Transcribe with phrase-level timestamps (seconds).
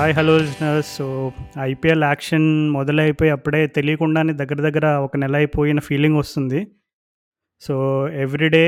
[0.00, 0.90] Hi hello listeners.
[0.98, 1.06] So
[1.70, 2.46] IPL action
[2.76, 6.60] మొదలైపోయి అప్పుడే తెలియకుండానే దగ్గర దగ్గర ఒక నెల అయిపోయిన ఫీలింగ్ వస్తుంది.
[7.62, 7.74] సో
[8.24, 8.62] ఎవ్రీడే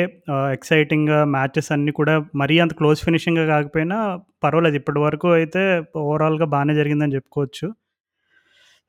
[0.56, 3.98] ఎక్సైటింగ్గా మ్యాచెస్ అన్నీ కూడా మరీ అంత క్లోజ్ ఫినిషింగ్గా కాకపోయినా
[4.44, 4.76] పర్వాలేదు.
[4.80, 5.62] ఇప్పటి వరకు అయితే
[6.02, 7.68] ఓవరాల్గా బాగానే జరిగిందని చెప్పుకోవచ్చు.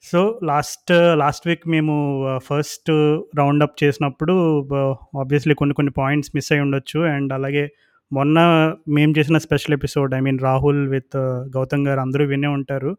[0.10, 1.96] సో లాస్ట్ లాస్ట్ వీక్ మేము
[2.50, 2.92] ఫస్ట్
[3.42, 4.36] రౌండ్ అప్ చేసినప్పుడు
[5.24, 7.66] ఆబ్వియస్లీ కొన్ని కొన్ని పాయింట్స్ మిస్ అయి ఉండొచ్చు అండ్ అలాగే
[8.12, 8.38] మొన్న
[8.96, 12.92] మేము చేసిన special episode I mean Rahul with uh, Gautam garu అందరూ వినే ఉంటారు.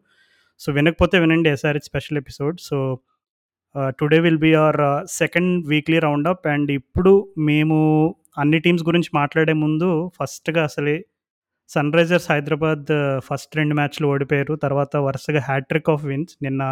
[0.61, 2.57] సో వినకపోతే వినండి SR special episode.
[2.67, 2.77] So
[3.75, 6.45] uh, today will be our uh, second weekly round up.
[6.47, 7.13] And ఇప్పుడు
[7.49, 7.77] మేము
[8.37, 10.95] అన్ని టీమ్స్ గురించి మాట్లాడే ముందు ఫస్ట్గా అసలే
[11.69, 12.89] సన్ రైజర్స్ హైదరాబాద్
[13.27, 14.53] ఫస్ట్ రెండు మ్యాచ్లు ఓడిపోయారు.
[14.65, 16.35] తర్వాత వరుసగా హ్యాట్రిక్ ఆఫ్ విన్స్.
[16.45, 16.63] నిన్న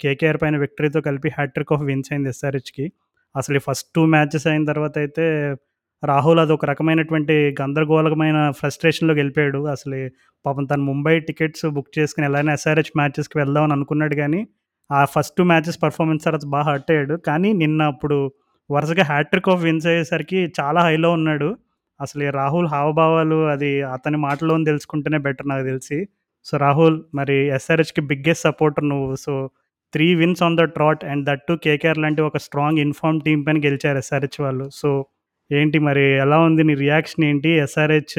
[0.00, 2.86] కేకేఆర్ పైన విక్టరీతో కలిపి హ్యాట్రిక్ ఆఫ్ విన్స్ అయింది ఎస్ఆర్హెచ్కి.
[3.34, 5.24] అసలు ఫస్ట్ టూ మ్యాచెస్ అయిన తర్వాత అయితే
[6.02, 9.66] రాహుల్ అది ఒక రకమైనటువంటి గందరగోళమైన ఫ్రస్ట్రేషన్లోకి వెళ్ళిపోయాడు.
[9.66, 10.10] అసలు
[10.46, 14.46] పాపం తను ముంబై టికెట్స్ బుక్ చేసుకుని ఎలాగైనా ఎస్ఆర్హెచ్ మ్యాచెస్కి వెళ్దామని అనుకున్నాడు కానీ
[14.92, 17.14] ఆ ఫస్ట్ టూ మ్యాచెస్ పర్ఫార్మెన్స్ తర్వాత బాగా హర్ట్ అయ్యాడు.
[17.14, 18.32] కానీ నిన్న అప్పుడు
[18.70, 21.56] వరుసగా హ్యాట్రిక్ ఆఫ్ విన్స్ అయ్యేసరికి చాలా హైలో ఉన్నాడు.
[22.00, 26.08] అసలు రాహుల్ హావభావాలు అది అతని మాటలో తెలుసుకుంటేనే బెటర్ నాకు తెలిసి.
[26.44, 29.16] సో రాహుల్ మరి ఎస్ఆర్హెచ్కి బిగ్గెస్ట్ సపోర్టర్ నువ్వు.
[29.16, 29.50] So
[29.92, 33.58] three wins on the trot and that to KKR లాంటి ఒక స్ట్రాంగ్ ఇన్ఫార్మ్ టీం పైన
[33.58, 34.70] గెలిచారు ఎస్ఆర్హెచ్ వాళ్ళు.
[34.72, 35.06] సో
[35.50, 37.50] ఏంటి మరి ఎలా ఉంది నీ రియాక్షన్ ఏంటి?
[37.64, 38.14] ఎస్ఆర్హెచ్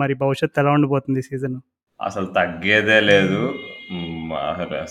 [0.00, 1.56] మరి భవిష్యత్తు ఎలా ఉండిపోతుంది సీజన్
[2.00, 3.40] అసలు తగ్గేదే లేదు.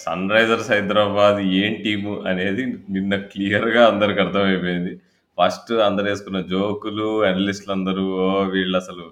[0.04, 2.64] సన్ రైజర్స్ హైదరాబాద్ ఏం టీము అనేది
[2.96, 4.94] నిన్న క్లియర్గా అందరికి అర్థమైపోయింది.
[5.38, 8.06] ఫస్ట్ అందరు వేసుకున్న జోకులు అనలిస్టులు అందరూ
[8.54, 9.06] వీళ్ళు అసలు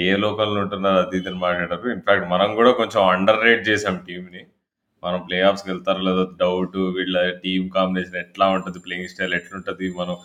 [0.00, 1.86] ఏ లోకంలో ఉంటున్నారు అది ఇది మాట్లాడారు.
[1.96, 4.42] ఇన్ఫాక్ట్ మనం కూడా కొంచెం అండర్ రేట్ చేసాం టీంని
[5.02, 10.16] మనం ప్లే ఆఫ్స్కి వెళ్తారో లేదో డౌట్ వీళ్ళ టీం కాంబినేషన్ ఎట్లా ఉంటుంది ప్లేయింగ్ స్టైల్ ఎట్లుంటుంది మనం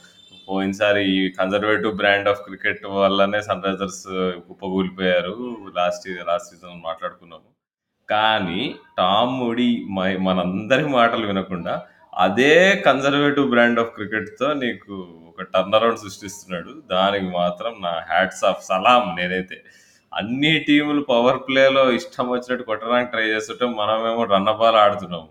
[0.49, 4.03] పోయినసారి ఈ కన్జర్వేటివ్ బ్రాండ్ ఆఫ్ క్రికెట్ వల్లనే సన్ రైజర్స్
[4.47, 5.35] కుప్పగూలిపోయారు
[5.77, 7.49] లాస్ట్ లాస్ట్ సీజన్ మాట్లాడుకున్నాము.
[8.09, 9.69] కానీ టామ్ ముడి
[10.27, 11.75] మనందరి మాటలు వినకుండా
[12.17, 12.53] అదే
[12.85, 14.93] కన్జర్వేటివ్ బ్రాండ్ ఆఫ్ క్రికెట్తో నీకు
[15.29, 16.73] ఒక టర్న్ అరౌండ్ సృష్టిస్తున్నాడు.
[16.91, 19.57] దానికి మాత్రం నా హ్యాట్స్ ఆఫ్ సలాం నేనైతే.
[20.13, 25.27] అన్ని టీములు పవర్ ప్లేలో ఇష్టం వచ్చినట్టు కొట్టడానికి ట్రై చేస్తుంటే మనమేమో రన్నబాల్ ఆడుతున్నాము.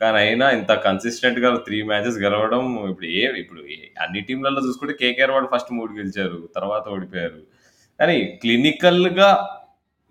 [0.00, 3.62] కానీ అయినా ఇంత కన్సిస్టెంట్గా త్రీ మ్యాచెస్ గెలవడం ఇప్పుడు ఏ ఇప్పుడు
[4.04, 7.40] అన్ని టీంలలో చూసుకుంటే కేకేఆర్ వాళ్ళు ఫస్ట్ మూడు గెలిచారు తర్వాత ఓడిపోయారు.
[8.00, 9.30] కానీ క్లినికల్గా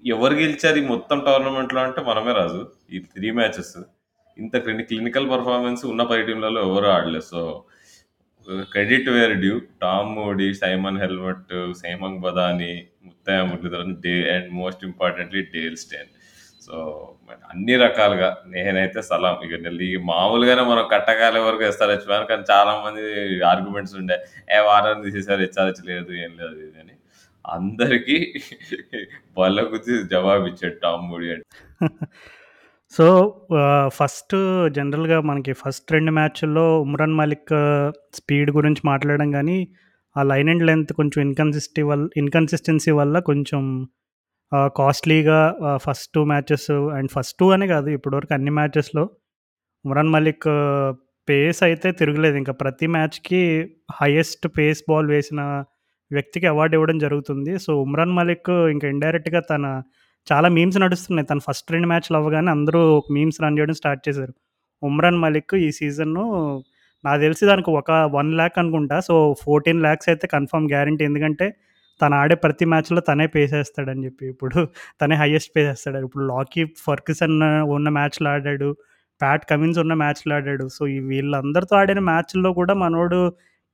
[0.04, 2.62] ఎవరు గెలిచారు ఈ మొత్తం టోర్నమెంట్లో అంటే మనమే రాజు
[2.96, 3.74] ఈ త్రీ మ్యాచెస్
[4.38, 4.56] ఇంత
[4.90, 7.28] క్లినికల్ పర్ఫార్మెన్స్ ఉన్న పది టీంలలో ఎవరు ఆడలేదు.
[7.32, 7.42] So
[8.74, 11.52] credit where due Tom Moody Simon Helmot
[11.82, 12.72] Hemang Badani
[13.08, 16.10] Muttiah Muralitharan day and most importantly Dale Steyn
[16.70, 16.78] so
[17.52, 19.36] అన్ని రకాలుగా నేనైతే సలాం.
[19.46, 19.54] ఇక
[20.12, 23.04] మామూలుగానే మనం కట్టకాల వరకు ఎస్ఆర్హెచ్ ఫ్యాన్ కానీ చాలా మంది
[23.52, 24.18] ఆర్గ్యుమెంట్స్ ఉండే
[24.56, 26.96] ఏ వారాన్ని తీసేసారు హెచ్ఆర్హెచ్ లేదు ఏం లేదు ఇది అని.
[27.46, 28.18] అందరికీ
[29.38, 31.46] బల్ల గుర్తి జవాబు ఇచ్చాడు టామ్ మూడీ అంటే.
[32.94, 33.06] సో
[33.88, 34.36] ఫస్ట్
[34.76, 37.54] జనరల్గా మనకి ఫస్ట్ రెండు మ్యాచ్ల్లో ఉమ్రాన్ మాలిక్
[38.14, 39.58] స్పీడ్ గురించి మాట్లాడడం కానీ
[40.16, 43.64] ఆ లైన్ అండ్ లెంత్ కొంచెం ఇన్కన్సిస్టి వల్ల ఇన్కన్సిస్టెన్సీ వల్ల కొంచెం
[44.78, 45.40] కాస్ట్లీగా
[45.86, 49.04] first two matches and first two అనే కాదు ఇప్పటివరకు అన్ని మ్యాచెస్లో
[49.86, 50.48] ఉమ్రాన్ మలిక్
[51.28, 52.38] పేస్ అయితే తిరగలేదు.
[52.42, 53.42] ఇంకా ప్రతి మ్యాచ్కి
[54.00, 55.42] హైయెస్ట్ పేస్ బాల్ వేసిన
[56.12, 57.52] వ్యక్తికి అవార్డు ఇవ్వడం జరుగుతుంది.
[57.66, 59.66] సో ఉమ్రాన్ మలిక్ ఇంకా ఇండైరెక్ట్గా తన
[60.28, 61.28] చాలా మీమ్స్ నడుస్తున్నాయి.
[61.32, 62.82] తను ఫస్ట్ రెండు మ్యాచ్లు అవ్వగానే అందరూ
[63.16, 64.34] మీమ్స్ రన్ చేయడం స్టార్ట్ చేశారు.
[64.84, 66.26] ఉమ్రాన్ మలిక్ ఈ సీజన్ను
[67.06, 68.98] నాకు తెలిసి దానికి ఒక వన్ ల్యాక్ అనుకుంటా.
[69.08, 71.04] సో ఫోర్టీన్ ల్యాక్స్ అయితే కన్ఫర్మ్ గ్యారంటీ.
[71.10, 71.48] ఎందుకంటే
[72.02, 74.60] తను ఆడే ప్రతి మ్యాచ్లో తనే పేసేస్తాడని చెప్పి ఇప్పుడు
[75.02, 76.00] తనే హైయెస్ట్ పేసేస్తాడు.
[76.08, 77.38] ఇప్పుడు లాకీ ఫర్కిసన్
[77.78, 78.70] ఉన్న మ్యాచ్లు ఆడాడు
[79.22, 80.66] ప్యాట్ కమిన్స్ ఉన్న మ్యాచ్లు ఆడాడు.
[80.78, 83.20] సో ఈ వీళ్ళందరితో ఆడిన మ్యాచ్ల్లో కూడా మనోడు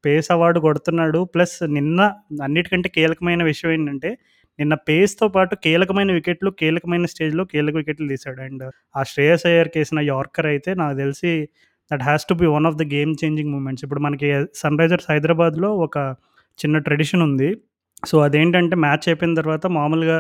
[0.04, 1.20] పేస్ అవార్డు కొడుతున్నాడు.
[1.34, 2.00] ప్లస్ నిన్న
[2.48, 4.10] అన్నిటికంటే కీలకమైన విషయం ఏంటంటే
[4.60, 8.42] నిన్న పేస్తో పాటు కీలకమైన వికెట్లు కీలకమైన స్టేజ్లో కీలక వికెట్లు తీశాడు.
[8.48, 8.64] అండ్
[9.00, 11.32] ఆ శ్రేయస్ అయ్యర్కి వేసిన యార్కర్ అయితే నాకు తెలిసి
[11.92, 13.84] that has to be one of the game changing moments.
[13.88, 14.30] ఇప్పుడు మనకి
[14.62, 15.98] సన్ రైజర్స్ హైదరాబాద్లో ఒక
[16.60, 17.50] చిన్న ట్రెడిషన్ ఉంది.
[18.04, 20.18] సో అదేంటంటే మ్యాచ్ అయిపోయిన తర్వాత మామూలుగా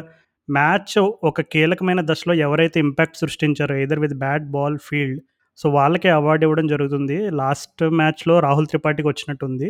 [0.50, 0.98] మ్యాచ్
[1.30, 5.22] ఒక కీలకమైన దశలో ఎవరైతే impact సృష్టించారో either with bat ball field
[5.60, 7.18] so వాళ్ళకే అవార్డు ఇవ్వడం జరుగుతుంది.
[7.42, 9.70] లాస్ట్ మ్యాచ్లో రాహుల్ త్రిపాఠికి వచ్చినట్టుంది.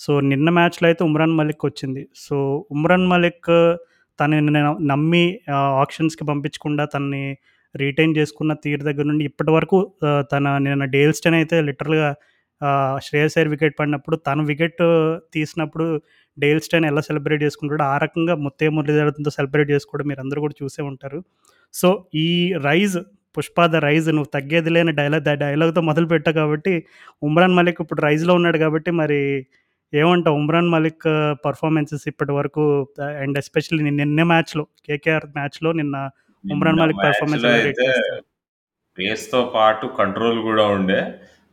[0.00, 2.02] సో నిన్న మ్యాచ్లో అయితే ఉమ్రాన్ మలిక్ వచ్చింది.
[2.16, 2.36] సో
[2.70, 3.52] ఉమ్రాన్ మలిక్
[4.18, 4.52] తనని
[4.92, 5.24] నమ్మి
[5.82, 7.24] ఆప్షన్స్కి పంపించకుండా తనని
[7.74, 9.78] రీటైన్ చేసుకున్న తీరు దగ్గర నుండి ఇప్పటి వరకు
[10.32, 12.10] తన నిన్న డేల్స్టన్ అయితే లిటరల్గా
[13.02, 14.82] శ్రేయస్ అయ్యర్ వికెట్ పడినప్పుడు తను వికెట్
[15.34, 15.86] తీసినప్పుడు
[16.38, 20.82] డేల్ స్టైన్ ఎలా సెలబ్రేట్ చేసుకుంటాడో ఆ రకంగా ముత్తే మురళీధరన్తో సెలబ్రేట్ చేసుకోవడం మీరు అందరూ కూడా చూసే
[20.90, 21.18] ఉంటారు.
[21.74, 21.88] సో
[22.24, 22.28] ఈ
[22.68, 22.96] రైజ్
[23.36, 26.72] పుష్ప ద రైజ్ నువ్వు తగ్గేది లేని డైలాగ్ డైలాగ్తో మొదలు పెట్టావు కాబట్టి
[27.28, 29.20] ఉమ్రాన్ మలిక్ ఇప్పుడు రైజ్లో ఉన్నాడు కాబట్టి మరి
[29.92, 30.36] ఏమంటావు?
[30.40, 31.04] ఉమ్రాన్ మలిక్
[31.46, 32.62] పర్ఫార్మెన్సెస్ ఇప్పటి వరకు
[33.22, 35.96] అండ్ ఎస్పెషల్లీ నిన్న మ్యాచ్లో కేకేఆర్ మ్యాచ్లో నిన్న
[36.44, 37.44] ఉమ్రాన్ మలిక్ పర్ఫార్మెన్స్
[38.98, 40.98] పేస్‌తో పాటు కంట్రోల్ గూడా ఉండే.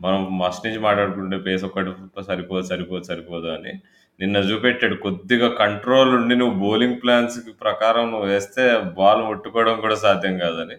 [0.01, 1.92] మనం ఫస్ట్ నుంచి మాట్లాడుకుంటే పేస్ ఒక్కటి
[2.30, 3.74] సరిపోదు, సరిపోదు, సరిపోదు అని.
[4.19, 8.63] నిన్న చూపెట్టాడు కొద్దిగా కంట్రోల్ ఉండి నువ్వు బౌలింగ్ ప్లాన్స్ ప్రకారం నువ్వు వేస్తే
[9.00, 10.77] బాల్ ముట్టుకోవడం కూడా సాధ్యం కాదని.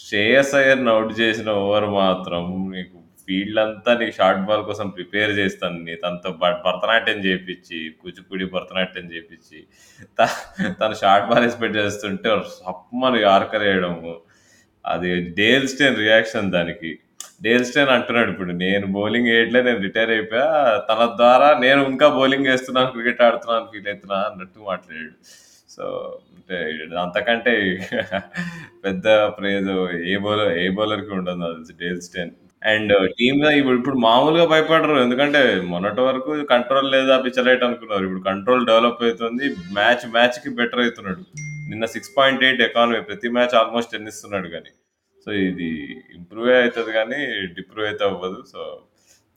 [0.00, 2.42] శ్రేయస్ అయ్యర్‌ని అవుట్ చేసిన ఓవర్ మాత్రం
[2.74, 5.78] నీకు ఫీల్డ్ అంతా నీకు షార్ట్ బాల్ కోసం ప్రిపేర్ చేస్తాను.
[5.86, 6.30] నీ తనతో
[6.64, 9.58] భరతనాట్యం చేపిచ్చి, కూచిపూడి భరతనాట్యం చేపిచ్చి,
[10.18, 10.28] త
[10.80, 14.14] తను షార్ట్ బాల్ ఎక్స్‌పెక్ట్ చేస్తుంటే సప్పమని యార్కర్ వేయడము
[14.84, 16.92] అది డేల్ స్టేన్ రియాక్షన్ దానికి.
[17.40, 20.48] డేల్ స్టేన్ అంటున్నాడు ఇప్పుడు నేను బౌలింగ్ వేయట్లే నేను రిటైర్ అయిపోయా.
[20.88, 25.12] తన ద్వారా నేను ఇంకా బౌలింగ్ వేస్తున్నాను క్రికెట్ ఆడుతున్నాను ఫీల్ అవుతున్నా అన్నట్టు మాట్లాడాడు.
[25.70, 25.84] సో,
[26.36, 26.58] అంటే
[27.02, 27.52] అంతకంటే
[28.84, 29.06] పెద్ద
[29.36, 29.70] ప్రైజ్
[30.08, 32.32] ఏ బౌలర్ ఏ బౌలర్‌కి ఉండదు అది డేల్ స్టేన్.
[32.62, 34.96] అండ్ టీమ్ ఇప్పుడు ఇప్పుడు మామూలుగా భయపడరు.
[35.04, 35.42] ఎందుకంటే
[35.72, 38.04] మొన్నటి వరకు కంట్రోల్ లేదా పిచ్చలైట్ అనుకున్నారు.
[38.08, 39.46] ఇప్పుడు కంట్రోల్ డెవలప్ అవుతుంది
[39.78, 41.22] మ్యాచ్ మ్యాచ్‌కి బెటర్ అవుతున్నాడు
[41.70, 42.36] నిన్న 6.8
[42.68, 44.70] ఎకానమీ ప్రతి మ్యాచ్ ఆల్‌మోస్ట్ 10 ఇస్తున్నాడు కానీ
[45.28, 45.66] సో, ఇది
[46.16, 47.18] ఇంప్రూవే అయితది గానీ
[47.56, 48.40] డిప్రూవ్ అయితే అవ్వదు.
[48.52, 48.60] సో,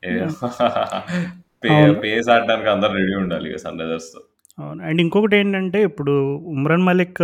[1.71, 1.93] అవును.
[2.03, 4.19] పేస్ ఆడడానికి అందరూ రెడీ ఉండాలి సన్ రైజర్స్‌తో.
[4.57, 4.79] అవును.
[4.87, 6.13] అండ్ ఇంకొకటేంటంటే ఇప్పుడు
[6.53, 7.21] ఉమ్రాన్ మలిక్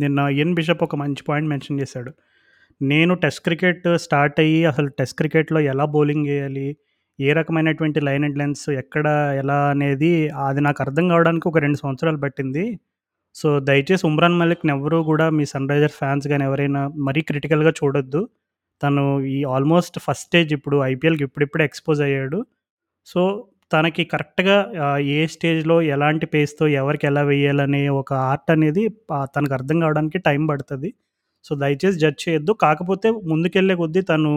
[0.00, 2.10] నిన్న ఇయన్ బిషప్ ఒక మంచి పాయింట్ మెన్షన్ చేశాడు.
[2.80, 6.68] నేను టెస్ట్ క్రికెట్ స్టార్ట్ అయ్యి అసలు టెస్ట్ క్రికెట్‌లో ఎలా బౌలింగ్ ఎయాలి?
[7.18, 9.06] ఏ రకమైనటువంటి లైన్ అండ్ లెన్స్ ఎక్కడ
[9.42, 10.12] ఎలా అనేది
[10.46, 12.64] అది నాకు అర్థం కావడానికి ఒక 2 సంవత్సరాలు పట్టింది.
[13.36, 18.20] సో, దయచేసి ఉమ్రాన్ మలిక్‌ని ఎవ్వరు గూడా మీ సన్ రైజర్స్ ఫ్యాన్స్ గాని ఎవరైనా మరీ క్రిటికల్‌గా చూడొద్దు.
[18.80, 19.02] తను
[19.32, 22.38] ఈ ఆల్‌మోస్ట్ ఫస్ట్ స్టేజ్ ఇప్పుడు ఐపీఎల్‌కి ఇప్పుడిప్పుడే ఎక్స్‌పోజ్ అయ్యాడు.
[23.06, 23.20] సో,
[23.70, 24.56] తనకి కరెక్ట్‌గా
[24.86, 28.82] ఆహ్, ఏ స్టేజ్‌లో ఎలాంటి పేస్‌తో ఎవరికి ఎలా వేయాలనే ఒక ఆర్ట్ అనేది
[29.36, 30.90] తనకు అర్థం కావడానికి టైం పడతది.
[31.44, 32.52] సో, దయచేసి జడ్జ్ చేయొద్దు.
[32.64, 34.32] కాకపోతే ముందుకెళ్ళే కొద్దీ తను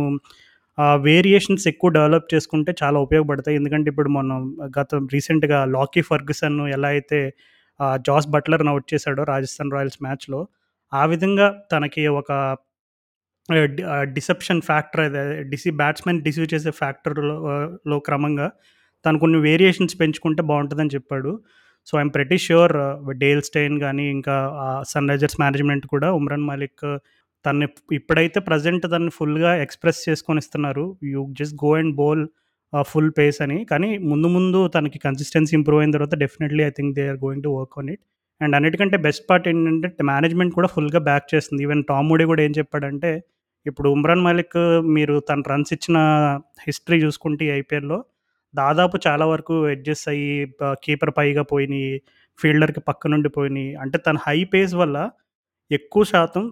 [0.78, 3.58] ఆహ్, వేరియేషన్స్ ఎక్కువ డెవలప్ చేసుకుంటే చాలా ఉపయోగపడతాయి.
[3.60, 4.40] ఎందుకంటే ఇప్పుడు మనం
[4.76, 7.20] గత రీసెంట్‌గా లాకీ ఫెర్గ్యూసన్ ఎలా అయితే
[8.08, 10.40] జాస్ బట్లర్‌ని అవుట్ చేసాడో రాజస్థాన్ రాయల్స్ మ్యాచ్‌లో,
[10.92, 12.32] ఆ విధంగా తనకి ఒక
[14.18, 15.04] deception factor
[15.52, 17.36] DC batsmen deceive చేసే ఫ్యాక్టర్‌లో
[17.88, 18.48] లో క్రమంగా
[19.06, 21.32] తను కొన్ని వేరియేషన్స్ పెంచుకుంటే బాగుంటుందని చెప్పాడు.
[21.88, 22.74] So, I'm pretty sure
[23.24, 24.36] Dale Steyn కానీ ఇంకా
[24.92, 26.86] సన్ రైజర్స్ మేనేజ్మెంట్ కూడా ఉమ్రాన్ మలిక్
[27.46, 32.24] తన్ని ఇప్పుడైతే ప్రజెంట్ తనని ఫుల్‌గా ఎక్స్‌ప్రెస్ చేసుకొని ఇస్తున్నారు you just go and bowl
[32.74, 33.58] full pace అని.
[33.66, 37.52] కానీ ముందు ముందు తనకి కన్సిస్టెన్సీ ఇంప్రూవ్ అయిన తర్వాత definitely I think they are going to
[37.58, 38.02] work on it.
[38.42, 41.62] And అన్నిటికంటే బెస్ట్ పార్ట్ ఏంటంటే మేనేజ్మెంట్ కూడా ఫుల్‌గా బ్యాక్ చేస్తుంది.
[41.66, 43.12] ఈవెన్ టామ్ మూడీ కూడా ఏం చెప్పాడంటే,
[43.66, 44.58] ఇప్పుడు ఉమ్రాన్ మలిక్
[44.96, 45.98] మీరు తన రన్స్ ఇచ్చిన
[46.66, 48.00] హిస్టరీ చూసుకుంటే ఐపీఎల్‌లో
[48.54, 50.28] దాదాపు చాలా వరకు ఎడ్జెస్ అయ్యి
[50.84, 51.90] కీపర్ పైగా పోయినాయి
[52.40, 54.98] ఫీల్డర్‌కి పక్క నుండి పోయినాయి అంటే తన హై పేస్ వల్ల
[55.72, 56.44] ఎక్కువ శాతం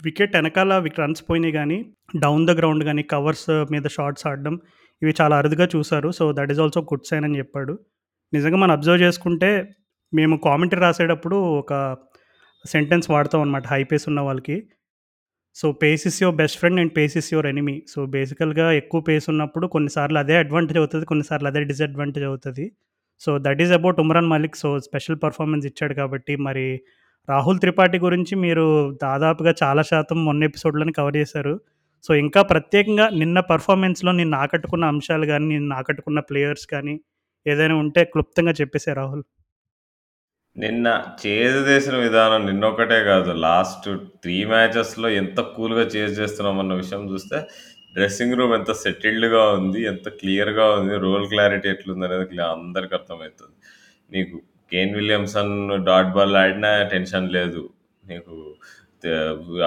[0.00, 1.78] వికెట్ వెనకాల రన్స్ పోయినాయి కానీ
[2.24, 4.54] డౌన్ ద గ్రౌండ్ కానీ కవర్స్ మీద షార్ట్స్ ఆడడం
[5.02, 7.74] ఇవి చాలా అరుదుగా చూశారు so, that is also good sign అని చెప్పాడు.
[8.32, 9.50] నిజంగా మనం అబ్జర్వ్ చేసుకుంటే
[10.12, 11.72] మేము కామెంటరీ రాసేటప్పుడు ఒక
[12.64, 14.56] సెంటెన్స్ వాడతాం అనమాట హై పేస్ ఉన్న వాళ్ళకి.
[15.56, 17.82] So, pace is your best friend and pace is your enemy.
[17.88, 22.66] So, బేసికల్‌గా ఎక్కువ పేస్ ఉన్నప్పుడు కొన్నిసార్లు అదే అడ్వాంటేజ్ అవుతుంది కొన్నిసార్లు అదే డిసడ్వాంటేజ్ అవుతుంది
[23.20, 24.56] so, that is about Umran Malik.
[24.56, 26.66] So, special performance ఇచ్చాడు కాబట్టి మరి
[27.28, 28.64] రాహుల్ త్రిపాఠి గురించి మీరు
[29.02, 31.54] దాదాపుగా చాలా శాతం మొన్న ఎపిసోడ్‌లోనే కవర్ చేశారు.
[32.04, 36.94] సో, ఇంకా ప్రత్యేకంగా నిన్న పర్ఫార్మెన్స్లో నిన్ను ఆకట్టుకున్న అంశాలు కానీ నిన్ను ఆకట్టుకున్న ప్లేయర్స్ కానీ
[37.46, 39.22] ఏదైనా ఉంటే క్లుప్తంగా చెప్పేసే రాహుల్.
[40.56, 40.86] నిన్న
[41.22, 43.30] చేసేసిన విధానం నిన్నొక్కటే కాదు.
[43.44, 43.86] లాస్ట్
[44.22, 47.38] త్రీ మ్యాచెస్‌లో ఎంత కూల్‌గా చేజ్ చేస్తున్నామన్న విషయం చూస్తే,
[47.94, 53.56] డ్రెస్సింగ్ రూమ్ ఎంత సెటిల్డ్‌గా ఉంది, ఎంత క్లియర్‌గా ఉంది, రోల్ క్లారిటీ ఎట్లుంది అనేది అందరికి అర్థమవుతుంది
[54.10, 54.36] నీకు
[54.72, 55.54] కేన్ విలియమ్సన్
[55.86, 57.62] డాట్ బాల్ ఆడినా టెన్షన్ లేదు.
[58.04, 58.34] నీకు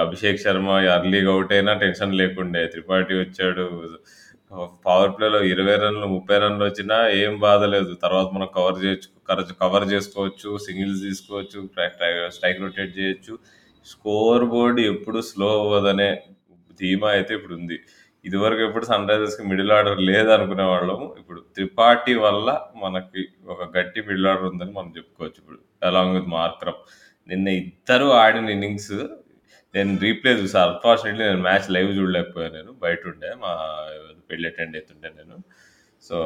[0.02, 2.62] అభిషేక్ శర్మ ఎర్లీగా అవుట్ అయినా టెన్షన్ లేకుండే.
[2.72, 3.66] త్రిపాఠి వచ్చాడు.
[4.84, 7.92] పవర్ ప్లేలో 20 రన్‌లు, 30 రన్‌లు వచ్చినా ఏం బాధ లేదు.
[8.04, 9.08] తర్వాత మనం కవర్ చేయొచ్చు.
[9.62, 10.50] కవర్ చేసుకోవచ్చు.
[10.66, 11.60] సింగిల్స్ తీసుకోవచ్చు.
[12.36, 13.34] స్ట్రైక్ రొటేట్ చేయొచ్చు.
[13.86, 16.08] స్కోర్ బోర్డ్ ఎప్పుడు స్లో అవ్వదనే
[16.80, 17.76] ధీమా అయితే ఇప్పుడుంది.
[18.24, 22.48] ఇదివరకు ఎప్పుడు సన్ రైజర్స్‌కి మిడిల్ ఆర్డర్ లేదనుకునే వాళ్ళము ఇప్పుడు త్రిపాఠి వల్ల
[22.84, 25.58] మనకి ఒక గట్టి మిడిల్ ఆర్డర్ ఉందని మనం చెప్పుకోవచ్చు ఇప్పుడు.
[25.82, 26.80] అలాంగ్ విత్ మార్క్రమ్
[27.28, 28.94] నిన్న ఇద్దరు ఆడిన ఇన్నింగ్స్
[29.76, 30.60] నేను రీప్లే చూసా.
[30.66, 32.72] అన్‌ఫార్చునేట్‌లీ నేను మ్యాచ్ లైవ్ చూడలేకపోయాను నేను.
[32.82, 33.52] బయట ఉండే మా
[34.30, 35.36] పెళ్ళి అటెండ్ అవుతుండే నేను.
[36.02, 36.16] సో,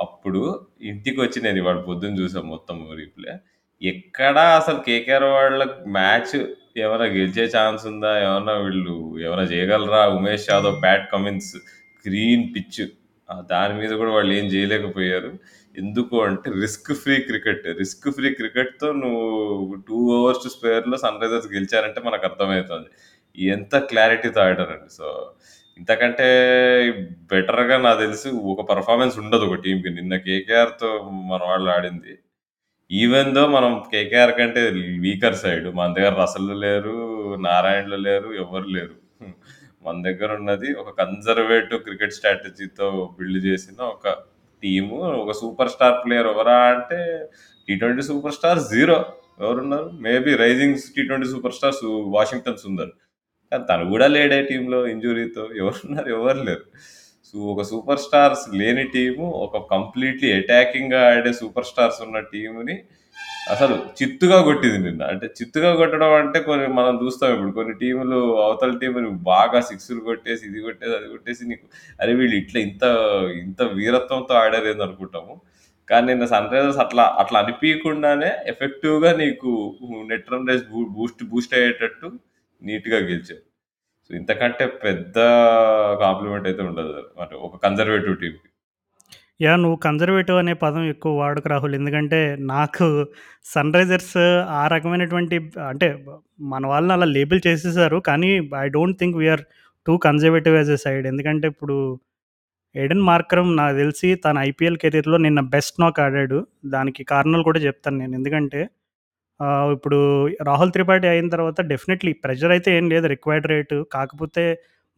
[0.00, 0.40] అప్పుడు
[0.82, 3.34] ఇంటికి వచ్చి నేను ఇవాళ పొద్దున్న చూసాను మొత్తం రీప్లే.
[3.82, 6.34] ఎక్కడా అసలు కేకేఆర్ వాళ్ళకి మ్యాచ్
[6.76, 8.12] ఏమైనా గెలిచే ఛాన్స్ ఉందా?
[8.24, 10.02] ఏమైనా వీళ్ళు ఏమైనా చేయగలరా?
[10.10, 11.52] Umesh Yadav, Pat Cummins
[12.04, 12.82] green pitch.
[13.50, 15.30] దాని మీద కూడా వాళ్ళు ఏం చేయలేకపోయారు.
[15.74, 17.66] ఎందుకు అంటే risk free cricket.
[17.78, 19.22] Risk free క్రికెట్‌తో నువ్వు
[19.88, 22.88] టూ ఓవర్స్ స్పేర్‌లో సన్ రైజర్స్ గెలిచారంటే మనకు అర్థమవుతుంది
[23.38, 24.90] ఎంత క్లారిటీతో ఆడారండి.
[24.98, 25.06] సో,
[25.78, 26.26] ఇంతకంటే
[27.30, 30.90] బెటర్‌గా నాకు తెలిసి ఒక పర్ఫార్మెన్స్ ఉండదు ఒక టీంకి నిన్న కేకేఆర్‌తో
[31.30, 32.12] మన వాళ్ళు ఆడింది.
[32.90, 34.62] ఈవెన్ దో మనం కేకేఆర్ కంటే
[35.04, 35.68] వీకర్ సైడ్.
[35.78, 36.96] మన దగ్గర రసలు లేరు,
[37.46, 38.96] నారాయణలు లేరు, ఎవ్వరు లేరు.
[39.84, 42.88] మన దగ్గర ఉన్నది ఒక కన్జర్వేటివ్ క్రికెట్ స్ట్రాటజీతో
[43.18, 44.06] బిల్డ్ చేసిన ఒక
[44.62, 47.28] టీము ఒక సూపర్ స్టార్ ప్లేయర్ ఎవరా అంటే
[47.68, 49.04] T twenty superstar zero.
[49.40, 49.90] ఎవరున్నారు?
[50.00, 52.90] Maybe rising T twenty superstar Washington Sundar.
[53.52, 55.48] కానీ తను కూడా లేడే టీంలో ఇంజురీతో.
[55.56, 56.08] ఎవరున్నారు?
[56.08, 56.64] ఎవరు లేరు.
[57.28, 62.76] సో ఒక సూపర్ స్టార్స్ లేని టీము ఒక కంప్లీట్లీ అటాకింగ్గా ఆడే సూపర్ స్టార్స్ ఉన్న టీముని
[63.50, 65.02] అసలు చిత్తుగా కొట్టింది నిన్న.
[65.02, 67.52] అంటే చిత్తుగా కొట్టడం అంటే కొన్ని మనం చూస్తాం ఇప్పుడు.
[67.52, 71.66] కొన్ని టీములు అవతల టీములు బాగా సిక్స్లు కొట్టేసి ఇది కొట్టేసి అది కొట్టేసి నీకు
[72.00, 72.84] అరే వీళ్ళు ఇట్లా ఇంత
[73.44, 75.40] ఇంత వీరత్వంతో ఆడారేది అనుకుంటాము.
[75.90, 79.50] కానీ నిన్న సన్ రైజర్స్ అట్లా అట్లా అనిపించకుండానే ఎఫెక్టివ్గా నీకు
[80.10, 80.64] net run rate
[80.98, 82.10] boost boost అయ్యేటట్టు
[82.62, 83.42] నీట్గా గెలిచారు.
[84.06, 85.16] సో ఇంతకంటే పెద్ద
[86.04, 86.94] కాంప్లిమెంట్ అయితే ఉండదు.
[87.22, 88.48] అంటే ఒక కన్జర్వేటివ్ టీంకి
[89.42, 91.74] యా నువ్వు కన్జర్వేటివ్ అనే పదం ఎక్కువ వాడకు రాహుల్.
[91.78, 92.18] ఎందుకంటే
[92.50, 92.86] నాకు
[93.46, 94.16] సన్ రైజర్స్
[94.58, 95.36] ఆ రకమైనటువంటి
[95.70, 95.88] అంటే
[96.52, 97.98] మన వాళ్ళని అలా లేబుల్ చేసేసారు.
[98.08, 98.30] కానీ
[98.62, 99.42] I don't think we are
[99.86, 101.06] too conservative as a side.
[101.12, 101.76] ఎందుకంటే ఇప్పుడు
[102.74, 106.38] ఎడెన్ మార్క్రమ్ నాకు తెలిసి తన ఐపీఎల్ కెరీర్‌లో నిన్న బెస్ట్ నాక్ ఆడాడు.
[106.74, 108.14] దానికి కారణాలు కూడా చెప్తాను నేను.
[108.20, 108.60] ఎందుకంటే
[109.74, 109.98] ఇప్పుడు
[110.48, 114.44] రాహుల్ త్రిపాఠి అయిన తర్వాత డెఫినెట్‌లీ ప్రెషర్ అయితే ఏం లేదు రిక్వైర్డ్ రేటు కాకపోతే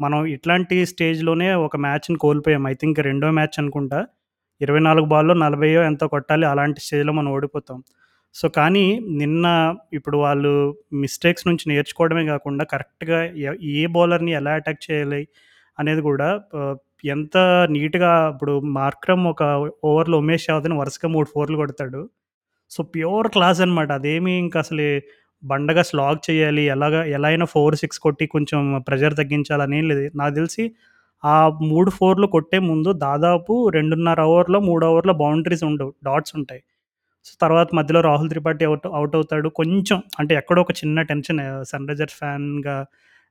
[0.01, 2.65] మనం ఇట్లాంటి స్టేజ్‌లోనే ఒక మ్యాచ్‌ని కోల్పోయాం.
[2.69, 4.01] ఐ థింక్ రెండో మ్యాచ్ అనుకుంటా.
[4.61, 6.45] 24 బాల్‌లో 40 ఎంతో కొట్టాలి.
[6.47, 7.79] అలాంటి స్టేజ్‌లో మనం ఓడిపోతాం.
[8.35, 8.85] సో, కానీ
[9.21, 9.47] నిన్న
[9.93, 10.53] ఇప్పుడు వాళ్ళు
[11.03, 13.19] మిస్టేక్స్ నుంచి నేర్చుకోవడమే కాకుండా కరెక్ట్‌గా
[13.75, 15.23] ఏ బౌలర్‌ని ఎలా అటాక్ చేయాలి
[15.79, 16.29] అనేది కూడా
[17.11, 17.37] ఎంత
[17.75, 19.43] నీట్‌గా ఇప్పుడు మార్క్రమ్ ఒక
[19.85, 22.03] ఓవర్‌లో ఉమేష్ యాదవ్‌ని వరుసగా మూడు ఫోర్‌లు కొడతాడు.
[22.71, 23.91] సో, ప్యూర్ క్లాస్ అనమాట.
[24.01, 24.87] అదేమి ఇంకా అసలు
[25.43, 26.65] బండగా స్లాగ్ చేయాలి.
[26.75, 30.05] ఎలాగా ఎలా అయినా 4, 6 కొట్టి కొంచెం ప్రెషర్ తగ్గించాలని లేదు.
[30.17, 30.65] నాకు తెలిసి
[31.25, 31.35] ఆ
[31.69, 35.93] మూడు ఫోర్‌లు కొట్టే ముందు దాదాపు 2:30 ఓవర్‌లో, మూడు ఓవర్‌లో బౌండరీస్ ఉండవు.
[36.05, 36.63] డాట్స్ ఉంటాయి.
[37.27, 39.49] సో, తర్వాత మధ్యలో రాహుల్ త్రిపాఠి అవుట్ అవుట్ అవుతాడు.
[39.61, 41.41] కొంచెం అంటే ఎక్కడో ఒక చిన్న టెన్షన్
[41.71, 42.77] సన్ రైజర్స్ ఫ్యాన్‌గా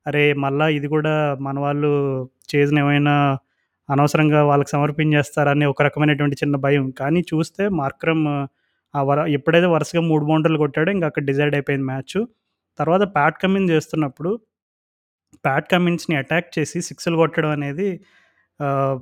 [0.05, 0.23] అరే!
[0.43, 1.91] మళ్ళా ఇది కూడా మన వాళ్ళు
[2.49, 3.15] చేసిన ఏమైనా
[3.89, 6.85] అనవసరంగా వాళ్ళకి సమర్పించేస్తారని ఒక రకమైనటువంటి చిన్న భయం.
[7.01, 8.25] కానీ చూస్తే మార్క్రమ్
[8.93, 12.17] ఆ వర ఎప్పుడైతే వరుసగా మూడు బౌండరీలు కొట్టాడో ఇంకా అక్కడ డిసైడ్ అయిపోయింది మ్యాచ్
[12.79, 14.31] తర్వాత ప్యాట్ కమ్మింగ్ చేస్తున్నప్పుడు
[15.45, 17.89] ప్యాట్ కమిన్స్‌ని అటాక్ చేసి సిక్స్‌లు కొట్టడం అనేది
[18.59, 18.97] ఆహ్,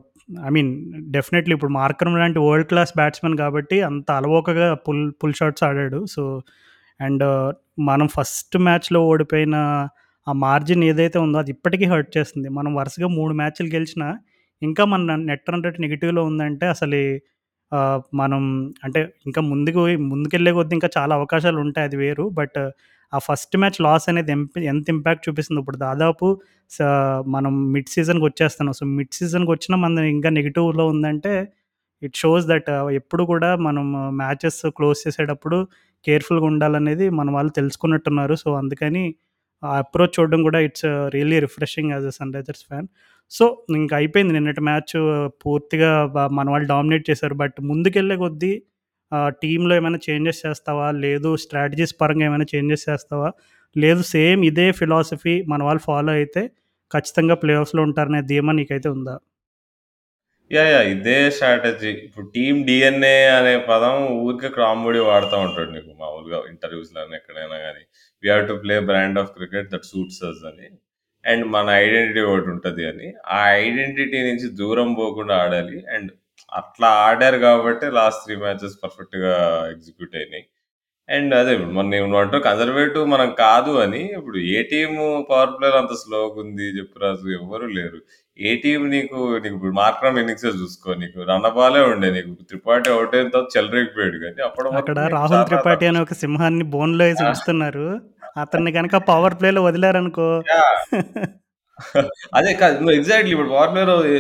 [0.46, 0.72] ఐ మీన్
[1.16, 6.00] డెఫినెట్‌లీ ఇప్పుడు మార్కరం లాంటి వరల్డ్ క్లాస్ బ్యాట్స్‌మెన్ కాబట్టి అంత అలవోకగా పుల్ పుల్ షాట్స్ ఆడాడు.
[6.08, 6.24] సో,
[7.00, 7.26] అండ్
[7.84, 9.56] మనం ఫస్ట్ మ్యాచ్‌లో ఓడిపోయిన
[10.28, 12.50] ఆ మార్జిన్ ఏదైతే ఉందో అది ఇప్పటికీ హర్ట్ చేస్తుంది.
[12.52, 14.10] మనం వరుసగా 3 మ్యాచ్‌లు గెలిచినా
[14.62, 17.00] ఇంకా మన నెట్ రన్ రేట్ నెగెటివ్‌లో ఉందంటే అసలు
[18.14, 18.42] మనం
[18.84, 22.26] అంటే ఇంకా ముందుకు ముందుకెళ్ళే కొద్దీ ఇంకా చాలా అవకాశాలు ఉంటాయి అది వేరు.
[22.34, 22.60] బట్
[23.14, 24.32] ఆ ఫస్ట్ మ్యాచ్ లాస్ అనేది
[24.68, 26.28] ఎంత ఇంపాక్ట్ చూపిస్తుంది ఇప్పుడు దాదాపు
[26.72, 26.80] స
[27.28, 28.74] మనం మిడ్ సీజన్‌కి వచ్చేస్తున్నాం.
[28.74, 31.34] సో, మిడ్ సీజన్‌కి వచ్చినా మన ఇంకా నెగిటివ్లో ఉందంటే
[32.02, 33.86] ఇట్ షోస్ దట్ ఎప్పుడు కూడా మనం
[34.22, 35.58] మ్యాచెస్ క్లోజ్ చేసేటప్పుడు
[36.06, 38.36] కేర్‌ఫుల్‌గా ఉండాలనేది మన వాళ్ళు తెలుసుకున్నట్టున్నారు.
[38.44, 39.04] సో, అందుకని
[39.64, 42.88] ఆ అప్రోచ్ చూడడం కూడా it's really refreshing as a Sunrisers fan.
[43.32, 43.46] So,
[43.78, 44.94] ఇంక అయిపోయింది నిన్నటి మ్యాచ్
[45.44, 47.36] పూర్తిగా బ మన వాళ్ళు డామినేట్ చేశారు.
[47.42, 48.52] బట్ ముందుకెళ్ళే కొద్దీ
[49.42, 50.88] టీంలో ఏమైనా చేంజెస్ చేస్తావా?
[51.04, 53.30] లేదు స్ట్రాటజీస్ పరంగా ఏమైనా చేంజెస్ చేస్తావా?
[53.76, 56.44] లేదు సేమ్ ఇదే ఫిలాసఫీ మన వాళ్ళు ఫాలో అయితే
[56.92, 59.16] ఖచ్చితంగా ప్లే ఆఫ్స్‌లో ఉంటారనే ధీమా నీకైతే ఉందా?
[60.52, 61.92] యా యా ఇదే స్ట్రాటజీ.
[62.06, 67.84] ఇప్పుడు టీమ్ డిఎన్ఏ అనే పదం ఊరికే కామెడీ వాడుతూ ఉంటాడు నీకు మామూలుగా ఇంటర్వ్యూస్‌లోని ఎక్కడైనా కానీ
[68.24, 70.68] we have to play brand of cricket that suits us అని.
[71.24, 73.08] అండ్ మన ఐడెంటిటీ ఒకటుంటది అని.
[73.32, 75.78] ఆ ఐడెంటిటీ నుంచి దూరం పోకుండా ఆడాలి.
[75.96, 76.10] అండ్
[76.52, 79.34] అట్లా ఆడారు కాబట్టి లాస్ట్ 3 మ్యాచెస్ పర్ఫెక్ట్‌గా
[79.74, 80.46] ఎగ్జిక్యూట్ అయినాయి.
[81.10, 84.02] అండ్ అదే ఇప్పుడు మొన్న నువ్వంటావు కన్జర్వేటివ్ మనం కాదు అని.
[84.18, 87.28] ఇప్పుడు ఏ టీము పవర్ ప్లేలో అంత స్లోగుంది చెప్పు రాజు?
[87.40, 88.00] ఎవ్వరు లేరు.
[88.40, 90.92] ఏ టీమ్ నీకు నీకు ఇప్పుడు మార్క్రమ్ ఇన్నింగ్సే చూసుకో.
[91.02, 92.10] నీకు రన్ బాలే ఉండే.
[92.18, 97.06] నీకు త్రిపాఠి ఔట్ అయిన తర్వాత చెలరేగిపోయాడు అప్పటి వరకు అక్కడ రాహుల్ త్రిపాఠి అనే ఒక సింహాన్ని బోన్‌లో
[97.08, 97.28] ఏసి ఆ!
[97.28, 97.88] ఉంచుతున్నారు.
[98.36, 100.28] అతన్ని కనుక పవర్ ప్లేలో వదిలారనుకో
[102.34, 102.76] అదే కాదు.
[102.80, 104.18] నువ్వు ఎగ్జాక్ట్‌లీ ఇప్పుడు పవర్ ప్లేయర్ ఎ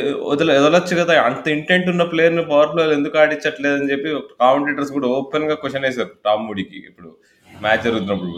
[0.57, 1.13] వదలొచ్చు కదా!
[1.27, 4.09] అంత ఇంటెంట్ ఉన్న ప్లేయర్‌ని పవర్ ప్లేయర్ ఎందుకు ఆడించట్లేదు అని చెప్పి
[4.41, 6.79] కామెంటేటర్స్ కూడా ఓపెన్‌గా క్వశ్చన్ వేశారు టామ్ మూడీకి.
[6.89, 7.09] ఇప్పుడు
[7.49, 8.31] మ్యాచ్ జరుగుతున్నప్పుడు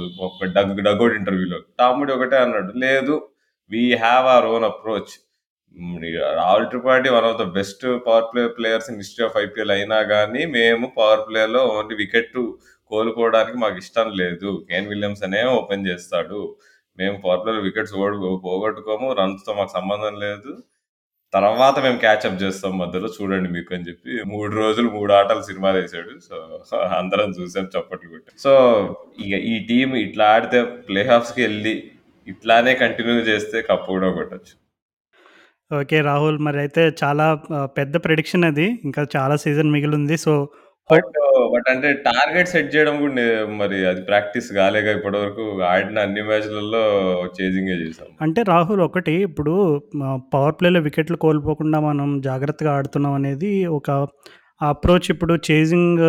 [0.58, 1.60] డగ్ డగౌట్ ఇంటర్వ్యూలో.
[1.80, 2.72] టామ్ మూడీ ఒకటే అన్నాడు.
[2.86, 3.16] లేదు
[3.72, 5.14] we have our own approach.
[6.40, 7.86] Rahul Tripathi one of the best
[8.32, 12.38] powerplay players in history of IPL అయినా కానీ మేము పవర్ ప్లేయర్లో ఓన్లీ వికెట్
[12.94, 14.52] కోలుకోవడానికి మాకు ఇష్టం లేదు.
[14.70, 16.40] కేన్ విలియమ్స్ అనే ఓపెన్ చేస్తాడు.
[16.98, 17.96] మేము పాపులర్ వికెట్స్
[18.46, 19.08] పోగొట్టుకోము.
[19.20, 20.52] రన్స్‌తో మాకు సంబంధం లేదు.
[21.34, 25.70] తర్వాత మేము క్యాచ్ అప్ చేస్తాం మధ్యలో చూడండి మీకు అని చెప్పి మూడు రోజులు మూడు ఆటలు సినిమా
[25.78, 26.14] తీసాడు.
[26.24, 26.36] సో,
[27.00, 28.54] అందరం చూసాం చప్పట్లు కొట్టి సో,
[29.26, 30.60] ఇక ఈ టీం ఇట్లా ఆడితే
[30.90, 31.74] ప్లే ఆఫ్స్‌కెళ్ళి
[32.28, 34.54] ఇట్లానే కంటిన్యూ చేస్తే కప్పు కూడా కొట్టచ్చు
[35.72, 35.98] ఓకే.
[36.08, 37.26] రాహుల్ మరి అయితే చాలా
[37.78, 38.68] పెద్ద ప్రెడిక్షన్ అది.
[38.88, 40.34] ఇంకా చాలా సీజన్ మిగిలింది సో,
[40.90, 41.14] బట్
[41.54, 43.28] బట్ అంటే టార్గెట్ సెట్ చేయడం కూడా నే-
[43.60, 46.82] మరి అది ప్రాక్టీస్ కాలేగా ఇప్పటి వరకు ఆడిన అన్ని మ్యాచ్లలో
[47.38, 49.54] చేజింగే చేసాం అంటే రాహుల్ ఒకటి ఇప్పుడు
[50.34, 53.88] పవర్ ప్లేలో వికెట్లు కోల్పోకుండా మనం జాగ్రత్తగా ఆడుతున్నాం అనేది ఒక
[54.62, 56.04] అప్రోచ్ ఇప్పుడు చేజింగ్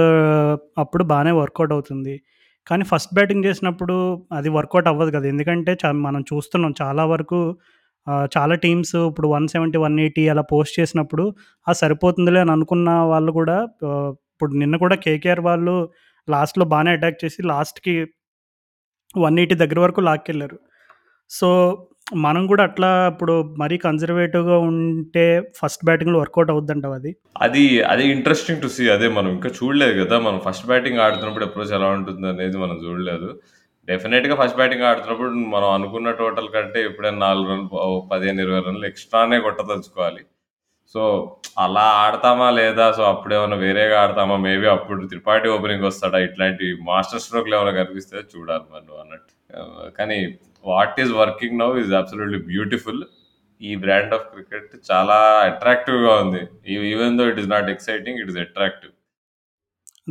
[0.78, 2.14] అప్పుడు బాగానే వర్కౌట్ అవుతుంది.
[2.66, 3.96] కానీ ఫస్ట్ బ్యాటింగ్ చేసినప్పుడు
[4.32, 5.26] అది వర్కౌట్ అవ్వదు కదా.
[5.28, 7.40] ఎందుకంటే చా- మనం చూస్తున్నాం చాలా వరకు
[8.36, 11.24] చాలా టీమ్స్ ఇప్పుడు వన్ సెవెంటీ వన్ ఎయిటీ అలా పోస్ట్ చేసినప్పుడు
[11.66, 13.56] ఆ సరిపోతుందిలే అని అనుకున్న వాళ్ళు కూడా
[14.34, 15.76] ఇప్పుడు నిన్న కూడా కేకేఆర్ వాళ్ళు
[16.28, 17.94] లాస్ట్లో బాగానే అటాక్ చేసి లాస్ట్కి
[19.16, 20.58] వన్ ఎయిటీ దగ్గర వరకు లాక్కెళ్ళారు.
[21.30, 21.48] సో
[22.16, 27.10] మనం కూడా అట్లా ఇప్పుడు మరీ కన్జర్వేటివ్గా ఉంటే ఫస్ట్ బ్యాటింగ్లో వర్కౌట్ అవుద్దంట అది?
[27.42, 28.84] అది అది ఇంట్రెస్టింగ్ టు సీ.
[28.88, 33.28] అదే మనం ఇంకా చూడలేదు కదా మనం ఫస్ట్ బ్యాటింగ్ ఆడుతున్నప్పుడు అప్రోచ్ ఎలా ఉంటుంది అనేది మనం చూడలేదు.
[33.88, 38.86] డెఫినెట్గా ఫస్ట్ బ్యాటింగ్ ఆడుతున్నప్పుడు మనం అనుకున్న టోటల్ కంటే ఎప్పుడైనా నాలుగు రన్లు ఓ పదిహేను ఇరవై రన్లు
[38.86, 40.22] ఎక్స్ట్రానే కొట్టదలుచుకోవాలి.
[40.94, 41.02] సో
[41.62, 42.92] అలా ఆడతామా లేదా?
[42.96, 44.36] సో అప్పుడేమైనా వేరేగా ఆడతామా?
[44.46, 46.18] మేబీ అప్పుడు త్రిపాఠి ఓపెనింగ్ వస్తాడా?
[46.18, 49.32] ఇట్లాంటి మాస్టర్ స్ట్రోక్లు ఏమైనా కనిపిస్తే చూడాలి మనం అన్నట్టు.
[49.98, 50.18] కానీ
[50.72, 53.02] what is working now is absolutely beautiful.
[53.60, 55.18] ఈ బ్రాండ్ ఆఫ్ క్రికెట్ చాలా
[55.50, 56.42] అట్రాక్టివ్గా ఉంది.
[56.94, 58.92] Even though it is not exciting it is attractive.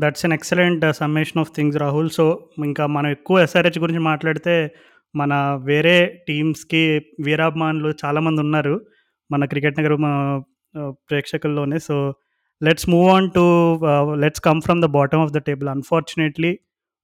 [0.03, 2.25] That's an excellent summation of things Rahul so
[2.69, 4.55] ఇంకా మనం ఎక్కువ ఎస్ఆర్హెచ్ గురించి మాట్లాడితే
[5.15, 5.33] మన
[5.69, 5.97] వేరే
[6.27, 6.83] టీమ్స్కి
[7.27, 8.75] వీరాభిమానులు చాలామంది ఉన్నారు.
[9.31, 9.97] మన cricket Nagar
[11.09, 11.77] ప్రేక్షకుల్లోనే.
[11.87, 11.95] So
[12.61, 13.43] let's move on to
[14.23, 16.51] let's come from the bottom of the table unfortunately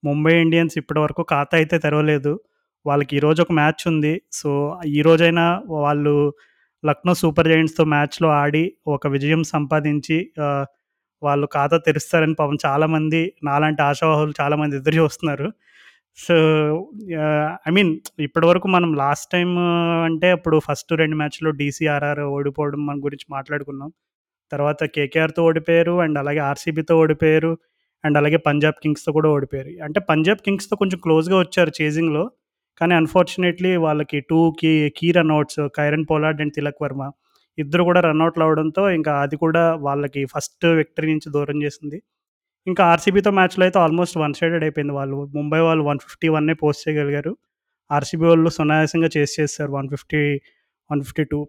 [0.04, 2.34] Mumbai Indians ఇప్పటివరకు ఖాతా అయితే తెరవలేదు.
[2.86, 4.14] వాళ్ళకి ఈరోజు ఒక మ్యాచ్ ఉంది.
[4.40, 4.50] సో
[4.98, 5.46] ఈ రోజైనా
[5.86, 6.16] వాళ్ళు
[6.84, 8.64] లక్నో సూపర్ జైంట్స్తో మ్యాచ్లో ఆడి
[8.96, 10.18] ఒక విజయం సంపాదించి
[11.22, 15.48] వాళ్ళు ఖాతా తెరుస్తారని పాపం చాలామంది నాలాంటి ఆశావాహులు చాలామంది ఎదురు చూస్తున్నారు.
[16.18, 16.36] సో
[17.68, 19.50] ఐ మీన్ ఇప్పటివరకు మనం లాస్ట్ టైం
[20.08, 23.90] అంటే అప్పుడు ఫస్ట్ రెండు మ్యాచ్లో డీసీఆర్ఆర్ ఓడిపోవడం మన గురించి మాట్లాడుకున్నాం.
[24.52, 27.52] తర్వాత కేకేఆర్తో ఓడిపోయారు అండ్ అలాగే ఆర్సీబీతో ఓడిపోయారు
[28.04, 29.72] అండ్ అలాగే పంజాబ్ కింగ్స్తో కూడా ఓడిపోయారు.
[29.88, 32.24] అంటే పంజాబ్ కింగ్స్తో కొంచెం క్లోజ్గా వచ్చారు చేజింగ్లో
[32.82, 37.04] కానీ అన్ఫార్చునేట్లీ వాళ్ళకి two key key run outs Kieron Pollard and Tilak Varma
[37.58, 41.98] ఇద్దరు కూడా రన్అట్లు అవడంతో ఇంకా అది కూడా వాళ్ళకి ఫస్ట్ విక్టరీ నుంచి దూరం చేసింది.
[42.68, 45.32] ఇంకా ఆర్సీబీతో మ్యాచ్లో అయితే ఆల్మోస్ట్ వన్ సైడెడ్ అయిపోయింది వాళ్ళు.
[45.36, 47.38] ముంబై వాళ్ళు వన్ ఫిఫ్టీ వన్నే పోస్ట్ చేయగలిగారు.
[47.92, 50.22] ఆర్సీబీ వాళ్ళు సునాయాసంగా చేసి చేస్తారు one fifty
[50.92, 51.40] one fifty two.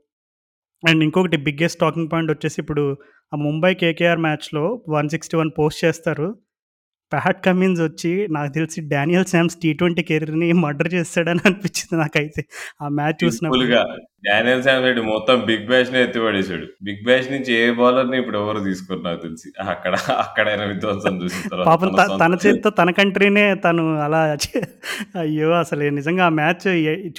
[0.88, 2.85] And ఇంకొకటి బిగ్గెస్ట్ టాకింగ్ పాయింట్ వచ్చేసి ఇప్పుడు
[3.33, 6.29] ఆ ముంబై కేకేఆర్ మ్యాచ్లో వన్ సిక్స్టీ వన్ పోస్ట్ చేస్తారు.
[7.12, 12.42] ప్యాట్ కమిన్స్ వచ్చి నాకు తెలిసి డానియల్ శామ్స్ టీ ట్వంటీ కెరీర్ని మర్డర్ చేస్తాడని అనిపించింది నాకైతే.
[12.83, 13.59] ఆ మ్యాచ్ చూసినప్పుడు.
[14.24, 16.66] డానియల్ శామ్ రెడ్డి మొత్తం బిగ్ బ్యాష్ని ఎత్తిపడేశాడు.
[16.87, 19.48] బిగ్ బ్యాష్ నుంచి ఏ బౌలర్ని ఇప్పుడు ఎవరు తీసుకున్నారు నాకు తెలిసి?
[19.72, 21.90] అక్కడ అక్కడైనా విధ్వంసం చూసిన తర్వాత పాపం
[22.22, 24.20] తన చేతితో తన కంట్రీనే తను అలా
[25.22, 26.66] అయ్యో అసలు నిజంగా ఆ మ్యాచ్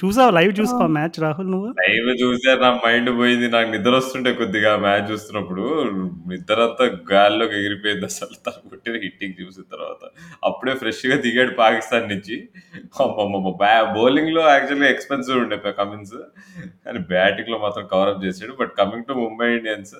[0.02, 0.32] చూసావు?
[0.38, 1.70] లైవ్ చూసావు మ్యాచ్ రాహుల్ నువ్వు?
[1.80, 5.64] లైవ్ చూసే నా మైండ్ పోయింది నాకు నిద్ర వస్తుంటే కొద్దిగా మ్యాచ్ చూస్తున్నప్పుడు
[6.32, 8.36] నిద్ర అంతా గాల్లోకి ఎగిరిపోయింది అసలు.
[8.46, 10.02] తను కొట్టిన హిట్టింగ్ చూసిన తర్వాత.
[10.50, 12.36] అప్పుడే ఫ్రెష్గా దిగాడు పాకిస్తాన్ నుంచి.
[13.96, 16.16] బౌలింగ్లో యాక్చువల్లీ ఎక్స్పెన్సివ్ ఉండే కమిన్స్.
[16.92, 18.52] కానీ బ్యాటింగ్లో మాత్రం కవరప్ చేసాడు.
[18.52, 19.94] But coming to Mumbai Indians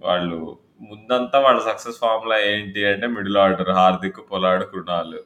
[0.00, 5.18] వాళ్ళు ముందంతా వాళ్ళ సక్సెస్ ఫార్ములా ఏంటి అంటే middle order Hardik Pollard Krunal.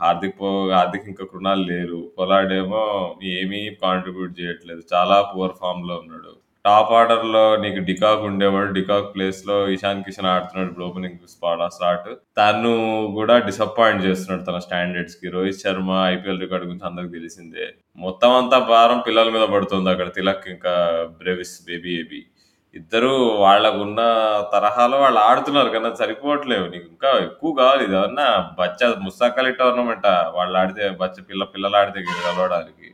[0.00, 2.12] Hardik పో హార్దిక్ ఇంకా కృణాల్ లేరు.
[2.18, 4.82] పొలాడేమో ఏమో ఏమీ కాంట్రిబ్యూట్ చేయట్లేదు.
[4.94, 6.43] చాలా పువర్ ఫామ్లో ఉన్నాడు.
[6.66, 8.68] టాప్ ఆర్డర్లో నీకు డికాక్ ఉండేవాడు.
[8.76, 12.06] డికాక్ ప్లేస్లో ఇషాన్ కిషన్ ఆడుతున్నాడు ఇప్పుడు ఓపెనింగ్ స్పాట్ స్టార్ట్.
[12.38, 12.72] తను
[13.16, 17.66] కూడా డిసప్పాయింట్ చేస్తున్నాడు తన స్టాండర్డ్స్కి రోహిత్ శర్మ ఐపీఎల్ రికార్డు గురించి అందరికి తెలిసిందే.
[18.04, 20.72] మొత్తం అంతా భారం పిల్లల మీద పడుతుంది అక్కడ తిలక్ ఇంకా
[21.20, 22.20] బ్రెవిస్ బేబీ ఏబీ.
[22.78, 23.10] ఇద్దరు
[23.44, 24.00] వాళ్ళకున్న
[24.52, 27.82] తరహాలో వాళ్ళు ఆడుతున్నారు కానీ సరిపోవట్లేవు నీకు ఇంకా ఎక్కువ కావాలి.
[27.88, 28.20] ఇది అన్న
[28.60, 30.08] బచ్చ ముస్తాకలి టోర్నమెంట్?
[30.38, 32.88] వాళ్ళు ఆడితే బచ్చ పిల్ల పిల్లలు ఆడితే గెలవడానికి.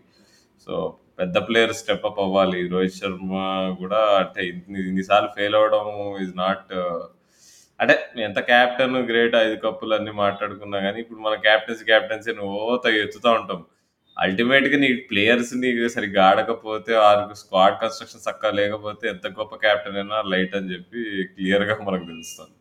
[0.64, 0.74] సో
[1.20, 2.60] పెద్ద ప్లేయర్ స్టెప్ అప్ అవ్వాలి.
[2.74, 3.32] రోహిత్ శర్మ
[3.80, 4.42] కూడా అంటే
[4.90, 5.88] ఇన్నిసార్లు ఫెయిల్ అవడం
[6.24, 6.72] ఇస్ నాట్
[7.80, 12.98] అంటే ఎంత క్యాప్టెన్ గ్రేట్ ఐదు కప్పులు అన్ని మాట్లాడుకున్నా కానీ ఇప్పుడు మన క్యాప్టెన్సీ క్యాప్టెన్సీ నువ్వు తగ్గ
[13.04, 13.60] ఎత్తుతూ ఉంటాం.
[14.16, 20.18] అల్టిమేట్గా నీ ప్లేయర్స్ నీకు సరిగ్గా ఆడకపోతే వారికి స్క్వాడ్ కన్స్ట్రక్షన్ చక్కగా లేకపోతే ఎంత గొప్ప క్యాప్టెన్ అయినా
[20.32, 21.00] లైట్ అని చెప్పి
[21.34, 22.54] క్లియర్గా మనకు తెలుస్తుంది.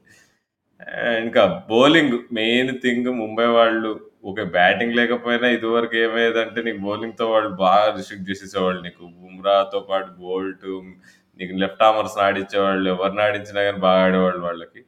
[1.23, 3.91] ఇంకా బౌలింగ్ మెయిన్ థింగ్ ముంబై వాళ్ళు
[4.23, 8.81] ఓకే బ్యాటింగ్ లేకపోయినా ఇదివరకు ఏమయ్యేదంటే నీకు బౌలింగ్తో వాళ్ళు బాగా రిస్ట్రిక్ట్ చేసేసేవాళ్ళు.
[8.87, 10.67] నీకు బుమ్రాతో పాటు బోల్ట్
[11.39, 14.81] నీకు లెఫ్ట్ ఆర్మర్స్ ఆడించేవాళ్ళు ఎవరిని ఆడించినా కానీ బాగా ఆడేవాళ్ళు వాళ్ళకి.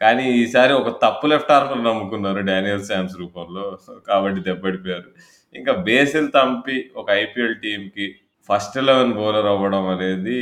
[0.00, 3.64] కానీ ఈసారి ఒక తప్పు లెఫ్ట్ ఆర్మర్ నమ్ముకున్నారు డానియల్ శామ్స్ రూపంలో.
[4.10, 5.10] కాబట్టి దెబ్బడిపోయారు.
[5.54, 8.06] ఇంకా బేసిల్ తంపి ఒక ఐపీఎల్ టీంకి
[8.48, 10.38] ఫస్ట్ ఎలెవెన్ బౌలర్ అవ్వడం అనేది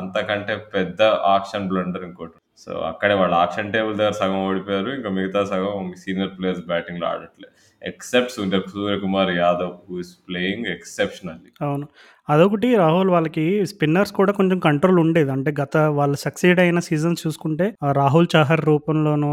[0.00, 1.02] అంతకంటే పెద్ద
[1.36, 2.36] ఆప్షన్ బ్లండర్ ఇంకోటి.
[2.62, 4.90] సో, అక్కడే వాళ్ళు ఆక్షన్ టేబుల్ దగ్గర సగం ఓడిపోయారు.
[4.94, 7.48] ఇంకా మిగతా సగం సీనియర్ ప్లేయర్స్ బ్యాటింగ్‌లో ఆడట్లే.
[7.82, 11.50] Except Surya Suryakumar Yadav who is playing exceptionally.
[11.60, 11.86] అవును.
[12.28, 15.30] అదొకటి రాహుల్ వాళ్ళకి స్పిన్నర్స్ కూడా కొంచెం కంట్రోల్ ఉండేది.
[15.30, 17.66] అంటే గత వాళ్ళు సక్సీడ్ అయిన సీజన్స్ చూసుకుంటే
[17.98, 19.32] రాహుల్ చహర్ రూపంలోనూ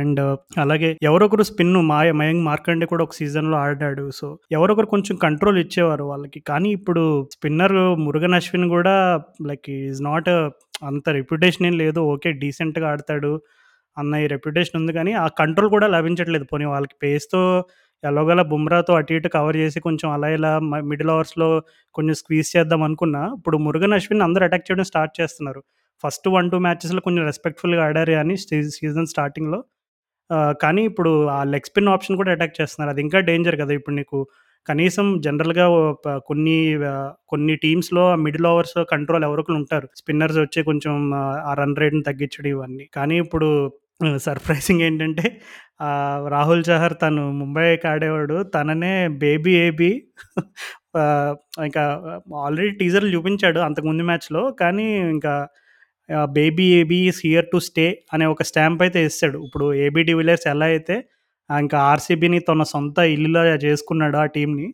[0.00, 0.20] అండ్
[0.58, 4.06] అలాగే ఎవరొకరు స్పిన్ మాయ మయంగ్ మార్కండే కూడా ఒక సీజన్‌లో ఆడాడు.
[4.18, 6.40] సో, ఎవరొకరు కొంచెం కంట్రోల్ ఇచ్చేవారు వాళ్ళకి.
[6.50, 7.04] కానీ ఇప్పుడు
[7.36, 8.96] స్పిన్నర్ మురుగన్ అశ్విన్ కూడా
[9.50, 10.30] లైక్ ఈజ్ నాట్
[10.86, 12.00] అంత రెప్యుటేషన్ ఏం లేదు.
[12.12, 12.32] ఓకే.
[12.42, 13.32] డీసెంట్‌గా ఆడతాడు
[13.98, 16.46] అన్న ఈ రెప్యుటేషన్ ఉంది కానీ, ఆ కంట్రోల్ కూడా లభించట్లేదు.
[16.52, 17.42] పోనీ వాళ్ళకి పేస్‌తో
[18.04, 20.50] ఎలాగోలా బుమ్రాతో అటు ఇటు కవర్ చేసి కొంచెం అలా ఇలా
[20.90, 21.48] మిడిల్ అవర్స్లో
[21.94, 25.62] కొంచెం స్క్వీజ్ చేద్దాం అనుకున్నా, ఇప్పుడు మురుగన్ అశ్విన్ అందరూ అటాక్ చేయడం స్టార్ట్ చేస్తున్నారు.
[26.04, 28.34] ఫస్ట్ 1, 2 మ్యాచెస్‌లో కొంచెం రెస్పెక్ట్‌ఫుల్‌గా ఆడారు కానీ
[28.76, 29.60] సీజన్ స్టార్టింగ్‌లో.
[30.60, 32.90] కానీ ఇప్పుడు ఆ లెగ్ స్పిన్ ఆప్షన్ కూడా అటాక్ చేస్తున్నారు.
[32.94, 33.72] అది ఇంకా డేంజర్ కదా!
[33.78, 34.18] ఇప్పుడు నీకు
[34.66, 35.66] కనీసం జనరల్‌గా
[36.28, 36.56] కొన్ని
[37.30, 39.88] కొన్ని టీమ్స్‌లో మిడిల్ ఓవర్స్ కంట్రోల్ ఎవరో ఉంటారు.
[39.96, 40.94] స్పిన్నర్స్ వచ్చి కొంచెం
[41.50, 42.86] ఆ రన్ రేట్‌ని తగ్గించడం ఇవన్నీ.
[42.96, 43.48] కానీ ఇప్పుడు
[44.26, 45.24] సర్ప్రైజింగ్ ఏంటంటే
[46.28, 48.36] రాహుల్ చహర్ తను ముంబైకి ఆడేవాడు.
[48.54, 49.90] తననే బేబీ ఏబీ
[51.66, 51.82] ఇంకా
[52.44, 54.42] ఆల్రెడీ టీజర్‌లు చూపించాడు అంతకుముందు మ్యాచ్‌లో.
[54.60, 55.34] కానీ ఇంకా
[56.32, 60.66] baby AB is here to stay అనే ఒక స్టాంప్ అయితే ఇస్తాడు ఇప్పుడు ఏబీ డివిలియర్స్ ఎలా
[60.74, 60.96] అయితే
[61.50, 64.66] ఇంకా ఆర్‌సీబీని తన సొంత ఇల్లులా చేసుకున్నాడు ఆ టీంని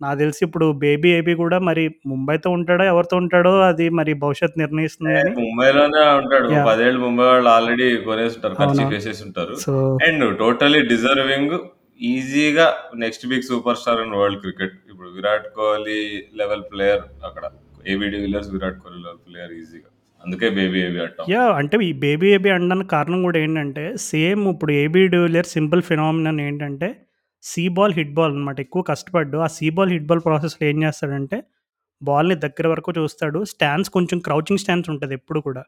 [0.00, 5.14] నాకు తెలిసి ఇప్పుడు బేబీ ఏబీ కూడా మరి ముంబైతో ఉంటాడో, ఎవరితో ఉంటాడో అది మరి భవిష్యత్తు నిర్ణయిస్తుంది
[5.38, 6.48] ముంబైలోనే ఉంటాడు.
[6.50, 6.66] యాహ్!
[6.68, 7.88] 10 ఏళ్ళు ముంబై వాళ్ళు ఆల్రెడీ.
[8.00, 8.58] అవునవును.
[8.60, 9.54] ఖర్చీఫేసేసుంటారు.
[9.64, 9.74] సో
[10.06, 11.56] అండ్ టోటల్లీ డిజర్వింగ్
[12.00, 12.66] ఈజీగా
[13.02, 13.46] next big
[13.80, 14.74] superstar in world cricket.
[14.90, 16.00] ఇప్పుడు విరాట్ కోహ్లీ
[16.40, 17.44] లెవెల్ ప్లేయర్ అక్కడ.
[17.86, 19.88] AB de Villiers, Virat Kohli level player ఈజీగా.
[20.20, 21.26] అందుకే బేబీ ఏబీ అంటాం.
[21.32, 21.52] యాహ్!
[21.58, 26.88] అంటే ఈ బేబీ ఏబీ అనడానికి కారణం కూడా ఏంటంటే, సేమ్ ఇప్పుడు AB de Villiers simple phenomenon ఏంటంటే,
[27.44, 28.58] సీ బాల్, హిట్ బాల్ అనమాట.
[28.60, 29.36] ఎక్కువ కష్టపడ్డు.
[29.38, 31.38] ఆ సీ బాల్, హిట్ బాల్ ప్రాసెస్‌లో ఏం చేస్తాడంటే,
[32.02, 33.40] బాల్‌ని దగ్గర వరకు చూస్తాడు.
[33.52, 35.62] స్టాండ్స్ కొంచెం క్రౌచింగ్ స్టాండ్స్ ఉంటుంది ఎప్పుడు కూడా.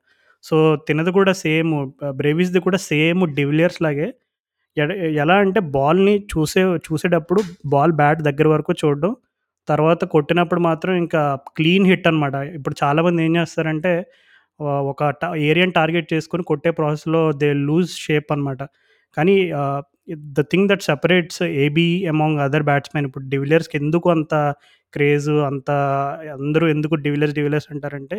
[0.45, 0.57] సో,
[0.89, 4.09] తినది కూడా సేమ్ ఆహ్, బ్రేవిస్‌ది కూడా సేమ్ డివిలియర్స్ లాగే
[5.19, 9.13] ఎలా అంటే బాల్‌ని చూసే చూసేటప్పుడు బాల్ బ్యాట్ దగ్గర వరకు చూడడం.
[9.69, 11.23] తర్వాత కొట్టినప్పుడు మాత్రం ఇంకా
[11.57, 12.37] క్లీన్ హిట్ అనమాట.
[12.57, 13.93] ఇప్పుడు చాలామంది ఏం చేస్తారంటే
[14.87, 18.61] ఒక ట ఏరియాని టార్గెట్ చేసుకొని కొట్టే ప్రాసెస్‌లో దే లూజ్ షేప్ అనమాట.
[19.17, 19.37] కానీ
[20.37, 24.35] the thing that separates AB among other batsmen ఇప్పుడు డివిలియర్స్‌కి ఎందుకు అంత
[24.95, 25.71] క్రేజ్ అంత
[26.39, 28.19] అందరూ ఎందుకు డివిలియర్స్, డివిలియర్స్ అంటారంటే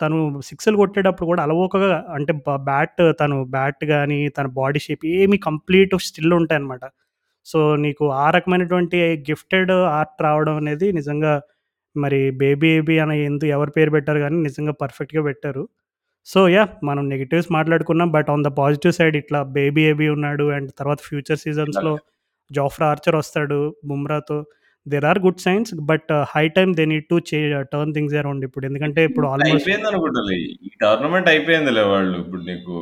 [0.00, 2.32] తను సిక్స్‌లు కొట్టేటప్పుడు కూడా అలవోకగా అంటే
[2.66, 6.84] బ్యాట్ తను బ్యాట్ కానీ తన బాడీ షేప్ ఏమి కంప్లీట్ స్టిల్ ఉంటాయి అనమాట
[7.46, 11.32] సో, నీకు ఆ రకమైనటువంటి గిఫ్టెడ్ ఆర్ట్ రావడం అనేది నిజంగా
[11.96, 15.64] మరి బేబీ ఏబీ అని ఎందుకు ఎవరు పేరు పెట్టారు కానీ నిజంగా పర్ఫెక్ట్‌గా పెట్టారు.
[16.26, 16.70] So, yeah!
[16.88, 18.08] మనం నెగెటివ్స్ మాట్లాడుకున్నాం.
[18.14, 20.44] But on the positive side ఇట్లా బేబీ ఏబీ ఉన్నాడు.
[20.56, 22.04] అండ్ తర్వాత ఫ్యూచర్ సీజన్స్‌లో లక్
[22.50, 23.58] జోఫ్రా ఆర్చర్ వస్తాడు
[23.90, 24.38] బుమ్రాతో.
[24.86, 25.70] There are good signs.
[25.90, 27.38] But high time they need to చే
[27.72, 28.64] టర్న్ థింగ్స్ అరౌండ్ ఇప్పుడు.
[28.70, 30.36] ఎందుకంటే ఇప్పుడు ఆల్మోస్ట్ అయిపోయిందనుకుంటలే.
[30.66, 32.16] ఈ టోర్నమెంట్ అయిపోయిందిలే వాళ్ళు.
[32.22, 32.74] ఇప్పుడు నీకు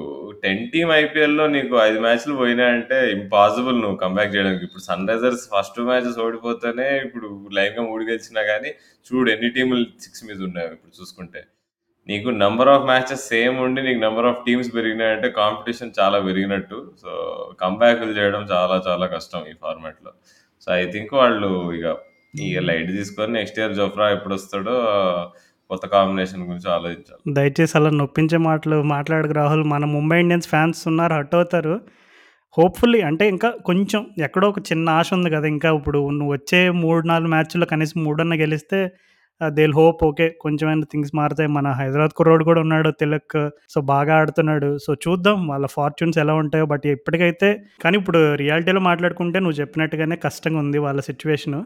[0.42, 4.66] 10 టీమ్ ఐపీఎల్‌లో నీకు 5 మ్యాచ్‌లు పోయినాయంటే ఇంపాసిబుల్ నువ్వు కమ్‌బ్యాక్ చేయడానికి.
[4.68, 7.28] ఇప్పుడు సన్ రైజర్స్ ఫస్ట్ 2 మ్యాచెస్ ఓడిపోతేనే ఇప్పుడు
[7.59, 8.72] లైన్‌గా 3 గెలిచినా గానీ
[9.07, 11.42] చూడు ఎన్ని టీములు 6 మీద ఉన్నాయో ఇప్పుడు చూసుకుంటే.
[12.08, 16.78] నీకు నంబర్ ఆఫ్ మ్యాచెస్ సేమ్ ఉండి నీకు నంబర్ ఆఫ్ టీమ్స్ పెరిగినాయంటే కాంపిటీషన్ చాలా పెరిగినట్టు.
[17.02, 17.10] సో,
[17.62, 20.12] కమ్‌బ్యాక్‌లు చేయడం చాలా చాలా కష్టం ఈ ఫార్మాట్‌లో.
[20.64, 21.86] సో, ఐ థింక్ వాళ్ళు ఇగ
[22.44, 24.74] ఇగ లైట్ తీసుకొని నెక్స్ట్ ఇయర్ జోఫ్రా ఎప్పుడొస్తాడో
[25.70, 27.20] కొత్త కాంబినేషన్ గురించి ఆలోచించాలి.
[27.34, 29.64] దయచేసి అలా నొప్పించే మాటలు మాట్లాడకు రాహుల్.
[29.72, 31.74] మన ముంబై ఇండియన్స్ ఫ్యాన్స్ ఉన్నారు హర్ట్ అవుతారు.
[32.56, 35.46] హోప్‌ఫుల్లీ అంటే ఇంకా కొంచెం ఎక్కడో ఒక చిన్న ఆశ ఉంది కదా!
[35.54, 38.80] ఇంకా ఇప్పుడు నువ్వు వచ్చే 3, 4 మ్యాచ్‌ల్లో కనీసం మూడన్నా గెలిస్తే
[39.40, 40.26] దేల్ హోప్ ఓకే.
[40.40, 41.48] కొంచెమైనా థింగ్స్ మారుతాయి.
[41.48, 43.38] మన హైదరాబాద్ కుర్రోడు కూడా ఉన్నాడు తిలక్.
[43.68, 44.70] సో, బాగా ఆడుతున్నాడు.
[44.78, 46.66] సో, చూద్దాం వాళ్ళ ఫార్చ్యూన్స్ ఎలా ఉంటాయో.
[46.66, 47.48] బట్ ఇప్పటికైతే
[47.82, 51.60] కానీ ఇప్పుడు రియాలిటీలో మాట్లాడుకుంటే నువ్వు చెప్పినట్టుగానే కష్టంగా ఉంది వాళ్ళ సిచ్యువేషను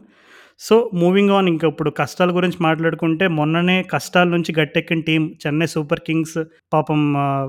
[0.61, 6.01] సో, మూవింగ్ ఆన్ ఇంకా ఇప్పుడు కష్టాల గురించి మాట్లాడుకుంటే మొన్ననే కష్టాల నుంచి గట్టెక్కిన టీం చెన్నై సూపర్
[6.07, 6.37] కింగ్స్
[6.73, 7.43] పాపం uh,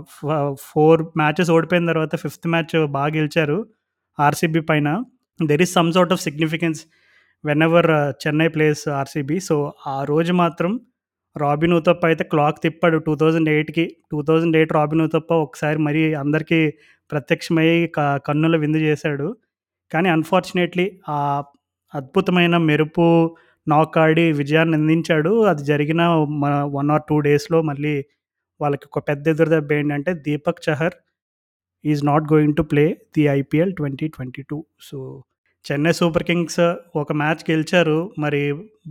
[0.68, 3.58] ఫోర్ మ్యాచెస్ ఓడిపోయిన తర్వాత ఫిఫ్త్ మ్యాచ్ బాగా గెలిచారు
[4.18, 4.88] ఆర్‌సీబీ పైన.
[5.40, 6.80] There is some sort of significance
[7.44, 7.90] whenever
[8.22, 9.36] Chennai plays RCB.
[9.40, 10.72] So, ఆ రోజు మాత్రం
[11.36, 13.84] రాబిన్ ఉతప్ప అయితే క్లాక్ తిప్పాడు 2008కి.
[14.12, 16.60] 2008 రాబిన్ ఉతప్ప ఒకసారి మరీ అందరికీ
[17.10, 19.28] ప్రత్యక్షమై క కన్నుల విందు చేశాడు.
[19.92, 21.18] కానీ అన్‌ఫార్చునేట్‌లీ ఆ
[21.94, 23.06] అద్భుతమైన మెరుపు
[23.66, 25.32] నాక్ ఆడి విజయాన్ని అందించాడు.
[25.50, 26.02] అది జరిగిన
[26.42, 27.94] మన వన్ ఆర్ టూ డేస్‌లో మళ్ళీ
[28.60, 30.96] వాళ్ళకి ఒక పెద్ద ఎదురు దెబ్బ ఏంటంటే Deepak Chahar
[31.84, 32.84] is not going to play
[33.16, 34.58] the IPL 2022.
[34.88, 34.98] So,
[35.68, 36.62] Chennai super kings
[36.96, 37.96] ఒక మ్యాచ్ గెలిచారు.
[38.18, 38.42] మరి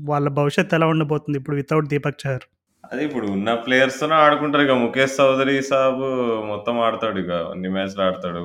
[0.09, 2.45] వాళ్ళ భవిష్యత్తు ఎలా ఉండబోతుంది ఇప్పుడు వితౌట్ దీపక్ చహర్?
[2.83, 4.63] అదే ఇప్పుడు ఉన్న ప్లేయర్స్‌తోనే ఆడుకుంటారు.
[4.65, 6.03] ఇక ముఖేష్ చౌదరి సాబ్
[6.51, 7.31] మొత్తం ఆడతాడు ఇక.
[7.53, 8.41] అన్ని మ్యాచ్‌లు ఆడతాడు.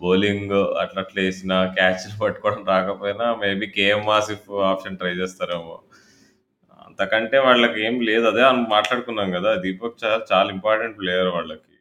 [0.00, 5.76] బౌలింగ్ అట్లా అట్లా ఏసినా క్యాచ్‌లు పట్టుకోవడం రాకపోయినా maybe KM Asif option try చేస్తారేమో.
[6.86, 8.26] అంతకంటే వాళ్ళకి ఏం లేదు.
[8.32, 8.42] అదే
[8.74, 9.52] మాట్లాడుకున్నాం కదా!
[9.64, 11.73] దీపక్ చహర్ చాలా ఇంపార్టెంట్ ప్లేయర్ వాళ్ళకి.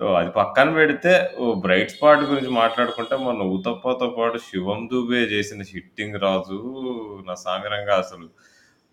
[0.00, 5.62] సో, అది పక్కన పెడితే ఓ బ్రైట్ స్పాట్ గురించి మాట్లాడుకుంటే మొన్న 'ఉతప్ప'తో పాటు 'శివం దుబే' చేసిన
[5.70, 6.58] 'హిట్టింగ్ రాజు'
[7.28, 8.26] నా సామిరంగా అసలు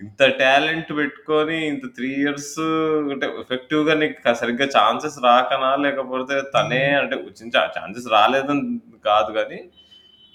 [0.01, 2.53] ఇంత టాలెంట్ పెట్టుకొని ఇంత 3 ఇయర్స్
[3.13, 5.69] అంటే ఎఫెక్టివ్‌గా నీకు క సరిగ్గా ఛాన్సెస్ రాకనా?
[5.85, 8.65] లేకపోతే తనే అంటే చిన్న ఛాన్సెస్ రాలేదని
[9.05, 9.59] కాదు గానీ,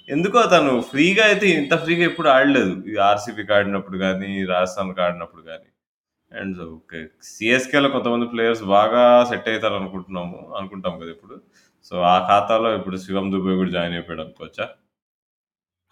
[0.09, 2.75] ఎందుకో తను ఫ్రీగా అయితే ఇంత ఫ్రీగా ఎప్పుడు ఆడలేదు.
[2.93, 5.70] ఈ ఆర్‌సీబీకి ఆడినప్పుడు గానీ, రాజస్థాన్‌కి ఆడినప్పుడు గానీ.
[6.33, 6.99] And okay.
[7.29, 10.39] సిఎస్కేలో కొంతమంది ప్లేయర్స్ బాగా సెట్ అయితారనుకుంటున్నాము.
[10.59, 11.37] అనుకుంటాం కదా ఇప్పుడు.
[11.93, 14.67] సో, ఆ ఖాతాలో ఇప్పుడు 'శివం దుబే' కూడా జాయిన్ అయిపోయాడు అనుకోవచ్చా?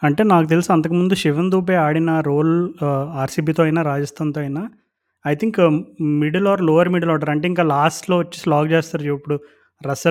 [0.03, 2.53] అంటే నాకు తెలిసి అంతకుముందు 'శివన్ దుబే' ఆడిన రోల్
[3.23, 4.63] ఆర్‌సీబీతో అయినా, రాజస్థాన్‌తో అయినా
[5.25, 5.59] I think
[6.21, 9.37] middle or lower middle order అంటే ఇంకా లాస్ట్‌లో వచ్చి స్లాగ్ చేస్తారు చూడు ఇప్పుడు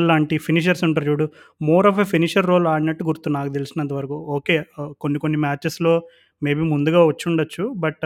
[0.10, 1.26] లాంటి ఫినిషర్స్ ఉంటారు చూడు.
[1.62, 4.18] More of a finisher role ఆడినట్టు గుర్తు నాకు తెలిసినంత వరకు.
[4.36, 4.56] ఓకే.
[5.02, 5.94] కొన్ని కొన్ని మ్యాచెస్‌లో
[6.42, 7.64] మేబీ ముందుగా వచ్చుండొచ్చు.
[7.78, 8.06] బట్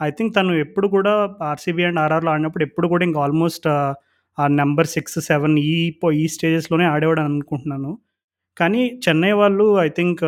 [0.00, 3.66] ఐ థింక్ తను ఎప్పుడు కూడా ఆర్‌సీబీ అండ్ ఆర్ఆర్‌లో ఆడినప్పుడు ఎప్పుడు కూడా ఇంకా ఆల్మోస్ట్
[4.38, 5.74] ఆ నెంబర్ సిక్స్ సెవెన్ ఈ
[6.20, 7.90] ఈ స్టేజెస్‌లోనే ఆడేవాడని అనుకుంటున్నాను.
[8.56, 10.22] కానీ చెన్నై వాళ్ళు ఐ థింక్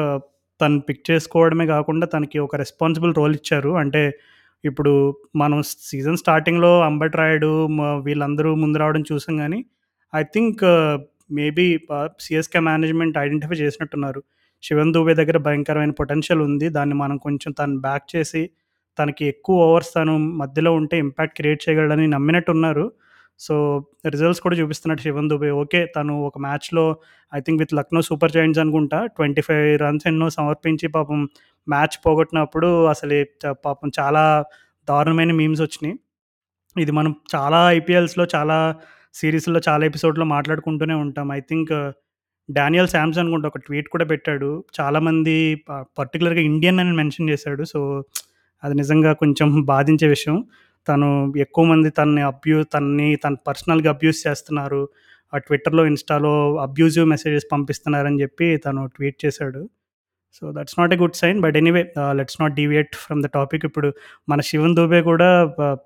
[0.60, 3.72] తను పిక్ చేసుకోవడమే కాకుండా తనకి ఒక రెస్పాన్సిబుల్ రోల్ ఇచ్చారు.
[3.82, 4.02] అంటే
[4.64, 4.92] ఇప్పుడు
[5.36, 5.58] మనం
[5.88, 7.50] సీజన్ స్టార్టింగ్‌లో అంబట్ రాయుడు
[8.06, 9.60] వీళ్ళందరూ ముందు రావడం చూసాం కానీ
[10.12, 10.62] I think
[11.32, 11.66] maybe
[12.20, 14.20] CSK management identify చేసినట్టున్నారు.
[14.62, 16.66] 'శివన్ దూబే దగ్గర భయంకరమైన పొటెన్షియల్ ఉంది.
[16.70, 18.42] దాన్ని మనం కొంచెం తను బ్యాక్ చేసి,
[18.98, 22.86] తనకి ఎక్కువ ఓవర్స్ తను మధ్యలో ఉంటే ఇంపాక్ట్ క్రియేట్ చేయగలడని నమ్మినట్టు ఉన్నారు
[23.40, 23.54] సో,
[24.06, 25.80] రిజల్ట్స్ కూడా చూపిస్తున్నాడు 'శివన్ దుబే.' ఓకే.
[25.96, 26.84] తను ఒక మ్యాచ్‌లో
[27.32, 29.50] I think with 'Lucknow super giants అనుకుంటా 25
[29.82, 31.20] రన్స్ ఎన్నో సమర్పించి పాపం
[31.66, 34.24] మ్యాచ్ పోగొట్టినప్పుడు అసలు చ పాపం చాలా
[34.88, 35.96] దారుణమైన మీమ్స్ వచ్చినాయి
[36.76, 38.58] ఇది మనం చాలా ఐపీఎల్స్‌లో, చాలా
[39.14, 41.28] సీరీస్‌లో, చాలా ఎపిసోడ్‌లో మాట్లాడుకుంటూనే ఉంటాం.
[41.32, 41.72] ఐ థింక్
[42.48, 44.50] డానియల్ శామ్స్ అనుకుంటా ఒక ట్వీట్ కూడా పెట్టాడు.
[44.78, 45.36] చాలామంది
[45.68, 45.70] ప
[46.48, 47.64] ఇండియన్ అని మెన్షన్ చేశాడు.
[47.66, 47.80] సో,
[48.62, 50.36] అది నిజంగా కొంచెం బాధించే విషయం.
[50.86, 51.08] తను
[51.44, 54.82] ఎక్కువ మంది తనని అబ్యూ తనని తన పర్సనల్‌గా అబ్యూస్ చేస్తున్నారు.
[55.32, 56.32] ఆ ట్విట్టర్‌లో, ఇన్‌స్టాలో
[56.66, 59.62] అబ్యూజివ్ మెసేజెస్ పంపిస్తున్నారని చెప్పి తను ట్వీట్ చేశాడు.
[60.36, 61.38] So, that's not a good sign.
[61.44, 61.82] But anyway
[62.18, 63.64] let's not deviate from the topic.
[63.70, 63.88] ఇప్పుడు
[64.28, 65.30] మన 'శివన్ దుబే' కూడా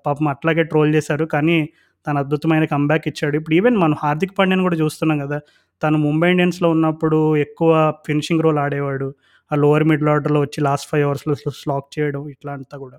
[0.07, 1.27] పాపం అట్లాగే ట్రోల్ చేశారు.
[1.35, 1.57] కానీ
[2.05, 3.35] తను అద్భుతమైన కంబ్యాక్ ఇచ్చాడు.
[3.39, 5.39] ఇప్పుడు ఈవెన్ మనం 'హార్దిక్ పాండ్యా'ని కూడా చూస్తున్నాం కదా!
[5.81, 7.71] తను ముంబై ఇండియన్స్‌లో ఉన్నప్పుడు ఎక్కువ
[8.07, 9.09] ఫినిషింగ్ రోల్ ఆడేవాడు.
[9.51, 12.97] ఆ లోవర్ మిడిల్ ఆర్డర్‌లో వచ్చి లాస్ట్ ఫైవ్ అవర్స్లో స్లాక్ చేయడం ఇట్లా అంతా కూడా.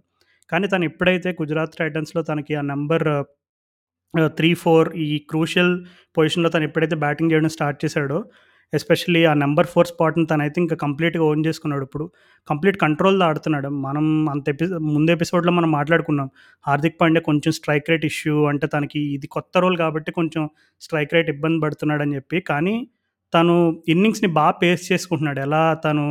[0.52, 3.06] కానీ తను ఎప్పుడైతే గుజరాత్ టైటన్స్‌లో తనకి ఆ నెంబర్
[4.38, 5.72] త్రీ ఫోర్ ఈ క్రూషియల్
[6.16, 8.18] పొజిషన్‌లో తను ఎప్పుడైతే బ్యాటింగ్ చేయడం స్టార్ట్ చేశాడో,
[8.72, 12.04] ఎస్పెషల్లీ ఆ నెంబర్ ఫోర్ స్పాట్‌ని తను అయితే ఇంకా కంప్లీట్‌గా ఓన్ చేసుకున్నాడు ఇప్పుడు.
[12.48, 13.70] కంప్లీట్ కంట్రోల్లో ఆడుతున్నాడు.
[13.86, 16.28] మనం అంత ఎపి ముందు ఎపిసోడ్‌లో మనం మాట్లాడుకున్నాం.
[16.64, 20.44] 'హార్దిక్ పాండే కొంచెం స్ట్రైక్ రేట్ ఇష్యూ అంటే తనకి ఇది కొత్త రోల్ కాబట్టి కొంచెం
[20.82, 22.40] స్ట్రైక్ రేట్ ఇబ్బంది పడుతున్నాడని చెప్పి.
[22.50, 22.76] కానీ
[23.32, 23.54] తను
[23.88, 25.40] ఇన్నింగ్స్‌ని బా పేస్ చేసుకుంటున్నాడు.
[25.40, 26.04] ఎలా తను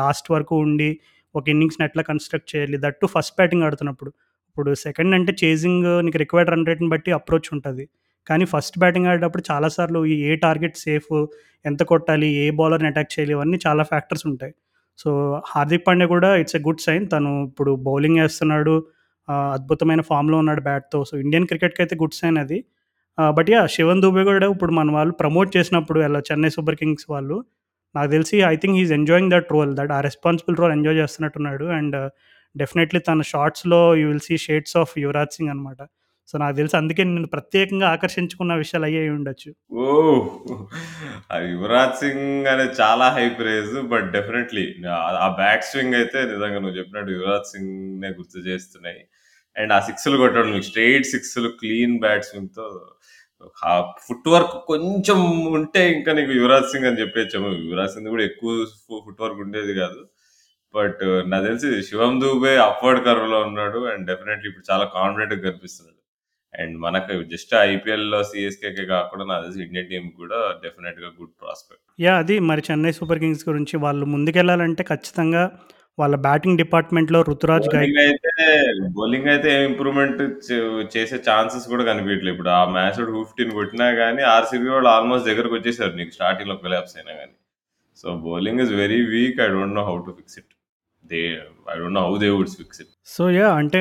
[0.00, 0.90] లాస్ట్ వరకు ఉండి
[1.34, 2.78] ఒక ఇన్నింగ్స్‌ని ఎట్లా కన్‌స్ట్రక్ట్ చేయాలి.
[2.84, 4.10] దట్ టూ ఫస్ట్ బ్యాటింగ్ ఆడుతున్నప్పుడు.
[4.48, 7.84] ఇప్పుడు సెకండ్ అంటే చేజింగ్ నీకు రిక్వైర్డ్ రన్ రేట్‌ని బట్టి అప్రోచ్ ఉంటది.
[8.26, 11.12] కానీ ఫస్ట్ బ్యాటింగ్ ఆడేటప్పుడు చాలా సార్లు ఏ టార్గెట్ సేఫ్,
[11.64, 14.52] ఎంత కొట్టాలి, ఏ బౌలర్‌ని అటాక్ చేయాలి ఇవన్నీ చాలా ఫ్యాక్టర్స్ ఉంటాయి.
[14.98, 15.10] సో,
[15.50, 17.04] 'హార్దిక్ పాండ్యా' కూడా ఇట్స్ ఎ గుడ్ సైన్.
[17.08, 18.74] తను ఇప్పుడు బౌలింగ్ ఏస్తున్నాడు.
[19.28, 21.00] ఆహ్, అద్భుతమైన ఫామ్‌లో ఉన్నాడు బ్యాట్‌తో.
[21.04, 22.58] సో, ఇండియన్ క్రికెట్‌కైతే గుడ్ సైన్ అది.
[23.18, 27.36] బట్ యా 'శివన్ దుబే' కూడా ఇప్పుడు మన వాళ్ళు ప్రమోట్ చేసినప్పుడు ఎలా 'చెన్నై సూపర్ కింగ్స్' వాళ్ళు
[27.94, 29.72] నాకు తెలిసి I think he's is enjoying that role.
[29.78, 31.66] That ఆ రెస్పాన్సిబుల్ రోల్ ఎంజాయ్ చేస్తున్నట్టున్నాడు.
[31.78, 31.96] అండ్
[32.54, 35.80] డెఫినెట్లీ uh, తన షార్ట్స్లో you will see shades of Yuvraj Singh అనమాట.
[36.28, 39.50] సో, నాకు తెలిసి అందుకే నేను ప్రత్యేకంగా ఆకర్షించుకున్న విషయాలు అయ్యే ఉండొచ్చు
[39.84, 40.20] ఓహ్!
[41.30, 43.74] ఆ 'యువరాజ్ సింగ్' అనేది చాలా హై ప్రైజ్.
[43.92, 44.64] బట్ డెఫినెట్లీ
[45.20, 49.00] ఆ బ్యాక్ స్వింగ్ అయితే నిజంగా నువ్వు చెప్పినట్టు 'యువరాజ్ సింగ్‌నే' గుర్తు చేస్తున్నాయి.
[49.56, 52.66] అండ్ ఆ సిక్స్‌లు కొట్టడం స్ట్రైట్ సిక్స్‌లు క్లీన్ బ్యాట్ స్వింగ్‌తో
[53.64, 53.72] ఆ
[54.06, 55.18] ఫుట్ వర్క్ కొంచెం
[55.56, 58.52] ఉంటే ఇంకా నీకు 'యువరాజ్ సింగ్' అని చెప్పేచ్చాము 'యువరాజ్ సింగ్' కూడా ఎక్కువ
[59.06, 60.00] ఫుట్ వర్క్ ఉండేది కాదు.
[60.74, 63.80] బట్ నాకు తెలిసి 'శివం దూబే అప్‌వర్డ్ కర్వ్‌లో ఉన్నాడు.
[63.92, 65.96] అండ్ డెఫినెట్లీ ఇప్పుడు చాలా కాన్ఫిడెంట్‌గా కనిపిస్తున్నాడు.
[66.54, 71.84] అండ్ మనకు జస్ట్ ఐపీఎల్‌లో సిఎస్కే కాకుండా నాకు తెలిసి ఇండియన్ టీమ్ కూడా డెఫినెట్‌గా గుడ్ ప్రాస్పెక్ట్.
[71.98, 75.44] యా అది మరి 'చెన్నై సూపర్ కింగ్స్' గురించి వాళ్ళు ముందుకెళ్ళాలంటే ఖచ్చితంగా
[75.98, 78.32] వాళ్ళ బ్యాటింగ్ డిపార్ట్‌మెంట్‌లో 'రుతురాజ్ గైక్' బౌలింగ్ అయితే
[78.96, 80.20] బౌలింగ్ అయితే ఇంప్రూవ్‌మెంట్
[80.94, 82.34] చేసే ఛాన్సెస్ కూడా కనిపియట్లేదు.
[82.36, 87.34] ఇప్పుడు ఆ మ్యాచ్‌లో 215 కొట్టినా గాని ఆర్‌సీబీ వాళ్ళు ఆల్మోస్ట్ దగ్గరకొచ్చేసారు నీకు స్టార్టింగ్‌లో కొలాప్స్ అయినా గాని.
[87.96, 89.38] So, bowling is very weak.
[89.42, 90.50] I don't know how to fix it.
[91.04, 91.20] They
[91.72, 92.92] I don't know how they would fix it.
[93.08, 93.54] So, yeah!
[93.60, 93.80] అంటే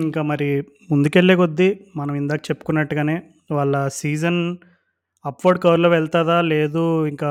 [0.00, 0.48] ఇంకా మరి
[0.90, 3.16] ముందుకెళ్ళే కొద్దీ మనం ఇందాక చెప్పుకున్నట్టుగానే
[3.52, 4.40] వాళ్ళ సీజన్
[5.24, 6.38] అప్‌వర్డ్ కర్వ్‌లో వెళ్తదా?
[6.52, 7.30] లేదు ఇంకా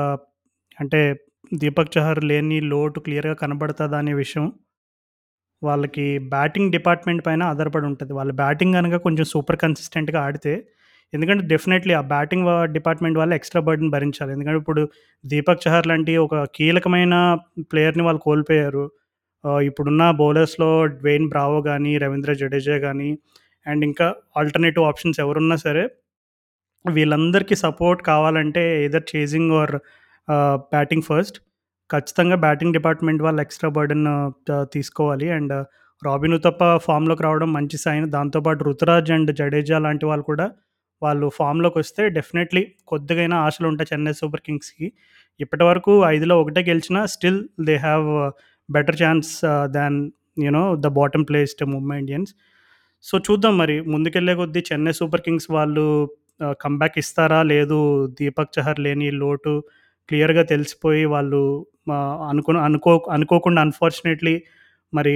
[0.78, 1.00] అంటే
[1.50, 4.46] దీపక్ చహర్ లేని లోటు క్లియర్‌గా కనబడతదా అనే విషయం
[5.62, 10.52] వాళ్ళకి బ్యాటింగ్ డిపార్ట్‌మెంట్ పైన ఆధారపడి ఉంటుంది వాళ్ళ బ్యాటింగ్ కనుక కొంచెం సూపర్ కన్సిస్టెంట్‌గా ఆడితే
[11.12, 14.30] ఎందుకంటే డెఫినెట్లీ ఆ బ్యాటింగ్ డిపార్ట్‌మెంట్ వాళ్ళు ఎక్స్‌ట్రా బర్డెన్ భరించాలి.
[14.32, 14.82] ఎందుకంటే ఇప్పుడు
[15.24, 17.14] దీపక్ చహర్ లాంటి ఒక కీలకమైన
[17.72, 18.84] ప్లేయర్‌ని వాళ్ళు కోల్పోయారు.
[19.64, 23.10] ఇప్పుడున్న బౌలర్స్‌లో డ్వెయిన్ బ్రావో కానీ రవీంద్ర జడేజా కానీ
[23.66, 25.84] అండ్ ఇంకా ఆల్టర్‌నేటివ్ ఆప్షన్స్ ఎవరున్నా సరే
[26.84, 29.74] వీళ్ళందరికీ సపోర్ట్ కావాలంటే either chasing or
[30.72, 31.38] batting first.
[31.90, 34.06] ఖచ్చితంగా బ్యాటింగ్ డిపార్ట్‌మెంట్ వాళ్ళు ఎక్స్‌ట్రా బర్డెన్
[34.74, 35.28] తీసుకోవాలి.
[35.36, 35.54] అండ్
[36.02, 38.06] రాబిన్ ఉతప్ప ఫామ్‌లోకి రావడం మంచి సైన్.
[38.16, 40.46] దాంతోపాటు రుతురాజ్ అండ్ జడేజా లాంటి వాళ్ళు కూడా
[41.02, 44.86] వాళ్ళు ఫామ్లోకి వస్తే డెఫినెట్‌లీ కొద్దిగైనా ఆశలు ఉంటాయి చెన్నై సూపర్ కింగ్స్‌కి.
[45.40, 48.06] ఇప్పటివరకు ఐదులో ఒకటే గెలిచినా still they have
[48.68, 49.30] better chance
[49.76, 49.96] than
[50.44, 52.32] you know the bottom placed Mumbai Indians.
[53.04, 55.84] So, చూద్దాం మరి ముందుకెళ్ళే కొద్దీ చెన్నై సూపర్ కింగ్స్ వాళ్ళు
[56.60, 57.40] కంబ్యాక్ ఇస్తారా?
[57.52, 57.78] లేదు
[58.18, 59.54] దీపక్ చహర్ లేని లోటు
[60.10, 61.42] క్లియర్‌గా తెలిసిపోయి వాళ్ళు
[61.92, 62.16] ఆహ్,
[62.64, 64.34] అనుకో అనుకోకుండా అన్‌ఫార్చునేట్‌లీ
[64.92, 65.14] మరి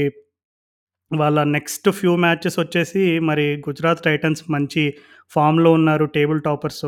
[1.10, 4.82] వాళ్ళ నెక్స్ట్ ఫ్యూ మ్యాచెస్ వచ్చేసి మరి గుజరాత్ టైటన్స్ మంచి
[5.32, 6.04] ఫామ్‌లో ఉన్నారు.
[6.14, 6.86] Table toppers.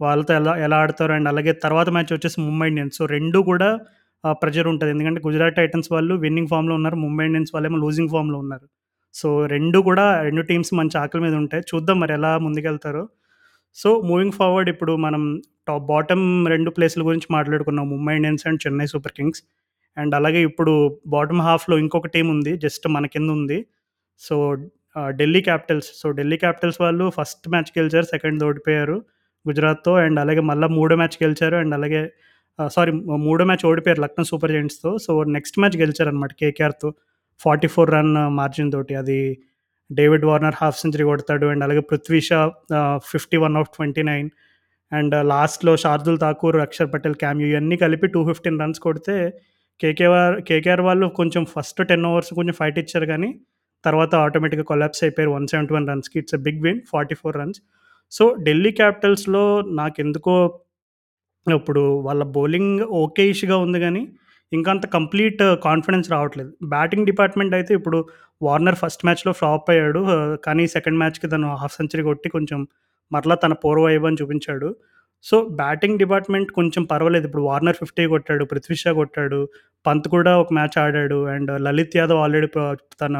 [0.00, 2.96] వాళ్ళతో ఎలా ఎలా ఆడతారు అండ్ అలాగే తర్వాత మ్యాచ్ వచ్చేసి ముంబై ఇండియన్స్.
[2.98, 3.68] సో, రెండు కూడా
[4.40, 6.96] ప్రెజర్ ఉంటుంది ఎందుకంటే గుజరాత్ టైటన్స్ వాళ్ళు విన్నింగ్ ఫామ్‌లో ఉన్నారు.
[6.96, 8.66] ముంబై ఇండియన్స్ వాళ్ళేమో లూజింగ్ ఫామ్‌లో ఉన్నారు.
[9.14, 11.64] సో, రెండు కూడా రెండు టీమ్స్ మంచి ఆకలి మీద ఉంటాయి.
[11.70, 13.04] చూద్దాం మరి ఎలా ముందుకెళ్తారో.
[13.76, 15.22] సో, మూవింగ్ ఫార్వర్డ్ ఇప్పుడు మనం
[15.68, 17.90] టాప్ బాటమ్ రెండు ప్లేస్‌ల గురించి మాట్లాడుకున్నాం.
[17.90, 19.40] Mumbai Indians and Chennai super kings.
[19.96, 20.72] And అలాగే ఇప్పుడు
[21.06, 22.56] బాటమ్ హాఫ్‌లో ఇంకొక టీం ఉంది.
[22.56, 23.58] జస్ట్ మన కింద ఉంది.
[24.20, 24.34] So,
[25.10, 25.88] Delhi capitals.
[25.94, 28.04] So, Delhi capitals వాళ్ళు ఫస్ట్ మ్యాచ్ గెలిచారు.
[28.04, 28.96] సెకండ్ ఓడిపోయారు
[29.46, 29.94] గుజరాత్‌తో.
[29.96, 31.56] అండ్ అలాగే మళ్ళీ మూడో మ్యాచ్ గెలిచారు.
[31.56, 32.02] అండ్ అలాగే
[32.68, 32.92] సారీ
[33.26, 36.88] మూడో మ్యాచ్ ఓడిపోయారు లక్నో సూపర్ జైంట్స్తో సో, నెక్స్ట్ మ్యాచ్ గెలిచారనమాట కేకేఆర్‌తో
[37.40, 38.94] 44 రన్ మార్జిన్ తోటి.
[38.94, 39.18] అది
[39.90, 41.46] డేవిడ్ వార్నర్ హాఫ్ సెంచరీ కొడతాడు.
[41.52, 42.40] అండ్ అలాగే Prithvi Shaw
[43.10, 44.28] fifty one of 29
[44.92, 49.16] and లాస్ట్‌లో శార్దుల్ ఠాకూర్, అక్షర్ పటేల్ క్యామ్యూ ఇవన్నీ కలిపి 215 రన్స్ కొడితే
[49.80, 53.30] కేకేఆర్ కేకేఆర్ వాళ్ళు కొంచెం ఫస్ట్ 10 ఓవర్స్ కొంచెం ఫైట్ ఇచ్చారు కానీ
[53.84, 56.16] తర్వాత ఆటోమేటిక్‌గా కొలాప్స్ అయిపోయారు 171 రన్స్‌కి.
[56.22, 57.58] It's a big win 44 runs.
[58.12, 59.44] So, Delhi క్యాపిటల్స్‌లో
[59.80, 60.34] నాకు ఎందుకో
[61.46, 64.02] ఇప్పుడు వాళ్ళ బౌలింగ్ ఓకే ఓకేయిష్‌గా ఉంది కానీ
[64.54, 66.50] ఇంకా అంత కంప్లీట్ uh, కాన్ఫిడెన్స్ రావట్లేదు.
[66.66, 67.98] బ్యాటింగ్ డిపార్ట్‌మెంట్ అయితే ఇప్పుడు
[68.40, 70.00] వార్నర్ ఫస్ట్ మ్యాచ్‌లో ఫ్లాప్ అయ్యాడు.
[70.14, 72.60] Uh, కానీ సెకండ్ మ్యాచ్‌కి తను హాఫ్ సెంచరీ కొట్టి కొంచెం
[73.12, 74.68] మరలా తన పూర్వవైభవం చూపించాడు.
[75.24, 77.26] సో, బ్యాటింగ్ డిపార్ట్‌మెంట్ కొంచెం పర్వాలేదు.
[77.26, 78.44] ఇప్పుడు వార్నర్ 50 కొట్టాడు.
[78.44, 79.40] పృథ్వీ షా కొట్టాడు.
[79.84, 81.18] పంత్ కూడా ఒక మ్యాచ్ ఆడాడు.
[81.26, 82.48] అండ్ లలిత్ యాదవ్ ఆల్రెడీ
[83.02, 83.16] తన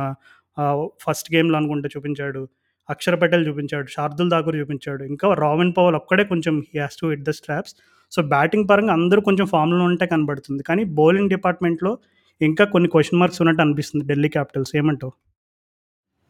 [0.57, 2.43] uh, ఫస్ట్ గేమ్‌లో అనుకుంటే చూపించాడు.
[2.89, 3.87] అక్షర్ పటేల్ చూపించాడు.
[3.89, 5.03] శార్దుల్ దాకూర్ చూపించాడు.
[5.05, 7.75] ఇంకా రావిన్ పవల్ ఒక్కడే కొంచెం he has to hit the straps.
[8.15, 10.63] So, batting పరంగా అందరూ కొంచెం ఫామ్‌లో ఉంటే కనబడుతుంది.
[10.69, 11.93] కానీ బౌలింగ్ డిపార్ట్‌మెంట్‌లో
[12.41, 14.73] ఇంకా కొన్ని క్వశ్చన్ మార్క్స్ ఉన్నట్టు అనిపిస్తుంది ఢిల్లీ క్యాపిటల్స్.
[14.81, 15.15] ఏమంటావు?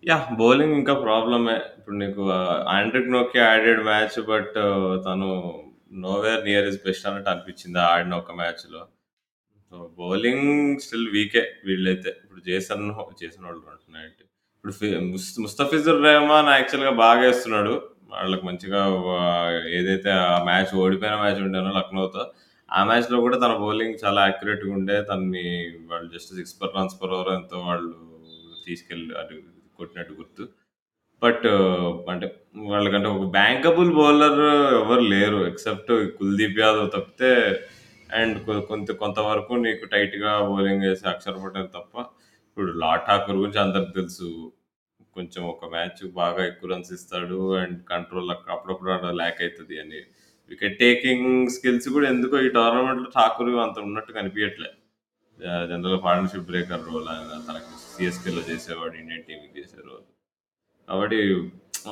[0.03, 1.57] యా బౌలింగ్ ఇంకా ప్రాబ్లమే.
[1.79, 2.23] ఇప్పుడు నీకు
[2.75, 4.18] ఆండ్రిక్ నోకి ఆడాడు మ్యాచ్.
[4.29, 4.57] బట్
[5.07, 5.29] తను
[6.05, 8.83] నోవేర్ నియర్ ఇస్ బెస్ట్ అన్నట్టు అనిపించింది ఆడిన ఒక మ్యాచ్‌లో.
[9.73, 10.49] సో, బౌలింగ్
[10.85, 12.12] స్టిల్ వీకే వీళ్ళైతే.
[12.25, 12.87] ఇప్పుడు జేసన్
[13.20, 14.75] జేసన్ వాళ్ళు అంటున్నాయి ఇప్పుడు
[15.42, 17.75] ముస్తఫిజుర్ రెహమాన్ యాక్చువల్‌గా బాగా వేస్తున్నాడు
[18.11, 18.81] వాళ్ళకి మంచిగా
[19.79, 22.23] ఏదైతే ఆ మ్యాచ్ ఓడిపోయిన మ్యాచ్ ఉండేనో లక్నోతో,
[22.69, 25.47] ఆ మ్యాచ్‌లో కూడా తన బౌలింగ్ చాలా యాక్యురేట్‌గా ఉండే తనని
[25.90, 27.90] వాళ్ళు just six per runs per over ఎంతో వాళ్ళు
[28.67, 29.37] తీసుకెళ్ళి అటు
[29.79, 30.45] కొట్టినట్టు గుర్తు.
[31.23, 31.47] బట్
[32.12, 32.27] అంటే
[32.71, 34.40] వాళ్ళకంటే ఒక బ్యాంకబుల్ బౌలర్
[34.81, 35.40] ఎవరు లేరు.
[35.51, 37.33] ఎక్సెప్ట్ కుల్దీప్ యాదవ్ తప్పితే
[38.11, 38.38] అండ్
[38.71, 41.95] కొంత కొంతవరకు నీకు టైట్‌గా బౌలింగ్ వేసి అక్షర్ పటేల్ తప్ప,
[42.49, 44.31] ఇప్పుడు లా ఠాకూర్ గురించి అందరికి తెలుసు.
[45.14, 47.40] కొంచెం ఒక మ్యాచ్ బాగా ఎక్కువ రన్స్ ఇస్తాడు.
[47.62, 50.00] అండ్ కంట్రోల్ అప్పుడప్పుడు ల్యాక్ అవుతుంది అని.
[50.50, 54.70] వికెట్ టేకింగ్ స్కిల్స్ కూడా ఎందుకో ఈ టోర్నమెంట్‌లో ఠాకూర్ అంత ఉన్నట్టు కనిపియట్లే.
[55.70, 58.94] జనరల్ పార్ట్నర్‌షిప్ బ్రేకర్ రోల్ ఆయన తనకి సిఎస్కేలో చేసేవాడు.
[59.03, 60.05] ఇండియన్ టీంకి చేసే రోల్.
[60.88, 61.20] కాబట్టి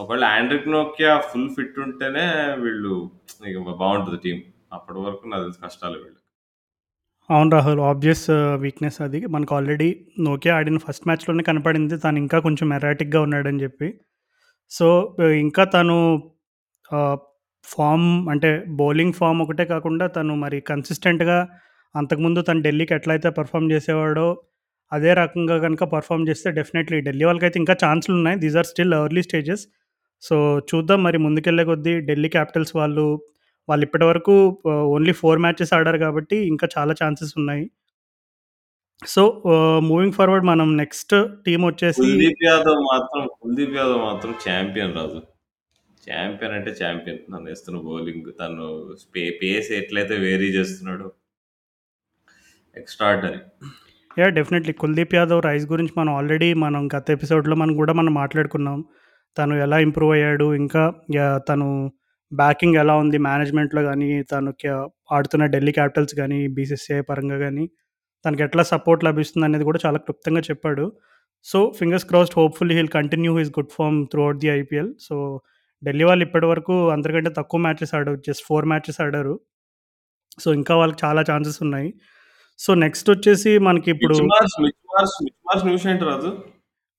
[0.00, 2.26] ఒకవేళ ఆండ్రిక్ నోకియా ఫుల్ ఫిట్ ఉంటేనే
[2.64, 2.94] వీళ్ళు
[3.48, 3.56] ఇక
[4.26, 4.38] టీం
[4.72, 6.20] అప్పటి వరకు నాకు తెలిసి కష్టాలు వీళ్ళు
[7.30, 7.80] అవును రాహుల్.
[7.88, 8.24] ఆబ్వియస్
[8.62, 9.18] వీక్‌నెస్ uh, అది.
[9.35, 9.88] మనకు ఆల్రెడీ
[10.26, 11.96] నోకియా ఆడిన ఫస్ట్ మ్యాచ్‌లోనే కనపడింది.
[11.98, 13.88] తను ఇంకా కొంచెం ఎరాటిక్‌గా ఉన్నాడని చెప్పి.
[14.70, 14.87] సో,
[15.20, 15.96] uh, ఇంకా తను
[16.88, 17.16] uh,
[17.64, 21.38] ఫామ్ అంటే బౌలింగ్ ఫామ్ ఒకటే కాకుండా తను మరి కన్సిస్టెంట్‌గా
[21.94, 24.26] అంతకుముందు తను ఢిల్లీకి ఎట్లయితే పర్ఫామ్ చేసేవాడో,
[24.92, 28.38] అదే రకంగా కనుక పర్ఫామ్ చేస్తే డెఫినెట్‌లీ ఢిల్లీ వాళ్ళకైతే ఇంకా ఛాన్స్‌లున్నాయి.
[28.44, 29.64] These are still early stages.
[30.22, 30.37] So,
[30.70, 33.06] చూద్దాం మరి ముందుకెళ్ళే కొద్దీ ఢిల్లీ క్యాపిటల్స్ వాళ్ళు,
[33.68, 34.35] వాళ్ళు ఇప్పటివరకు
[34.66, 37.64] ఆహ్, ఓన్లీ 4 మ్యాచెస్ ఆడారు కాబట్టి ఇంకా చాలా ఛాన్సెస్ ఉన్నాయి.
[39.09, 39.22] సో,
[39.85, 41.14] మూవింగ్ ఫార్వర్డ్ మనం నెక్స్ట్
[41.46, 45.20] టీమ్ వచ్చేసి కుల్దీప్ యాదవ్ మాత్రం కుల్దీప్ యాదవ్ మాత్రం చాంపియన్ రాజు.
[46.07, 47.20] చాంపియన్ అంటే చాంపియన్.
[47.29, 48.66] తనేస్తున్న బౌలింగ్ తను
[49.42, 51.09] పేస్ ఎట్లయితే వేరీ చేస్తున్నాడో
[52.77, 53.40] extraordinary.
[54.17, 54.33] Yeah!
[54.38, 54.73] Definitely.
[54.75, 58.79] Kuldeep Yadav rise గురించి మనం ఆల్రెడీ మనం గత ఎపిసోడ్‌లో మనం కూడా మనం మాట్లాడుకున్నాం.
[59.37, 60.48] తను ఎలా ఇంప్రూవ్ అయ్యాడు.
[60.56, 60.85] ఇంకా!
[61.48, 61.69] తను
[62.33, 64.52] బ్యాకింగ్ ఎలా ఉంది మేనేజ్మెంట్‌లో గానీ, తను
[65.12, 67.64] ఆడుతున్న ఢిల్లీ క్యాపిటల్స్ గానీ, బీసీసీఐ పరంగా గానీ,
[68.24, 70.87] తనకి ఎట్లా సపోర్ట్ లభిస్తుందనేది కూడా చాలా క్లుప్తంగా చెప్పాడు.
[71.46, 74.92] So, fingers crossed hopefully he will continue his good form throughout the IPL.
[75.00, 75.16] So,
[75.83, 78.16] Delhi వాళ్ళు ఇప్పటివరకు అందరికంటే తక్కువ మ్యాచెస్ ఆడారు.
[78.28, 79.35] జస్ట్ 4 మ్యాచెస్ ఆడారు.
[80.38, 81.90] సో, ఇంకా వాళ్ళకి చాలా ఛాన్సెస్ ఉన్నాయి.
[82.58, 84.16] సో, నెక్స్ట్ వచ్చేసి మనకి ఇప్పుడు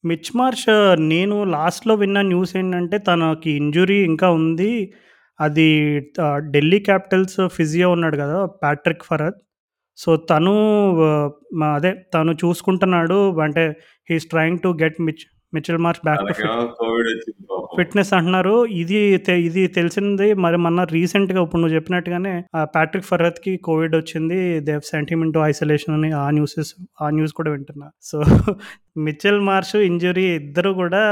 [0.04, 0.68] మిచ్ మార్ష్,
[1.06, 4.72] నేను లాస్ట్‌లో విన్న న్యూస్ ఏంటంటే తనకి ఇంజ్యూరీ ఇంకా ఉంది.
[5.40, 5.68] అది
[6.52, 9.40] ఢిల్లీ క్యాపిటల్స్ ఫిజియో ఉన్నాడు కదా ప్యాట్రిక్ ఫరద్
[9.98, 10.54] సో, తను
[11.76, 13.18] అదే తను చూసుకుంటున్నాడు.
[13.40, 13.64] అంటే
[14.10, 15.24] he's trying to get Mitch
[15.54, 16.48] Mitchell Marsh back to.
[17.78, 18.54] Fitness అంటున్నారు.
[18.82, 19.00] ఇది
[19.48, 22.34] ఇది తెలిసింది మరి మొన్న రీసెంట్‌గా ఇప్పుడు నువ్వు చెప్పినట్టుగానే
[22.76, 24.38] ప్యాట్రిక్ ఫరత్‌కి కోవిడ్ వచ్చింది.
[24.66, 27.88] They have sent him into isolation అని ఆ న్యూసెస్ ఆ న్యూస్ కూడా వింటున్నా.
[28.04, 28.18] సో,
[29.06, 31.04] మిచెల్ మార్ష్, ఇంజ్యూరీ ఇద్దరు కూడా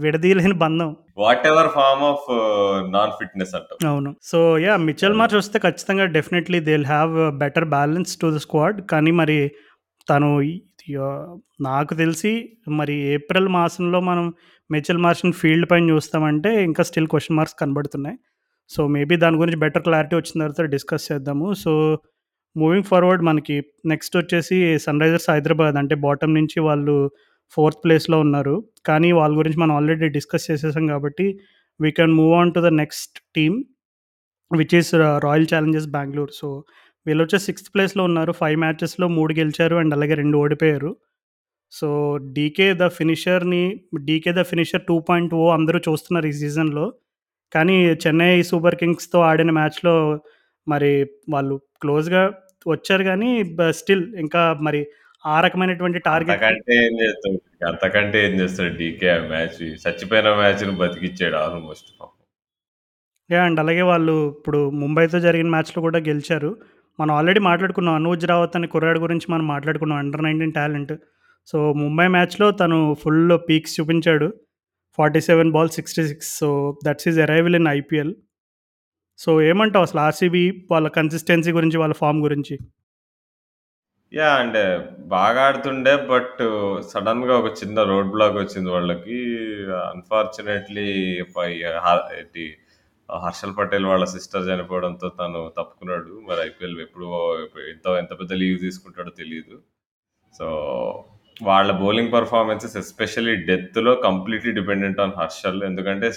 [0.00, 0.90] విడదీయలేని బంధం.
[1.18, 2.26] Whatever form of
[2.94, 3.78] non fitness అంటావు.
[3.90, 4.10] అవును.
[4.24, 4.80] So, yeah!
[4.88, 5.16] మిచెల్.
[5.20, 8.80] మార్ష్ వస్తే ఖచ్చితంగా definitely they will have better balance to the squad.
[8.92, 9.38] కానీ మరి
[10.08, 10.30] తను
[10.90, 11.06] యో
[11.60, 12.32] నాకు తెలిసి
[12.68, 14.34] మరి ఏప్రిల్ మాసంలో మనం
[14.70, 18.18] మిచెల్ మార్షన్ ఫీల్డ్ పైన చూస్తామంటే ఇంకా స్టిల్ క్వశ్చన్ మార్క్స్ కనబడుతున్నాయి.
[18.68, 21.54] సో, మేబీ దాని గురించి బెటర్ క్లారిటీ వచ్చిన తర్వాత డిస్కస్ చేద్దాము.
[21.54, 21.98] సో,
[22.56, 27.10] మూవింగ్ ఫార్వర్డ్ మనకి నెక్స్ట్ వచ్చేసి సన్‌రైజర్స్ హైదరాబాద్ అంటే బాటమ్ నుంచి వాళ్ళు
[27.50, 28.64] ఫోర్త్ ప్లేస్‌లో ఉన్నారు.
[28.86, 31.38] కానీ వాళ్ళ గురించి మనం ఆల్రెడీ డిస్కస్ చేసేసాం కాబట్టి
[31.80, 33.56] we can move on to the next team
[34.56, 36.64] which is royal challengers Bengaluru so,
[37.06, 38.32] వీళ్ళొచ్చేసి sixth ప్లేస్‌లో ఉన్నారు.
[38.40, 40.90] 5 మ్యాచెస్‌లో 3 గెలిచారు అండ్ అలాగే 2 ఓడిపోయారు.
[41.72, 41.88] సో,
[42.36, 43.62] డీకే ద ఫినిషర్‌ని
[44.08, 46.86] డీకే ద ఫినిషర్ 2.0 అందరూ చూస్తున్నారు ఈ సీజన్‌లో.
[47.52, 49.96] కానీ చెన్నై సూపర్ కింగ్స్‌తో ఆడిన మ్యాచ్‌లో
[50.66, 50.92] మరి
[51.30, 52.24] వాళ్ళు క్లోజ్‌గా
[52.66, 53.04] వచ్చారు
[53.56, 54.80] బ స్టిల్ ఇంకా మరి
[55.24, 57.38] ఆ రకమైనటువంటి టార్గెట్ అంతకంటే ఏం చేస్తాడు?
[57.70, 59.60] అంతకంటే ఏం చేస్తాడు డీకే మ్యాచ్.
[59.84, 61.90] చచ్చిపోయిన మ్యాచ్‌ని బతికిచ్చాడు ఆల్మోస్ట్!
[63.30, 66.50] అండ్ అలాగే వాళ్ళు ఇప్పుడు ముంబైతో జరిగిన మ్యాచ్‌లో కూడా గెలిచారు.
[66.98, 67.94] మనం ఆల్రెడీ మాట్లాడుకున్నాం.
[67.94, 69.98] అనూజ్ రావత్ అనే కుర్రాడు గురించి మనం మాట్లాడుకున్నాం.
[69.98, 70.92] Under 19 talent.
[71.48, 74.28] సో, ముంబై మ్యాచ్‌లో తను ఫుల్ పీక్స్ చూపించాడు.
[74.98, 76.48] 47 ball 66 so,
[76.86, 78.12] that's is arrival in IPL.
[79.18, 82.56] So, ఏమంటావు అసలు ఆర్‌సీబీ వాళ్ళ కన్సిస్టెన్సీ గురించి, వాళ్ళ ఫామ్ గురించి?
[84.12, 84.62] యా అంటే
[85.06, 85.96] బాగా ఆడుతుండే.
[86.06, 86.42] బట్
[86.90, 89.18] సడన్గా ఒక చిన్న రోడ్ బ్లాక్ వచ్చింది వాళ్ళకి.
[89.88, 90.88] అన్‌ఫార్చునేట్‌లీ
[93.08, 96.12] హర్షల్ పటేల్ వాళ్ళ సిస్టర్ చనిపోవడంతో తను తప్పుకున్నాడు.
[96.28, 97.08] మరి ఐపీఎల్ ఎప్పుడు
[97.72, 99.56] ఎంత ఎంత పెద్ద లీవ్ తీసుకుంటాడో తెలియదు
[100.34, 100.46] సో,
[101.42, 105.60] వాళ్ళ బౌలింగ్ పర్ఫార్మెన్సెస్ ఎస్పెషల్లీ డెత్‌లో కంప్లీట్‌లీ డిపెండెంట్ ఆన్ హర్షల్.
[105.70, 106.08] ఎందుకంటే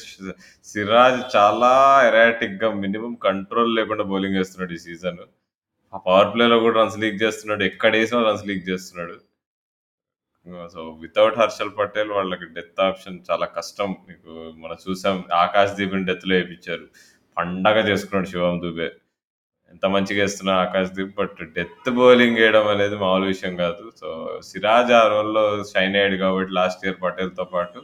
[0.67, 1.71] సిరాజ్ చాలా
[2.09, 5.21] ఎరాటిక్‌గా మినిమం కంట్రోల్ లేకుండా బౌలింగ్ చేస్తున్నాడు ఈ సీజన్.
[5.93, 7.63] ఆ పవర్ ప్లేలో కూడా రన్స్ లీక్ చేస్తున్నాడు.
[7.71, 9.15] ఎక్కడ వేసినా రన్స్ లీక్ చేస్తున్నాడు.
[10.73, 13.89] సో, వితౌట్ హర్షల్ పటేల్ వాళ్ళకి డెత్ ఆప్షన్ చాలా కష్టం.
[14.09, 14.31] మీకు
[14.63, 16.85] మనం చూసాం ఆకాశ్ దీప్‌ని డెత్‌లో వేయించారు
[17.37, 18.87] పండగ చేసుకున్నాడు శివం దుబే.
[19.71, 21.13] ఎంత మంచిగా వేస్తున్నా Akash Deep.
[21.19, 23.85] But death bowling వేయడం అనేది మామూలు విషయం కాదు.
[24.01, 24.09] సో,
[24.49, 27.81] సిరాజ్ ఆ రోల్‌లో షైన్ అయ్యాడు కాబట్టి లాస్ట్ ఇయర్ పటేల్‌తో పాటు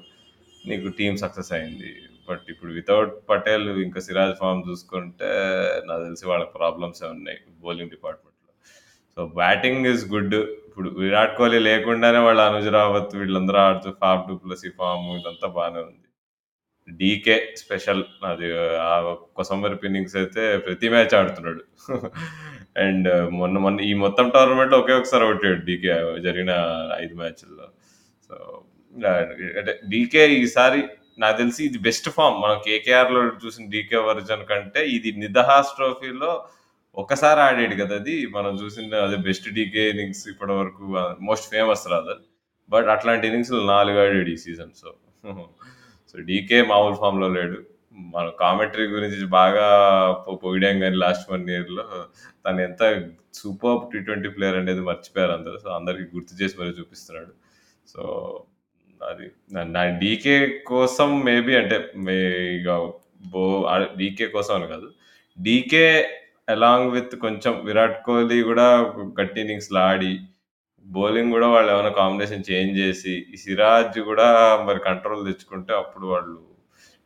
[0.63, 1.91] నీకు టీం సక్సెస్ అయింది.
[2.29, 5.31] బట్ ఇప్పుడు వితౌట్ పటేల్ ఇంకా సిరాజ్ ఫామ్ చూసుకుంటే
[5.89, 8.34] నాకు తెలిసి వాళ్ళకి ప్రాబ్లమ్స్ ఉన్నాయి bowling department
[9.17, 10.35] so, batting is good.
[10.67, 15.81] ఇప్పుడు విరాట్ కోహ్లీ లేకుండానే వాళ్ళు అనుజ్ రావత్ వీళ్ళందరూ ఆడుతూ ఫాఫ్ డు ప్లెసీ ఫామ్ ఇదంతా బాగానే
[15.83, 16.01] ఉంది.
[16.87, 18.01] డీకే స్పెషల్
[18.31, 18.47] అది
[18.85, 21.63] ఆ ఒక్క సమ్మర్ ఇన్నింగ్స్ అయితే ప్రతి మ్యాచ్ ఆడుతున్నాడు.
[22.83, 23.07] అండ్
[23.39, 25.95] మొన్న మొన్న ఈ మొత్తం టోర్నమెంట్‌లో ఒకే ఒకసారి అవుట్ డీకే
[26.27, 26.51] జరిగిన
[27.03, 27.67] ఐదు మ్యాచ్‌ల్లో.
[28.29, 28.35] సో,
[29.59, 30.81] అంటే డీకే ఈసారి
[31.19, 36.31] నాకు తెలిసి ఇది బెస్ట్ ఫామ్ మనం కేకేఆర్‌లో చూసిన డీకే వర్జన్ కంటే ఇది నిదహాస్ ట్రోఫీలో
[36.95, 37.95] ఒకసారి ఆడాడు కదా!
[37.95, 40.83] అది మనం చూసిన అదే బెస్ట్ డీకే ఇన్నింగ్స్ ఇప్పటివరకు
[41.27, 42.21] మోస్ట్ ఫేమస్ రాదర్.
[42.69, 44.71] బట్ అట్లాంటి ఇన్నింగ్స్ నాలుగు ఆడాడు ఈ సీజన్.
[44.75, 44.89] సో,
[46.11, 47.57] సో డీకే మామూలు ఫామ్‌లో లేడు.
[48.15, 49.67] మన కామెంటరీ గురించి బాగా
[50.41, 51.85] పొగిడాం కానీ లాస్ట్ వన్ ఇయర్‌లో
[52.45, 52.81] తను ఎంత
[53.39, 55.57] సూపర్ టీ ట్వంటీ ప్లేయర్ అనేది మర్చిపోయారు అందరూ.
[55.59, 57.33] సో, అందరికి గుర్తు చేసి మరీ చూపిస్తున్నాడు.
[57.87, 58.01] సో,
[59.01, 59.25] అది
[59.71, 60.35] నా డీకే
[60.67, 62.15] కోసం మేబీ అంటే మే
[62.57, 62.69] ఇక
[63.33, 63.43] బో
[63.97, 64.87] డీకే కోసం అని కాదు.
[65.37, 65.85] డీకే
[66.47, 68.65] అలాంగ్ విత్ కొంచెం విరాట్ కోహ్లీ కూడా
[69.17, 70.11] గట్టి ఇన్నింగ్స్లో ఆడి,
[70.85, 74.27] బౌలింగ్ కూడా వాళ్ళు ఏమైనా కాంబినేషన్ చేంజ్ చేసి, ఈ సిరాజ్ కూడా
[74.67, 76.35] మరి కంట్రోల్ తెచ్చుకుంటే అప్పుడు వాళ్ళు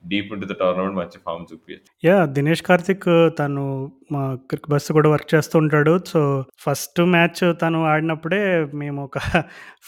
[0.03, 2.25] డీప్ ఇంటూ ద టోర్నమెంట్ మంచి ఫార్మ్ చూపించారు యాహ్!
[2.35, 3.07] దినేష్ కార్తిక్
[3.39, 3.63] తను
[4.11, 5.93] మా క్రిక్ బస్ కూడా వర్క్ చేస్తూ ఉంటాడు.
[6.11, 6.21] సో,
[6.63, 8.41] ఫస్ట్ మ్యాచ్ తను ఆడినప్పుడే
[8.81, 9.17] మేము ఒక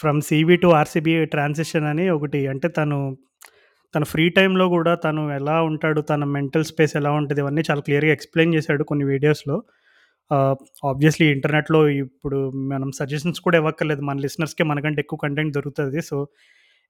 [0.00, 2.98] from CB to RCB transition అని ఒకటి అంటే తను
[3.94, 8.12] తన ఫ్రీ టైంలో కూడా తను ఎలా ఉంటాడు, తన మెంటల్ స్పేస్ ఎలా ఉంటుంది ఇవన్నీ చాలా క్లియర్‌గా
[8.16, 9.56] ఎక్స్‌ప్లెయిన్ చేశాడు కొన్ని వీడియోస్‌లో.
[10.90, 12.38] ఆబ్వియస్‌లీ ఇంటర్నెట్‌లో ఇప్పుడు
[12.70, 14.02] మనం సజెషన్స్ కూడా ఇవ్వక్కర్లేదు.
[14.02, 16.16] మన లిసనర్స్‌కే మనకంటే ఎక్కువ కంటెంట్ దొరుకుతుంది సో,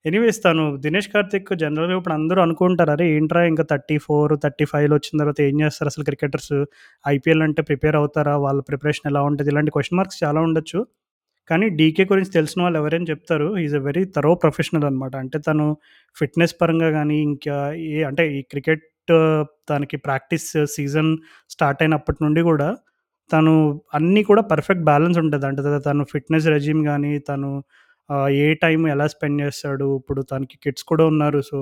[0.05, 2.91] ఎనీవేస్ తను దినేష్ కార్తిక్ జనరల్‌గా ఇప్పుడు అందరూ అనుకుంటారు.
[2.91, 3.05] అరే!
[3.15, 4.07] ఏంట్రా ఇంకా 34,
[4.45, 6.55] 35లో వచ్చిన తర్వాత ఏం చేస్తారు అసలు క్రికెటర్స్?
[7.05, 8.35] ఐపీఎల్ అంటే ప్రిపేర్ అవుతారా?
[8.45, 10.81] వాళ్ళ ప్రిపరేషన్ ఎలా ఉంటుంది ఇలాంటి క్వశ్చన్ మార్క్స్ చాలా ఉండొచ్చు.
[11.49, 13.47] కానీ డీకే గురించి తెలిసిన వాళ్ళు ఎవరైనా చెప్తారు.
[13.59, 15.13] Is a a very thorough professional అనమాట.
[15.23, 15.65] అంటే తను
[16.17, 17.55] ఫిట్‌నెస్ పరంగా కానీ ఇంకా
[17.89, 18.85] ఏ అంటే ఈ క్రికెట్
[19.69, 21.11] తనకి ప్రాక్టీస్ సీజన్
[21.49, 22.69] స్టార్ట్ అయినప్పటి నుండి కూడా
[23.29, 23.53] తను
[23.97, 27.49] అన్నీ కూడా పర్ఫెక్ట్ బ్యాలెన్స్ ఉంటుంది అంటే తను ఫిట్‌నెస్ రెజ్యూమ్ కానీ తను
[28.39, 29.87] ఏ టైం ఎలా స్పెండ్ చేస్తాడు.
[29.99, 31.39] ఇప్పుడు తనకి కిడ్స్ కూడా ఉన్నారు.
[31.49, 31.57] So,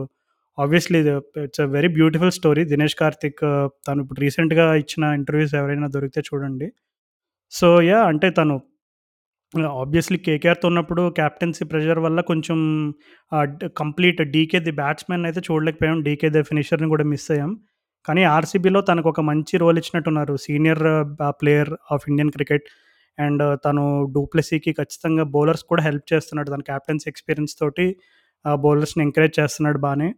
[0.58, 1.00] obviously
[1.44, 2.64] it's a very beautiful story.
[2.72, 3.44] 'Dinesh Karthik'
[3.88, 6.68] తను ఇప్పుడు రీసెంట్‌గా ఇచ్చిన ఇంటర్వ్యూస్ ఎవరైనా దొరికితే చూడండి.
[7.52, 8.56] సో, యా అంటే తను
[9.54, 12.60] ఆబ్వియస్లీ కేకేఆర్‌తో ఉన్నప్పుడు క్యాప్టెన్సీ ప్రెషర్ వల్ల కొంచెం
[13.82, 15.98] కంప్లీట్ డీకే ది బ్యాట్స్‌మెన్ అయితే చూడలేకపోయాం.
[16.02, 17.52] డీకే ది ఫినిషర్‌ని కూడా మిస్ అయ్యాం.
[18.08, 20.36] కానీ ఆర్‌సీబీలో ఒక మంచి role ఇచ్చినట్టున్నారు.
[20.46, 20.84] Senior
[21.42, 22.68] player of Indian cricket
[23.18, 23.84] and తను
[24.14, 26.50] డూప్లెసీకి ఖచ్చితంగా బౌలర్స్ కూడా హెల్ప్ చేస్తున్నాడు.
[26.50, 27.88] తన క్యాప్టెన్సీ ఎక్స్‌పీరియన్స్ తోటి
[28.46, 30.10] ఆ బౌలర్స్‌ని ఎంకరేజ్ చేస్తున్నాడు బాగానే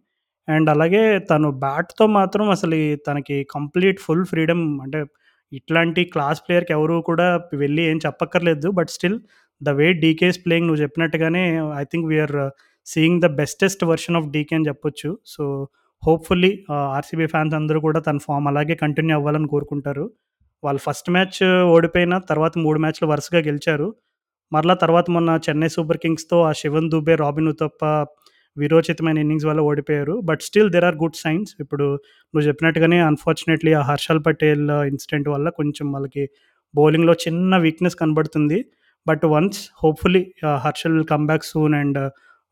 [0.47, 4.99] అండ్ అలాగే తను బ్యాట్‌తో మాత్రం అసలు ఈ తనకి కంప్లీట్ ఫుల్ ఫ్రీడమ్ అంటే
[5.53, 8.69] ఇట్లాంటి క్లాస్ ప్లేయర్‌కి ఎవరు కూడా వెళ్ళి ఏం చెప్పక్కర్లేదు.
[8.71, 9.17] But still
[9.61, 11.43] the way DK's playing నువ్వు చెప్పినట్టుగానే
[11.81, 12.35] I think we are
[12.87, 15.09] seeing the bestest version of DK అని చెప్పొచ్చు.
[15.25, 15.43] సో,
[16.03, 16.51] హోప్‌ఫుల్లీ
[16.95, 20.05] ఆర్‌సీబీ ఫ్యాన్స్ అందరూ కూడా తన ఫార్మ్ అలాగే కంటిన్యూ అవ్వాలని కోరుకుంటారు.
[20.63, 21.39] వాళ్ళు ఫస్ట్ మ్యాచ్
[21.73, 23.87] ఓడిపోయిన తర్వాత మూడు మ్యాచ్‌లు వరుసగా గెలిచారు.
[24.51, 27.81] మరలా తర్వాత మొన్న చెన్నై సూపర్ కింగ్స్‌తో ఆ శివన్ దుబే, రాబిన్ ఉతప్ప
[28.57, 30.15] విరోచితమైన ఇన్నింగ్స్ వల్ల ఓడిపోయారు.
[30.23, 31.51] But still there are good signs.
[31.59, 31.87] ఇప్పుడు
[32.33, 36.25] నువ్వు చెప్పినట్టుగానే అన్‌ఫార్చునేట్‌లీ ఆ హర్షల్ పటేల్ ఇన్సిడెంట్ వల్ల కొంచెం వాళ్ళకి
[36.73, 38.59] బౌలింగ్‌లో చిన్న వీక్‌నెస్ కనబడుతుంది.
[39.07, 40.23] But once hopefully
[40.65, 41.99] Harshal comeback soon and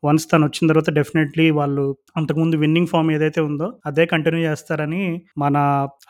[0.02, 1.82] once తనొచ్చిన తర్వాత డెఫినెట్‌లీ వాళ్ళు
[2.16, 5.02] అంతకుముందు విన్నింగ్ ఫార్మ్ ఏదైతే ఉందో అదే కంటిన్యూ చేస్తారని
[5.38, 5.56] మన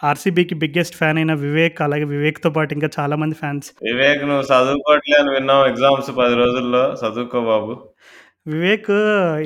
[0.02, 5.34] ఆర్‌సీబీకి బిగ్గెస్ట్ ఫ్యాన్ అయిన వివేక్, అలాగే వివేక్‌తో పాటు ఇంకా చాలామంది ఫ్యాన్స్ వివేక్ నువ్వు చదువుకోవట్లే అని
[5.68, 6.84] ఎగ్జామ్స్ పది రోజుల్లో.
[7.02, 7.74] చదువుకో బాబు.
[8.46, 8.88] వివేక్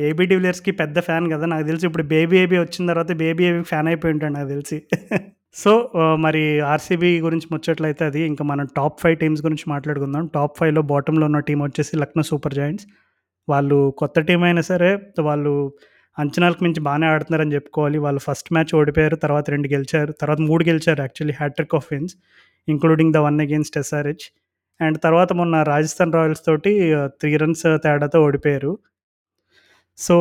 [0.03, 3.89] ఏబీ డివిలియర్స్‌కి పెద్ద ఫ్యాన్ కదా నాకు తెలిసి ఇప్పుడు బేబీ ఏబీ వచ్చిన తర్వాత బేబీ ఏబీ ఫ్యాన్
[3.89, 4.79] అయిపోయి ఉంటాడు నాకు తెలిసి.
[5.57, 5.73] సో,
[6.19, 8.21] మరి ఆర్‌సీబీ గురించి ముచ్చట్లయితే అది.
[8.27, 10.25] ఇంకా మనం టాప్ ఫైవ్ టీమ్స్ గురించి మాట్లాడుకుందాం.
[10.35, 12.87] టాప్ ఫైవ్లో బాటంలో ఉన్న టీం వచ్చేసి లక్నో సూపర్ జాయింట్స్
[13.49, 14.91] వాళ్ళు కొత్త టీం అయినా సరే
[15.21, 15.53] వాళ్ళు
[16.17, 17.99] అంచనాలకు మించి బాగానే ఆడుతున్నారని చెప్పుకోవాలి.
[17.99, 19.17] వాళ్ళు ఫస్ట్ మ్యాచ్ ఓడిపోయారు.
[19.17, 20.13] తర్వాత రెండు గెలిచారు.
[20.21, 22.15] తర్వాత మూడు గెలిచారు actually hattrick of wins
[22.69, 24.27] including the one against SRH.
[24.81, 26.73] And తర్వాత మొన్న రాజస్థాన్ రాయల్స్ తోటి
[27.21, 28.73] త్రీ రన్స్ తేడాతో ఓడిపోయారు.
[29.99, 30.17] సో,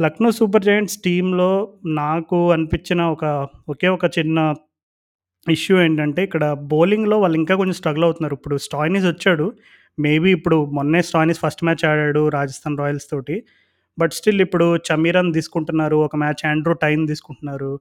[0.00, 1.50] లక్నో సూపర్ జాయింట్స్ టీంలో
[1.96, 3.24] నాకు అనిపించిన ఒక
[3.68, 4.38] ఒకే ఒక చిన్న
[5.46, 8.34] ఇష్యూ ఏంటంటే ఇక్కడ బౌలింగ్‌లో వాళ్ళు ఇంకా కొంచెం స్ట్రగుల్ అవుతున్నారు.
[8.34, 9.46] ఇప్పుడు స్టాయినిస్ వచ్చాడు.
[9.98, 13.36] మేబీ ఇప్పుడు మొన్నే స్టాయినిస్ ఫస్ట్ మ్యాచ్ ఆడాడు రాజస్థాన్ రాయల్స్ తోటి.
[13.98, 15.96] బట్ స్టిల్ ఇప్పుడు చమీరన్ తీసుకుంటున్నారు.
[16.06, 17.72] ఒక మ్యాచ్ ఆండ్రూ టైన్ తీసుకుంటున్నారు.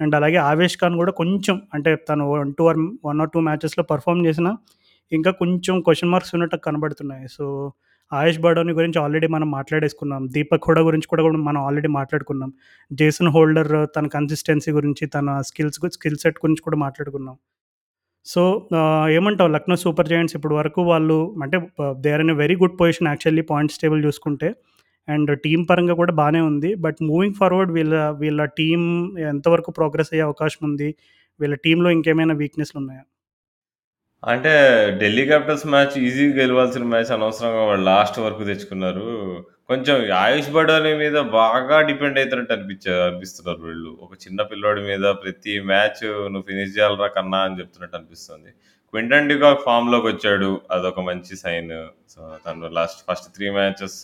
[0.00, 3.84] అండ్ అలాగే ఆవేష్ ఖాన్ కూడా కొంచెం అంటే తను 1, 2 ఆర్ వన్ ఆర్ టూ మ్యాచెస్‌లో
[3.84, 4.52] పర్ఫామ్ చేసినా
[5.12, 7.26] ఇంకా కొంచెం క్వశ్చన్ మార్క్స్ ఉన్నట్టు కనబడుతున్నాయి.
[7.28, 7.72] సో,
[8.12, 10.28] ఆయుష్ బాడోని గురించి ఆల్రెడీ మనం మాట్లాడేసుకున్నాం.
[10.32, 12.52] దీపక్ హోడా గురించి కూడా మనం ఆల్రెడీ మాట్లాడుకున్నాం.
[12.92, 17.36] జేసన్ హోల్డర్ తన కన్సిస్టెన్సీ గురించి, తన స్కిల్స్ స్కిల్ సెట్ గురించి కూడా మాట్లాడుకున్నాం.
[18.26, 18.68] సో,
[19.10, 21.58] ఏమంటావు లక్నో సూపర్ జయింట్స్ ఇప్పటి వరకు వాళ్ళు అంటే
[22.00, 24.54] they are in very good position actually points table చూసుకుంటే.
[25.08, 26.74] అండ్ టీం పరంగా కూడా బాగానే ఉంది.
[26.74, 28.80] బట్ మూవింగ్ ఫార్వర్డ్ వీళ్ళ వీళ్ళ టీం
[29.18, 30.94] ఎంతవరకు ప్రోగ్రెస్ అయ్యే అవకాశం ఉంది?
[31.40, 33.02] వీళ్ళ టీంలో ఇంకేమైనా వీక్నెస్లు ఉన్నాయా
[34.22, 34.50] అంటే
[35.00, 39.06] ఢిల్లీ క్యాపిటల్స్ మ్యాచ్ ఈజీగా గెలవాల్సిన మ్యాచ్ అనవసరంగా వాళ్ళు లాస్ట్ వరకు తెచ్చుకున్నారు.
[39.68, 43.90] కొంచెం ఆయుష్ బడోని మీద బాగా డిపెండ్ అయితున్నట్టు అనిపించా అనిపిస్తున్నారు వీళ్ళు.
[44.02, 46.02] ఒక చిన్న పిల్లోడి మీద ప్రతి మ్యాచ్
[46.32, 48.50] నువ్వు ఫినిష్ చేయాలిరా కన్నా అని చెప్తున్నట్టు అనిపిస్తుంది.
[48.94, 50.50] క్వింటన్ డికాక్ ఫామ్‌లోకొచ్చాడు.
[50.70, 51.74] అదొక మంచి సైన్.
[52.08, 53.98] సో, తను లాస్ట్ ఫస్ట్ 3 మ్యాచెస్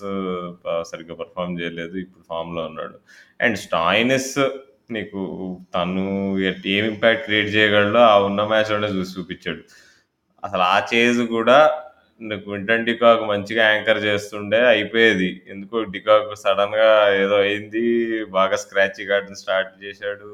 [0.91, 1.97] సరిగ్గా పెర్ఫార్మ్ చేయలేదు.
[2.05, 2.97] ఇప్పుడు ఫామ్‌లో ఉన్నాడు.
[3.41, 4.33] అండ్ స్టాయినిస్
[4.91, 5.21] నీకు
[5.75, 6.03] తను
[6.49, 9.63] ఎట్ ఏం ఇంపాక్ట్ క్రియేట్ చేయగలడో ఆ ఉన్న మ్యాచ్‌లోనే చూసి చూపించాడు.
[10.47, 11.59] అసలు ఆ చేజ్ కూడా
[12.47, 15.31] వింటన్ డికాక్ మంచిగా యాంకర్ చేస్తుండే అయిపోయేది.
[15.49, 16.89] ఎందుకో డికాక్ సడెన్‌గా
[17.23, 17.85] ఏదో అయింది.
[18.33, 20.31] బాగా స్క్రాచ్ కాటం స్టార్ట్ చేశాడు.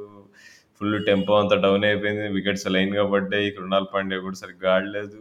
[0.78, 2.26] ఫుల్ టెంపో అంతా డౌన్ అయిపోయింది.
[2.36, 3.48] వికెట్స్ లైన్‌గా పడ్డాయి.
[3.56, 5.20] కృణాల్ పాండే కూడా సరిగ్గా ఆడలేదు.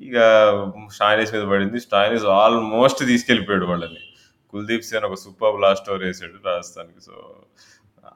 [0.00, 0.16] ఇక
[0.96, 1.80] స్టాయినిస్ మీద పడింది.
[1.86, 4.02] స్టాయినిస్ ఆల్మోస్ట్ తీసుకెళ్ళిపోయాడు వాళ్ళని.
[4.52, 7.02] కుల్దీప్ సేన్ ఒక సూపర్ లాస్ట్ ఓవర్ వేసాడు రాజస్థాన్‌కి.
[7.02, 7.14] సో,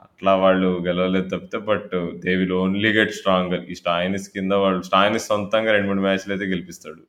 [0.05, 3.65] అట్లా వాళ్ళు గెలవలేదు తప్పితే but they will only get stronger.
[3.67, 7.03] ఈ స్టాయినిస్ కింద వాళ్ళు స్టాయినిస్ సొంతంగా 2, 3 మ్యాచ్‌లు అయితే గెలిపిస్తాడు.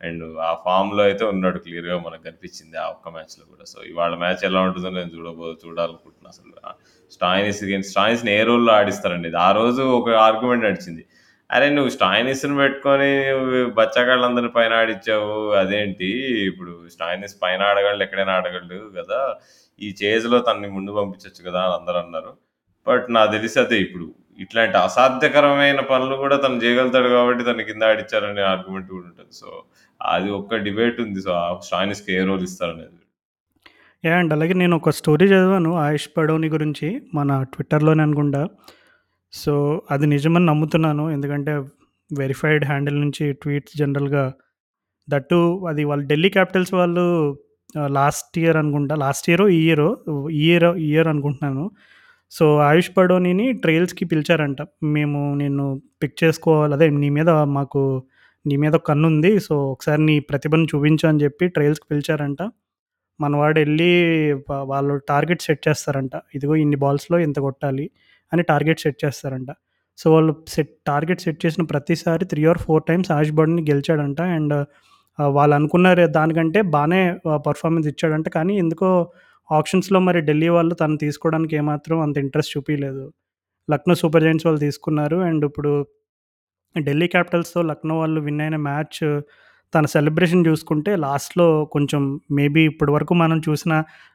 [0.00, 3.64] అండ్ ఆ ఫామ్లో అయితే ఉన్నాడు క్లియర్గా మనకు కనిపించింది ఆ ఒక్క మ్యాచ్లో కూడా.
[3.72, 6.54] సో, ఇవాళ మ్యాచ్ ఎలా ఉంటుందో నేను చూడబో చూడాలనుకుంటున్నా అసలు.
[7.12, 9.30] స్టాయినిస్ అగైన్స్ స్టాయినిస్‌ని ఏ రోల్‌లో ఆడిస్తారండి?
[9.46, 11.04] ఆ రోజు ఒక ఆర్గ్యుమెంట్ నడిచింది.
[11.52, 11.66] అరే!
[11.70, 13.08] నువ్వు స్టాయినిస్‌ని పెట్టుకొని
[13.78, 15.32] బచ్చాగాళ్ళందరిని పైన ఆడిచ్చావు.
[15.60, 16.08] అదేంటి
[16.50, 19.20] ఇప్పుడు స్టాయినిస్ పైన ఆడగాళ్ళు ఎక్కడైనా ఆడగలడు కదా!
[19.80, 21.62] ఈ చేజ్‌లో తనని ముందు పంపించొచ్చు కదా!
[21.66, 22.32] అని అందరూ అన్నారు.
[22.86, 24.06] బట్ నాకు తెలిసి అదే ఇప్పుడు
[24.38, 29.32] ఇట్లాంటి అసాధ్యకరమైన పనులు కూడా తను చేయగలుగుతాడు కాబట్టి తనని కింద ఆడిచ్చారనే ఆర్గ్యుమెంట్ కూడా ఉంటది.
[29.40, 29.48] సో,
[30.00, 31.20] అది ఒక్క డిబేట్ ఉంది.
[31.22, 32.98] సో, ఆ స్టాయినిస్‌కి ఏ రోల్ ఇస్తారనేది.
[34.04, 34.18] యాహ్!
[34.18, 38.42] అండ్ అలాగే నేను ఒక స్టోరీ చదివాను ఆయుష్ పడోని గురించి మన ట్విట్టర్‌లోనే అనుకుంటా.
[39.32, 39.52] సో,
[39.90, 41.04] అది నిజమని నమ్ముతున్నాను.
[41.14, 41.52] ఎందుకంటే
[42.10, 44.24] వెరిఫైడ్ హ్యాండిల్ నుంచి ట్వీట్స్ జనరల్‌గా
[45.08, 47.04] దట్ టూ అది వాళ్ళు ఢిల్లీ క్యాపిటల్స్ వాళ్ళు
[47.74, 48.94] ఆహ్, లాస్ట్ ఇయర్ అనుకుంటా.
[49.02, 49.88] లాస్ట్ ఇయరో, ఈ ఇయరో
[50.34, 51.64] ఈ ఇయర్ ఈ ఇయర్ అనుకుంటున్నాను.
[52.32, 54.60] సో, ఆయుష్ బడోనిని ట్రైల్స్కి పిలిచారంట.
[54.96, 55.66] మేము నిన్ను
[56.02, 57.82] పిక్ చేసుకోవాలి అదే నీ మీద మాకు
[58.44, 59.32] నీ మీద కన్నుంది.
[59.46, 62.40] సో, ఒకసారి నీ ప్రతిభను చూపించు అని చెప్పి ట్రైల్స్కి పిలిచారంట.
[63.20, 63.90] మనవాడెళ్ళి
[64.46, 66.14] వ వాళ్ళు టార్గెట్ సెట్ చేస్తారంట.
[66.36, 67.86] ఇదిగో ఇన్ని బాల్స్‌లో ఇంత కొట్టాలి
[68.32, 69.50] అని టార్గెట్ సెట్ చేస్తారంట.
[69.98, 74.20] సో, వాళ్ళు సెట్ టార్గెట్ సెట్ చేసిన ప్రతిసారి త్రీ ఆర్ ఫోర్ టైమ్స్ ఆష్ బర్డ్‌ని గెలిచాడంట.
[74.36, 74.54] అండ్
[75.18, 77.02] వాళ్ళు అనుకున్న దానికంటే బాగానే
[77.46, 78.28] పర్ఫార్మెన్స్ ఇచ్చాడంట.
[78.30, 78.90] కానీ ఎందుకో
[79.50, 83.04] ఆప్షన్స్లో మరి ఢిల్లీ వాళ్ళు తను తీసుకోవడానికి ఏమాత్రం అంత ఇంట్రెస్ట్ చూపించలేదు
[83.68, 85.18] లక్నో సూపర్ జెయింట్స్ వాళ్ళు తీసుకున్నారు.
[85.22, 85.72] అండ్ ఇప్పుడు
[86.76, 89.00] ఢిల్లీ క్యాపిటల్స్‌తో లక్నో వాళ్ళు విన్ అయిన మ్యాచ్
[89.72, 93.72] తన సెలబ్రేషన్ చూసుకుంటే లాస్ట్‌లో కొంచెం మేబీ ఇప్పటి వరకు మనం చూసిన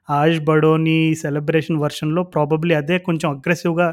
[0.09, 3.87] ఆయుష్ బడోని సెలబ్రేషన్ వర్షన్‌లో ప్రాబబ్లీ అదే కొంచెం అగ్రెసివ్‌గా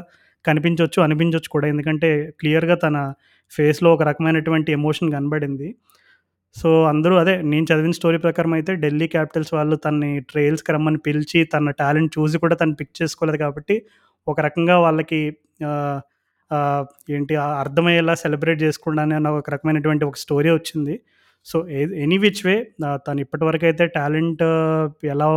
[0.45, 1.67] కనిపించవచ్చు అనిపించవచ్చు కూడా.
[1.73, 2.09] ఎందుకంటే
[2.39, 2.97] క్లియర్‌గా తన
[3.51, 5.67] ఫేస్‌లో ఒక రకమైనటువంటి ఎమోషన్ కనబడింది.
[6.55, 11.39] సో, అందరూ అదే నేను చదివిన స్టోరీ ప్రకారం అయితే ఢిల్లీ క్యాపిటల్స్ వాళ్ళు తనని ట్రయల్స్‌కి రమ్మని పిలిచి
[11.53, 13.75] తన టాలెంట్ చూసి కూడా తను పిక్ చేసుకోలేదు కాబట్టి,
[14.27, 15.21] ఒక రకంగా వాళ్ళకి
[17.09, 20.95] ఏంటి అర్థమయ్యేలా సెలబ్రేట్ చేసుకుండానే అన్న ఒక రకమైనటువంటి ఒక స్టోరీ వచ్చింది.
[21.45, 21.57] సో,
[22.03, 22.55] ఎనీ విచ్ వే
[23.05, 24.43] తను ఇప్పటివరకైతే టాలెంట్
[25.07, 25.27] ఎలా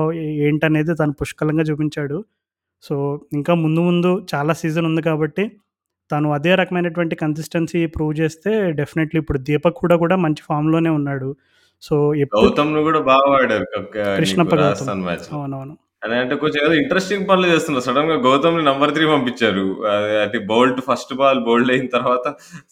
[0.46, 2.18] ఏంటనేది తను పుష్కలంగా చూపించాడు.
[2.84, 2.94] సో,
[3.32, 5.44] ఇంకా ముందు ముందు చాలా సీజన్ ఉంది కాబట్టి,
[6.11, 11.30] తను అదే రకమైనటువంటి కన్సిస్టెన్సీ ప్రూవ్ చేస్తే డెఫినెట్‌లీ ఇప్పుడు దీపక్ హూడా కూడా మంచి ఫామ్‌లోనే ఉన్నాడు.
[11.82, 13.34] సో, ఎప్పుడు గౌతమ్‌ని కూడా బాగా
[14.18, 14.90] కృష్ణప్ప గౌతమ్.
[15.36, 15.74] అవునవును.
[16.03, 17.84] అని అంటే కొంచెం ఏదో ఇంట్రెస్టింగ్ పనులు చేస్తున్నారు.
[17.86, 19.64] సడెన్‌గా గౌతమ్‌ని నంబర్ 3 పంపించారు.
[19.92, 22.26] అది అది బౌల్డ్ ఫస్ట్ బాల్ బౌల్డ్ అయిన తర్వాత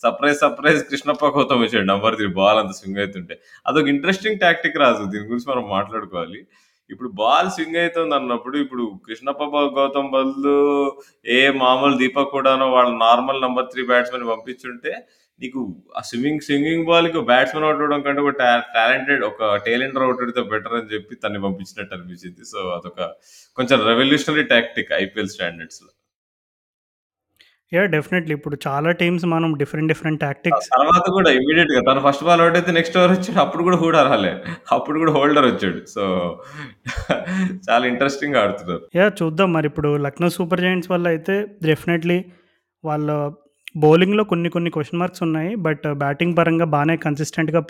[0.04, 3.34] సర్ప్రైజ్ సర్ప్రైజ్ కృష్ణప్ప గౌతమ్ వచ్చాడు నంబర్ 3 బాల్ అంత స్వింగ్ అవుతుంటే.
[3.66, 5.02] అదొక ఇంట్రెస్టింగ్ టాక్టిక్ రాజు.
[5.12, 6.40] దీని గురించి మనం మాట్లాడుకోవాలి.
[6.90, 10.56] ఇప్పుడు బాల్ స్వింగ్ అవుతుంది అన్నప్పుడు ఇప్పుడు కృష్ణప్ప బ గౌతమ్ బదులు
[11.32, 14.92] ఏ మామూలు దీపక్ కూడానో వాళ్ళ నార్మల్ నంబర్ 3 బ్యాట్స్‌మెన్ పంపించుంటే
[15.40, 15.60] నీకు
[15.96, 18.34] ఆ స్వింగింగ్ స్వింగింగ్ బాల్‌కి బ్యాట్స్‌మెన్ అవుట్ అవ్వడం కంటే ఒక
[18.76, 22.42] టాలెంటెడ్ ఒక టైలెండర్ అవుట్ అయితే బెటర్ అని చెప్పి తనని పంపించినట్టు అనిపించింది.
[22.52, 23.00] సో, అదొక
[23.58, 25.90] కొంచెం రెవల్యూషనరీ టాక్టిక్ ఐపీఎల్ స్టాండర్డ్స్‌లో.
[27.72, 27.86] యాహ్!
[27.94, 28.32] డెఫినెట్‌లీ.
[28.38, 32.72] ఇప్పుడు చాలా టీమ్స్ మనం డిఫరెంట్ డిఫరెంట్ టాక్టిక్స్ తర్వాత కూడా ఇమ్మీడియేట్‌గా తను ఫస్ట్ బాల్ ఔట్ అయితే
[32.76, 33.38] నెక్స్ట్ ఓవర్ వచ్చాడు.
[33.44, 34.32] అప్పుడు కూడా హూడా రాలే.
[34.76, 35.80] అప్పుడు కూడా హోల్డర్ వచ్చాడు.
[35.94, 36.02] సో,
[37.68, 38.82] చాలా ఇంట్రెస్టింగ్‌గా ఆడుతున్నారు.
[38.98, 39.12] యాహ్!
[39.20, 42.18] చూద్దాం మరిప్పుడు లక్నో సూపర్ జెయింట్స్ వల్లయితే డెఫినెట్‌లీ
[42.84, 43.08] వాళ్ళ
[43.76, 45.50] బౌలింగ్‌లో కొన్ని కొన్ని క్వశ్చన్ మార్క్స్ ఉన్నాయి.
[45.66, 47.62] బట్ బ్యాటింగ్ పరంగా బాగానే కన్సిస్టెంట్‌గా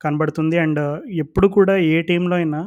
[0.00, 0.56] కనబడుతుంది.
[0.58, 0.80] అండ్
[1.24, 2.60] ఎప్పుడు కూడా ఏ టీంలో అయినా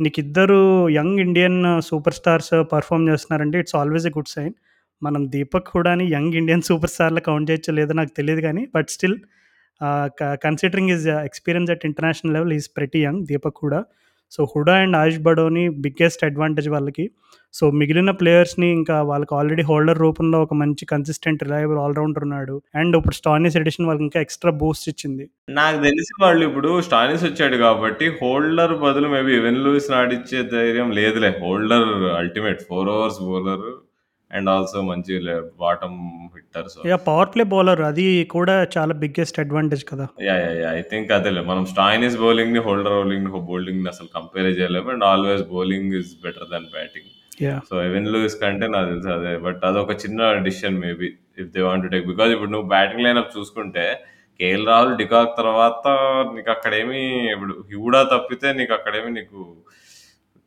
[0.00, 0.60] నీకిద్దరు
[0.92, 1.58] young Indian
[1.88, 4.54] super stars perform చేస్తున్నారంటే it's always a good sign.
[5.02, 9.16] మనం దీపక్ కూడాని యంగ్ ఇండియన్ సూపర్ స్టార్‌లో కౌంట్ చేయొచ్చు లేదో నాకు తెలియదు కానీ బట్ స్టిల్
[10.20, 13.80] క considering is experience at international level is is pretty young Deepak కూడా
[14.32, 17.04] so, Hooda and Ayush Badoni biggest advantage వాళ్ళకి.
[17.54, 22.62] సో, మిగిలిన ప్లేయర్స్‌ని ఇంకా వాళ్ళకి ఆల్రెడీ హోల్డర్ రూపంలో ఒక మంచి కన్సిస్టెంట్ రిలయబుల్ ఆల్ రౌండర్ ఉన్నాడు.
[22.74, 25.26] అండ్ ఇప్పుడు స్టానిస్ ఎడిషన్ వాళ్ళకి ఇంకా ఎక్స్‌ట్రా బూస్ట్ ఇచ్చింది.
[25.52, 31.32] నాకు తెలిసి వాళ్ళు ఇప్పుడు స్టానిస్ వచ్చాడు కాబట్టి హోల్డర్ బదులు మేబీ ఎవెన్ లూయిస్ ఆడిచ్చే ధైర్యం లేదులే.
[31.42, 33.66] Holder ultimate four overs bowler
[34.34, 35.14] and also మంచి
[35.60, 35.98] bottom
[36.34, 36.68] hitter.
[36.88, 37.02] Yeah!
[37.06, 40.06] Power play bowler అది కూడా చాలా బిగ్గెస్ట్ అడ్వాంటేజ్ కదా!
[40.26, 40.42] యాహ్!
[40.60, 40.74] యాహ్!
[40.74, 41.42] ఐ థింక్ అదేలే.
[41.50, 44.88] మనం స్టాయినిస్ బౌలింగ్‌ని, హోల్డర్ బౌలింగ్ బౌలింగ్‌ని అసలు కంపేరే చేయలేము.
[44.94, 47.10] And always bowling is better than batting.
[47.68, 49.32] So, even Lewis కంటే నాకు తెలిసి అదే.
[49.44, 51.08] బట్ అదొక చిన్న decision maybe
[51.38, 52.06] if they want to take.
[52.10, 53.86] Because ఇప్పుడు నువ్వు బ్యాటింగ్ లైనప్ చూసుకుంటే
[54.40, 55.82] కేఎల్ రాహుల్, డికాక్ తర్వాత
[56.34, 57.00] నీకక్కడేమి
[57.34, 59.40] ఇప్పుడు హూడా తప్పితే నీకక్కడేమి నీకు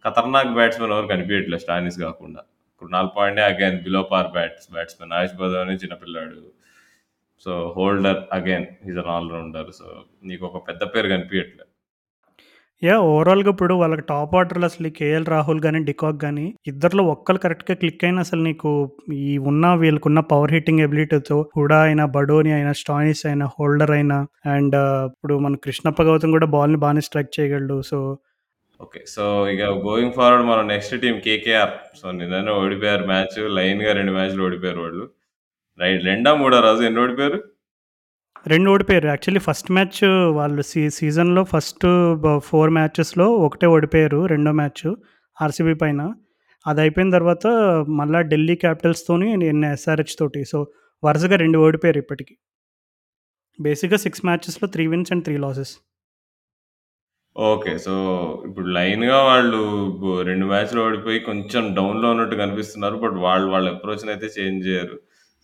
[0.05, 2.41] ఖతర్నాక్ బ్యాట్స్‌మెన్ ఎవరు కనిపియట్లే స్టాయినిస్ కాకుండా.
[2.82, 5.13] Krunal Pandya again below par bats batsmen.
[5.13, 6.39] Ayush Badoni చిన్న పిల్లాడు.
[7.45, 9.88] So, Holder again is is an all rounder so
[10.23, 11.63] నీకు ఒక పెద్ద పేరు కనిపియట్లే.
[12.82, 17.75] యా ఓవరాల్‌గా ఇప్పుడు వాళ్ళకి టాప్ ఆర్డర్లు అసలు కేఎల్ రాహుల్ కానీ డికాక్ కానీ ఇద్దరిలో ఒక్కళ్ళు కరెక్ట్‌గా
[17.75, 18.71] క్లిక్ అయినా అసలు నీకు
[19.21, 24.75] ఈ ఉన్న వీళ్ళకున్న పవర్ హిట్టింగ్ ఎబిలిటీతో హుడా అయినా, బడోని అయినా, స్టాయినిస్ అయినా, హోల్డర్ అయినా అండ్
[24.82, 27.78] uh, ఇప్పుడు మన కృష్ణప్ప గౌతమ్ కూడా బాల్‌ని బాగానే స్ట్రైక్ చేయగలడు.
[27.84, 27.99] So
[28.80, 28.99] okay.
[29.07, 31.71] సో, ఇక గోయింగ్ ఫార్వర్డ్ మనం నెక్స్ట్ టీమ్ కేకేఆర్.
[31.95, 33.38] సో, నిన్ననే ఓడిపోయారు మ్యాచ్.
[33.57, 35.05] లైన్‌గా 2 మ్యాచ్‌లు ఓడిపోయారు వాళ్ళు.
[35.80, 37.39] రైట్ రెండా, మూడా రాజు ఎన్ని ఓడిపోయారు?
[38.45, 39.07] 2 ఓడిపోయారు.
[39.07, 39.99] యాక్చువల్లీ ఫస్ట్ మ్యాచ్
[40.36, 41.86] వాళ్ళు సీ సీజన్‌లో ఫస్ట్
[42.17, 44.21] బ 4 మ్యాచెస్‌లో ఒకటే ఓడిపోయారు.
[44.25, 44.86] రెండో మ్యాచ్
[45.38, 46.01] ఆర్‌సీబీ పైన.
[46.65, 47.47] అదయిపోయిన తర్వాత
[47.99, 50.43] మళ్ళా ఢిల్లీ క్యాపిటల్స్‌తోని నిన్న ఎస్ఆర్‌హెచ్ తోటి.
[50.45, 50.59] సో,
[51.03, 52.34] వరుసగా 2 ఓడిపోయారు ఇప్పటికి.
[53.59, 55.73] బేసిక్‌గా 6 మ్యాచెస్‌లో 3 wins and 3 losses.
[57.38, 57.71] Okay.
[57.77, 57.93] So,
[58.47, 59.59] ఇప్పుడు లైన్‌గా వాళ్ళు
[59.99, 62.95] బొ 2 మ్యాచ్‌లు ఓడిపోయి కొంచెం డౌన్‌లో ఉన్నట్టు కనిపిస్తున్నారు.
[63.03, 64.97] బట్ వాళ్ళు వాళ్ళ అప్రోచ్‌నయితే చేంజ్ చేయరు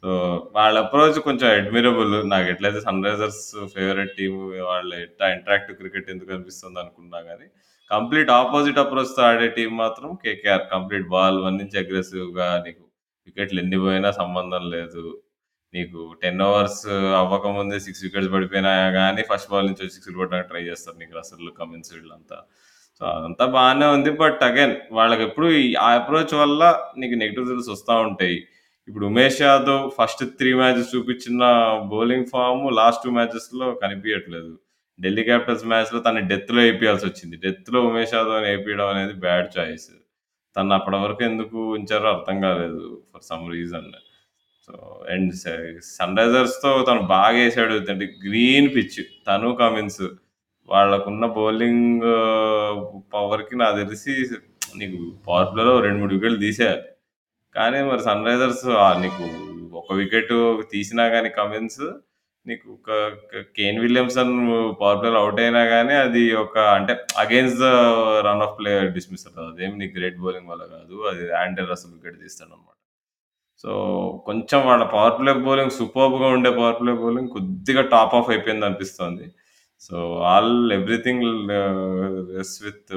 [0.03, 0.09] సో,
[0.55, 2.15] వాళ్ళ అప్రోచ్ కొంచెం అడ్మిరబుల్.
[2.33, 3.43] నాకెట్లయితే సన్‌రైజర్స్
[3.75, 4.39] ఫేవరెట్ టీమ్
[4.69, 7.47] వాళ్ళ ఎట్టా ఇంటరాక్టివ్ క్రికెట్ ఎందుకు అనిపిస్తుంది అనుకున్నా గానీ,
[7.91, 10.65] కంప్లీట్ అపోజిట్ అప్రోచ్‌తో ఆడే టీమ్ మాత్రం కేకేఆర్.
[10.73, 12.83] కంప్లీట్ బాల్ 1 నుంచి అగ్రెసివ్‌గా నీకు
[13.27, 15.03] వికెట్లు ఎన్ని పోయినా సంబంధం లేదు.
[15.73, 16.81] నీకు 10 ఓవర్స్
[17.21, 21.51] అవ్వకముందే సిక్స్ వికెట్స్ పడిపోయినా కానీ ఫస్ట్ బాల్ నుంచి సిక్స్ సిక్స్‌లు కొట్టడానికి ట్రై చేస్తారు నీకు అసలు
[21.59, 22.37] కమిన్స్ వీళ్ళంతా.
[23.01, 24.11] సో, అదంతా బాగానే ఉంది.
[24.21, 26.61] బట్ అగైన్ వాళ్ళకెప్పుడు ఈ ఆ అప్రోచ్ వల్ల
[26.97, 28.37] నీకు నెగిటివ్ రిజల్ట్స్ వస్తూ ఉంటాయి.
[28.87, 31.43] ఇప్పుడు Umesh Yadav first three matches చూపించిన
[31.91, 34.53] బౌలింగ్ ఫార్మ్ లాస్ట్ టూ మ్యాచెస్‌లో కనిపియట్లేదు.
[34.99, 37.35] ఢిల్లీ క్యాపిటల్స్ మ్యాచ్‌లో తన డెత్‌లో ఏపియాల్సి వచ్చింది.
[37.45, 39.89] డెత్‌లో ఉమేష్ యాదవ్‌ని ఏపియడం అనేది బ్యాడ్ చాయిస్.
[40.55, 43.89] తను అప్పటి వరకు ఎందుకు ఉంచారో అర్థం కాలేదు for some reason.
[44.67, 44.73] So
[45.13, 45.31] and
[45.93, 50.03] sun రైజర్స్‌తో తను బాగా వేసాడు అంటే గ్రీన్ పిచ్ తను కమిన్స్
[50.69, 52.03] వాళ్ళకున్న బౌలింగ్
[53.15, 54.13] పవర్‌కి నాకు తెలిసి
[54.79, 56.83] నీకు పవర్ ప్లేలో 2, 3 వికెట్లు తీసేయాలి.
[57.55, 58.65] కానీ మరి సన్ రైజర్స్
[59.03, 59.25] నీకు
[59.81, 60.33] ఒక వికెట్
[60.73, 61.83] తీసినా కానీ కమిన్స్
[62.45, 62.89] నీకు ఒక
[63.57, 64.33] కేన్ విలియమ్సన్
[64.81, 66.93] పవర్ ప్లేలో అవుట్ అయినా కానీ అది ఒక అంటే
[67.23, 67.69] against the
[68.27, 70.95] run of play అవుతుంది అదేమి నీకు గ్రేట్ బౌలింగ్ వల్ల కాదు.
[71.11, 72.69] అది ఆండ్రే రసెల్ వికెట్ తీస్తాడనమాట.
[73.63, 73.71] సో,
[74.25, 79.25] కొంచెం వాళ్ళ పవర్ ప్లే బౌలింగ్ సూపర్బ్‌గా ఉండే పవర్ ప్లే బౌలింగ్ కొద్దిగా top off అయిపోయిందనిపిస్తోంది.
[79.87, 79.95] So,
[80.31, 81.25] all everything
[82.33, 82.91] rest with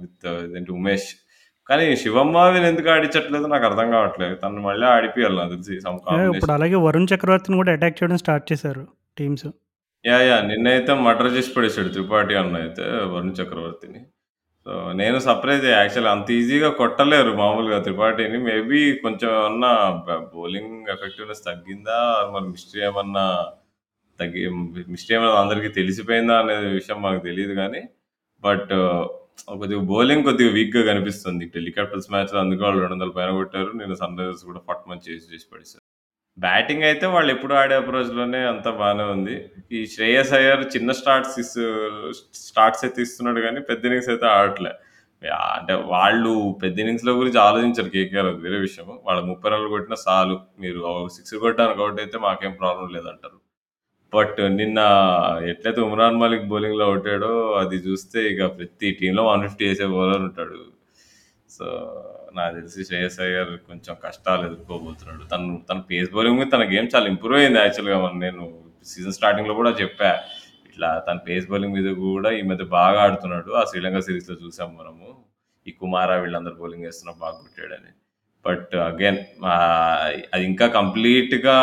[0.00, 1.08] with ఇదేంటి ఉమేష్.
[1.66, 4.34] కానీ శివం మావిని ఎందుకు ఆడించట్లేదో నాకు అర్థం కావట్లేదు.
[4.42, 6.28] తనని మళ్ళీ ఆడిపియాలి నాకు తెలిసి సమ్ యాహ్!
[6.30, 6.54] ఇప్పుడు కాంబినేషన్.
[6.56, 8.84] అలాగే వరుణ్ చక్రవర్తిని కూడా అటాక్ చేయడం స్టార్ట్ చేశారు
[9.16, 9.48] టీమ్స్.
[10.04, 10.24] యాహ్!
[10.28, 10.44] యాహ్!
[10.50, 14.00] నిన్నైతే మర్డర్ చేసి పడేసాడు త్రిపాఠి అన్న అయితే వరుణ్ చక్రవర్తిని.
[14.68, 18.38] సో, నేను సర్ప్రైజే యాక్చువల్ అంత ఈజీగా కొట్టలేరు మామూలుగా త్రిపాఠిని.
[18.48, 19.70] మేబీ కొంచెం ఏమన్నా
[20.06, 21.98] బ బౌలింగ్ ఎఫెక్టివ్‌నెస్ తగ్గిందా?
[22.34, 23.24] మరి మిస్టరీ ఏమన్నా
[24.18, 24.42] తగ్గి
[24.90, 27.82] మిస్టరీ ఏమన్నా అందరికీ తెలిసిపోయిందా అనే విషయం మనకు తెలీదు గానీ,
[28.42, 28.72] బట్
[29.54, 31.46] కొద్దిగా బౌలింగ్ కొద్దిగా వీక్‌గా కనిపిస్తుంది.
[31.54, 33.72] ఢిల్లీ క్యాపిటల్స్ మ్యాచ్‌లో అందుకే వాళ్ళు 200 పైన కొట్టారు.
[33.82, 35.77] నిన్న సన్ రైజర్స్ కూడా ఫట్మని చేసి చేసి పడేసారు.
[36.38, 39.34] బ్యాటింగ్ అయితే వాళ్ళు ఎప్పుడు ఆడే అప్రోచ్‌లోనే అంతా బానే ఉంది.
[39.72, 41.54] ఈ శ్రేయస్ అయ్యర్ చిన్న స్టార్ట్స్ ఇస్
[42.42, 44.72] స్టార్ట్స్ అయితే ఇస్తున్నాడు గానీ, పెద్ద ఇన్నింగ్స్ అయితే ఆడట్లే.
[45.22, 45.50] యాహ్!
[45.56, 46.32] అంటే వాళ్ళు
[46.62, 48.88] పెద్ద ఇన్నింగ్స్‌ల గురించి ఆలోచించరు కేకేఆర్ అది వేరే విషయం.
[49.06, 50.36] వాళ్ళు 30 రన్‌లు కొట్టినా సాలు.
[50.60, 50.82] మీరు
[51.16, 53.38] సిక్స్ కొట్టడానికి ఒకటి అయితే మాకేం ప్రాబ్లమ్ లేదంటారు.
[54.12, 54.80] బట్ నిన్న
[55.52, 57.32] ఎట్లయితే ఉమ్రాన్ మలిక్ బౌలింగ్‌లో కొట్టాడో
[57.62, 60.60] అది చూస్తే ఇక ప్రతి టీమ్‌లో 150 ఏసే బౌలర్ ఉంటాడు.
[61.50, 61.66] సో,
[62.28, 65.22] నాకు తెలిసి శ్రేయస్ అయ్యర్ కొంచెం కష్టాలు ఎదుర్కోబోతున్నాడు.
[65.24, 68.44] తను తన పేస్ బౌలింగ్ మీద తన గేమ్ చాలా ఇంప్రూవ్ అయింది యాక్చువల్‌గా మొన్న నేను
[68.86, 70.10] సీజన్ స్టార్టింగ్‌లో కూడా చెప్పా.
[70.68, 73.50] ఇట్లా తన పేస్ బౌలింగ్ మీద కూడా ఈ మధ్య బాగా ఆడుతున్నాడు.
[73.60, 75.08] ఆ శ్రీలంక సిరీస్‌లో చూసాం మనము.
[75.66, 77.92] ఈ కుమారా వీళ్ళందరూ బౌలింగ్ వేస్తున్నా బాగా కొట్టాడని.
[78.44, 79.18] బట్ అగైన్
[80.34, 81.56] అది ఇంకా కంప్లీట్‌గా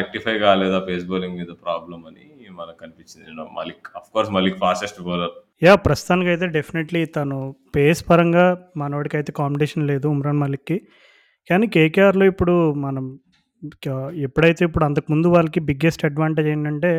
[0.00, 2.24] రెక్టిఫై కాలేదు ఆ పేస్ బౌలింగ్ మీద ప్రాబ్లం అని
[2.60, 3.26] మనకు అనిపించింది.
[3.58, 5.34] Malik of of course Malik fastest bowler.
[5.62, 7.36] Yeah ప్రస్తుతానికి అయితే డెఫినెట్‌లీ తను
[7.76, 8.44] పేస్ పరంగా
[8.76, 10.76] మనోడికైతే కాంపిటీషన్ లేదు ఉమ్రాన్ మలిక్‌కి.
[11.50, 13.04] కానీ కేకేఆర్‌లో ఇప్పుడు మనం
[13.84, 13.88] క
[14.26, 16.90] ఎప్పుడైతే ఇప్పుడు అంతకుముందు వాళ్ళకి బిగ్గెస్ట్ అడ్వాంటేజ్ ఏంటంటే,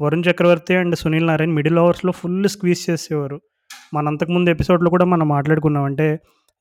[0.00, 3.38] వరుణ్ చక్రవర్తి అండ్ సునీల్ నారాయణ్ మిడిల్ ఓవర్స్‌లో ఫుల్ స్క్వీజ్ చేసేవారు.
[3.92, 5.86] మన అంతకుముందు ఎపిసోడ్‌లో కూడా మనం మాట్లాడుకున్నాం.
[5.90, 6.08] అంటే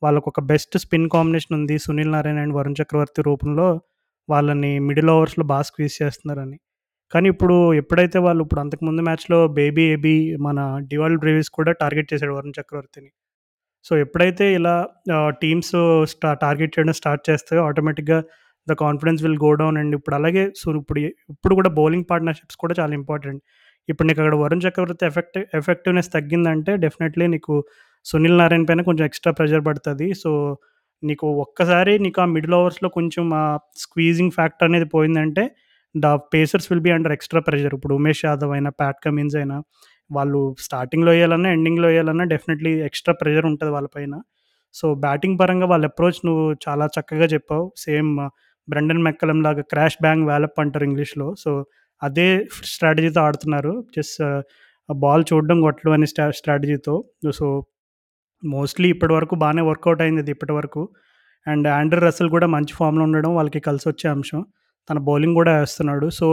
[0.01, 1.77] వాళ్ళకు ఒక బెస్ట్ స్పిన్ కాంబినేషన్ ఉంది.
[1.85, 3.67] సునీల్ నారాయణ్ అండ్ వరుణ్ చక్రవర్తి రూపంలో
[4.29, 6.57] వాళ్ళని మిడిల్ ఓవర్స్‌లో బాగా స్క్వీజ్ చేస్తున్నారని.
[7.11, 12.33] కానీ ఇప్పుడు ఎప్పుడైతే వాళ్ళు ఇప్పుడు అంతకుముందు మ్యాచ్‌లో బేబీ ఏబీ మన డివాల్ బ్రేవిస్ కూడా టార్గెట్ చేశాడు
[12.37, 13.09] వరుణ్ చక్రవర్తిని.
[13.85, 14.75] సో, ఎప్పుడైతే ఇలా
[15.17, 15.73] ఆహ్, టీమ్స్
[16.13, 18.19] స్టా టార్గెట్ చేయడం స్టార్ట్ చేస్తాయో ఆటోమేటిక్‌గా
[18.67, 21.01] the confidence will go down and ఇప్పుడు అలాగే సో, ఇప్పుడు
[21.33, 23.41] ఇప్పుడు కూడా బౌలింగ్ పార్ట్నర్‌షిప్స్ కూడా చాలా ఇంపార్టెంట్.
[23.89, 27.53] ఇప్పుడు నీకు అక్కడ వరుణ్ చక్రవర్తి ఎఫెక్ట్ ఎఫెక్టివ్‌నెస్ తగ్గిందంటే డెఫినెట్‌లీ నీకు
[28.05, 30.09] సునీల్ నారాయణ్ పైన కొంచెం ఎక్స్‌ట్రా ప్రెషర్ పడతది.
[30.23, 30.31] సో,
[31.03, 33.45] నీకు ఒక్కసారి నీకు ఆ మిడిల్ ఓవర్స్‌లో కొంచెం ఆ
[33.83, 35.43] స్క్వీజింగ్ ఫ్యాక్టర్ అనేది పోయిందంటే
[35.95, 37.73] the pacers will be under extra pressure.
[37.77, 39.57] ఇప్పుడు ఉమేష్ యాదవ్ అయినా, ప్యాట్ కమిన్స్ అయినా
[40.09, 44.15] వాళ్ళు స్టార్టింగ్‌లో వేయాలన్నా ఎండింగ్‌లో వేయాలన్నా డెఫినెట్‌లీ ఎక్స్‌ట్రా ప్రెషర్ ఉంటుంది వాళ్ళపైన
[44.75, 47.65] సో, బ్యాటింగ్ పరంగా వాళ్ళ అప్రోచ్ నువ్వు చాలా చక్కగా చెప్పావు.
[47.83, 48.11] సేమ్
[48.67, 51.27] బ్రెండన్ మెక్కలమ్ లాగా క్రాష్ బ్యాంగ్ వ్యాలప్ అంటారు ఇంగ్లీష్‌లో.
[51.43, 51.51] సో,
[52.01, 52.27] అదే
[52.71, 53.73] స్ట్రాటజీతో ఆడుతున్నారు.
[53.95, 54.19] జస్ట్
[54.89, 56.95] బాల్ చూడడం, కొట్టడం అనే స్ట్రా స్ట్రాటజీతో.
[57.33, 57.47] సో,
[58.43, 60.81] మోస్ట్‌లీ ఇప్పటి వరకు బాగానే వర్కౌట్ అయింది ఇది ఇప్పటి వరకు.
[61.47, 64.41] అండ్ ఆండ్రూ రసల్ కూడా మంచి ఫామ్‌లో ఉండడం వాళ్ళకి కలిసి వచ్చే అంశం.
[64.87, 66.27] తన బౌలింగ్ కూడా వేస్తున్నాడు సో,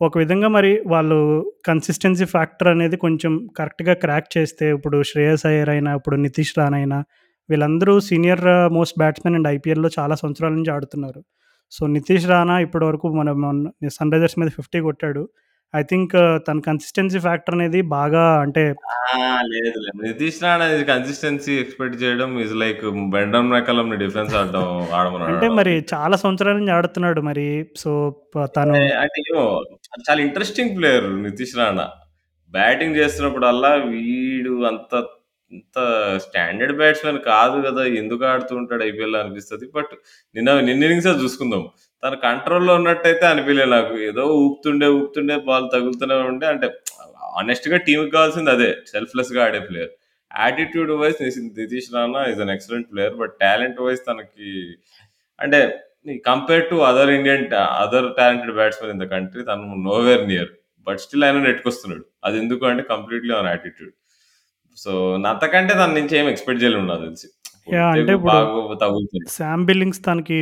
[0.00, 1.18] ఒక విధంగా మరి వాళ్ళు
[1.66, 6.98] కన్సిస్టెన్సీ ఫ్యాక్టర్ అనేది కొంచెం కరెక్ట్‌గా క్రాక్ చేస్తే ఇప్పుడు శ్రేయస్ అయ్యర్ అయినా, ఇప్పుడు నితీష్ రాణా అయినా
[7.48, 11.20] వీళ్ళందరూ సీనియర్ మోస్ట్ బ్యాట్స్‌మెన్ అండ్ ఐపీఎల్‌లో చాలా సంవత్సరాల నుంచి ఆడుతున్నారు.
[11.72, 13.30] సో, నితీష్ రాణా ఇప్పటివరకు మన
[13.98, 15.22] సన్ రైజర్స్ మీద 50 కొట్టాడు.
[15.74, 16.14] ఐ థింక్
[16.46, 18.62] తన కన్సిస్టెన్సీ ఫ్యాక్టర్ అనేది బాగా అంటే
[19.08, 19.18] ఆ!
[19.50, 19.96] లేదు లేదు.
[20.02, 24.66] నితీష్ రాణా కన్సిస్టెన్సీ ఎక్స్‌పెక్ట్ చేయడం ఈస్ లైక్ బ్రెండన్ మెక్కలమ్‌ని డిఫెన్స్ ఆడడం
[24.98, 25.48] ఆడమని అంటే.
[25.58, 27.48] మరి చాలా సంవత్సరాల నుంచి ఆడుతున్నాడు మరి.
[27.82, 27.90] సో,
[28.32, 29.44] ప తను అంటే అంటే ఏమో
[30.06, 31.86] చాలా interesting player Nitish Rana.
[32.52, 34.92] Batting చేస్తున్నప్పుడల్లా వీడు అంత
[35.52, 35.78] అంత
[36.24, 37.82] స్టాండర్డ్ బ్యాట్స్‌మెన్ కాదు గదా!
[38.00, 39.66] ఎందుకు ఆడుతూ ఉంటాడు ఐపీఎల్‌లో అనిపిస్తది.
[39.76, 39.92] బట్
[40.34, 41.62] నిన్న నిన్న ఇన్నింగ్సే చూసుకుందాం.
[42.06, 43.94] తన కంట్రోల్‌లో ఉన్నట్టయితే అనిపియలే నాకు.
[44.08, 46.66] ఏదో ఊపుతుండే, ఊపుతుండే బాల్ తగులుతూనే ఉండే అంటే
[47.32, 48.68] హానెస్ట్‌గా టీమ్‌కి కావాల్సింది అదే.
[48.92, 49.92] సెల్ఫ్‌లెస్‌గా ఆడే player.
[50.30, 50.90] Attitude
[51.20, 53.14] నిస్ Nitish Rana is an excellent player.
[53.22, 54.50] But talent wise తనకి
[55.38, 55.60] అంటే
[56.26, 57.44] compare to other Indian
[57.82, 60.50] other talented batsmen in the country తను నోవేర్ నియర్.
[60.86, 62.04] బట్ స్టిల్ ఆయన నెట్టుకొస్తున్నాడు.
[62.24, 63.94] అది ఎందుకు అంటే కంప్లీట్‌లీ ఆన్ యాటిట్యూడ్.
[64.78, 64.90] సో,
[65.30, 67.28] అంతకంటే దాని నుంచి ఏమి ఎక్స్‌పెక్ట్ చేయలేము నాకు తెలిసి.
[67.92, 68.12] అంటే.
[69.36, 70.38] సామ్ బిల్లింగ్స్ తనకి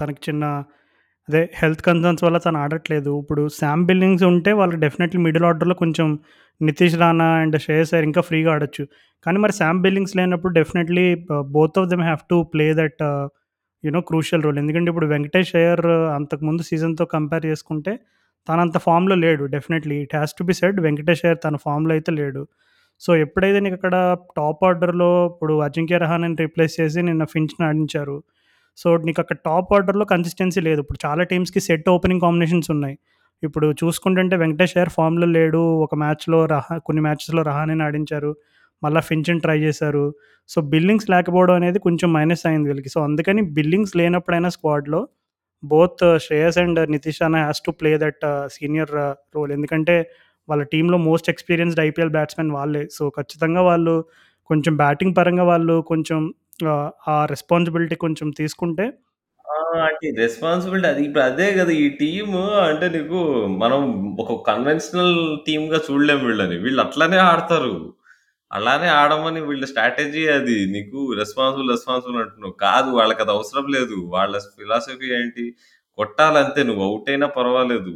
[0.00, 0.44] తనకి చిన్న
[1.28, 3.10] అదే హెల్త్ కన్సర్న్స్ వల్ల తను ఆడట్లేదు.
[3.22, 6.08] ఇప్పుడు శామ్ బిల్లింగ్స్ ఉంటే వాళ్ళు డెఫినెట్‌లీ మిడిల్ ఆర్డర్‌లో కొంచెం
[6.60, 8.84] నితీష్ రాణా అండ్ శ్రేయస్ అయ్యర్ ఇంకా ఫ్రీగా ఆడొచ్చు.
[9.26, 11.06] కానీ మరి శామ్ బిల్లింగ్స్ లేనప్పుడు definitely
[11.56, 13.02] both of them have to play that
[13.84, 14.58] you know crucial role.
[14.62, 17.92] ఎందుకంటే ఇప్పుడు వెంకటేష్ అయ్యర్ uh, అంతకుముందు సీజన్‌తో కంపేర్ చేసుకుంటే
[18.48, 19.44] తనంత ఫామ్‌లో లేడు.
[19.54, 22.42] Definitely it has to be said Venkatesh Iyer తన ఫామ్‌లో అయితే లేడు.
[23.02, 23.96] సో, ఎప్పుడైతే నీకు అక్కడ
[24.38, 28.16] టాప్ ఆర్డర్‌లో ఇప్పుడు అజింక్య రహానెని రీప్లేస్ చేసి నిన్న ఫించ్‌ని ఆడించారు.
[28.78, 30.80] సో, నీకు అక్కడ టాప్ ఆర్డర్‌లో కన్సిస్టెన్సీ లేదు.
[30.80, 32.96] ఇప్పుడు చాలా టీమ్స్‌కి సెట్ ఓపెనింగ్ కాంబినేషన్స్ ఉన్నాయి.
[33.42, 35.62] ఇప్పుడు చూసుకుంటుంటే వెంకటేష్ అయ్యర్ ఫామ్‌లో లేడు.
[35.84, 38.30] ఒక మ్యాచ్‌లో రహా కొన్ని మ్యాచెస్‌లో రహానేని ఆడించారు.
[38.82, 40.04] మళ్ళీ ఫించ్‌ని ట్రై చేశారు.
[40.50, 42.90] సో, బిల్లింగ్స్ లేకపోవడం అనేది కొంచెం మైనస్ అయింది వీళ్ళకి.
[42.90, 45.00] సో, అందుకని బిల్లింగ్స్ లేనప్పుడైనా స్క్వాడ్‌లో
[45.62, 48.92] both Shreyas and Nitish Rana has to play that senior
[49.36, 49.52] role.
[49.52, 49.96] ఎందుకంటే
[50.48, 52.84] వాళ్ళ టీంలో మోస్ట్ ఎక్స్‌పీరియన్స్‌డ్ ఐపీఎల్ బ్యాట్స్‌మెన్ వాళ్ళే.
[52.90, 53.94] సో, ఖచ్చితంగా వాళ్ళు
[54.50, 56.20] కొంచెం బ్యాటింగ్ పరంగా వాళ్ళు కొంచెం
[57.08, 58.84] ఆ రెస్పాన్సిబిలిటీ కొంచెం తీసుకుంటే
[59.44, 59.54] ఆ!
[59.86, 63.18] అంటే రెస్పాన్సిబిలిటీ అది ఇప్పుడు అదే కదా ఈ టీము అంటే నీకు
[63.62, 63.80] మనం
[64.22, 65.14] ఒక కన్వెన్షనల్
[65.46, 66.56] టీమ్‌గా చూడలేము వీళ్ళని.
[66.58, 67.74] వీళ్ళు అట్లనే ఆడతారు.
[68.50, 70.56] అలానే ఆడమని వీళ్ళ స్ట్రాటజీ అది.
[70.74, 72.54] నీకు రెస్పాన్సిబుల్, రెస్పాన్సిబుల్ అంటున్నావు.
[72.64, 73.98] కాదు వాళ్ళకది అవసరం లేదు.
[74.14, 75.46] వాళ్ళ ఫిలాసఫీ ఏంటి?
[75.98, 77.92] కొట్టాలంతే నువ్వు ఔట్ అయినా పర్వాలేదు.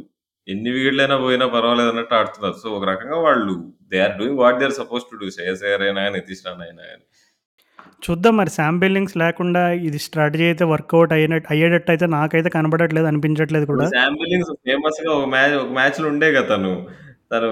[0.47, 2.57] ఎన్ని వికెట్లైనా పోయినా పర్వాలేదు అన్నట్టు ఆడుతున్నారు.
[2.59, 3.53] సో, ఒక రకంగా వాళ్ళు
[3.91, 5.29] they are doing what they are supposed to do.
[5.35, 7.05] Shreyas Iyer అయినా గాని, నితీష్ రాణా అయినా గాని.
[8.03, 13.79] చూద్దాం మరి శామ్ బిల్లింగ్స్ లేకుండా ఇది స్ట్రాటజీ అయితే వర్కౌట్ అయినట్టు అయ్యేటట్టయితే నాకైతే కనపడట్లేదు, అనిపించట్లేదు ఇప్పుడు
[13.79, 13.89] కూడా.
[13.95, 16.47] శామ్ బిల్లింగ్స్ ఫేమస్‌గా ఒక మ్యాచ్ ఒక మ్యాచ్‌లో ఉండే గదా!
[16.53, 16.71] తను.
[17.31, 17.47] తను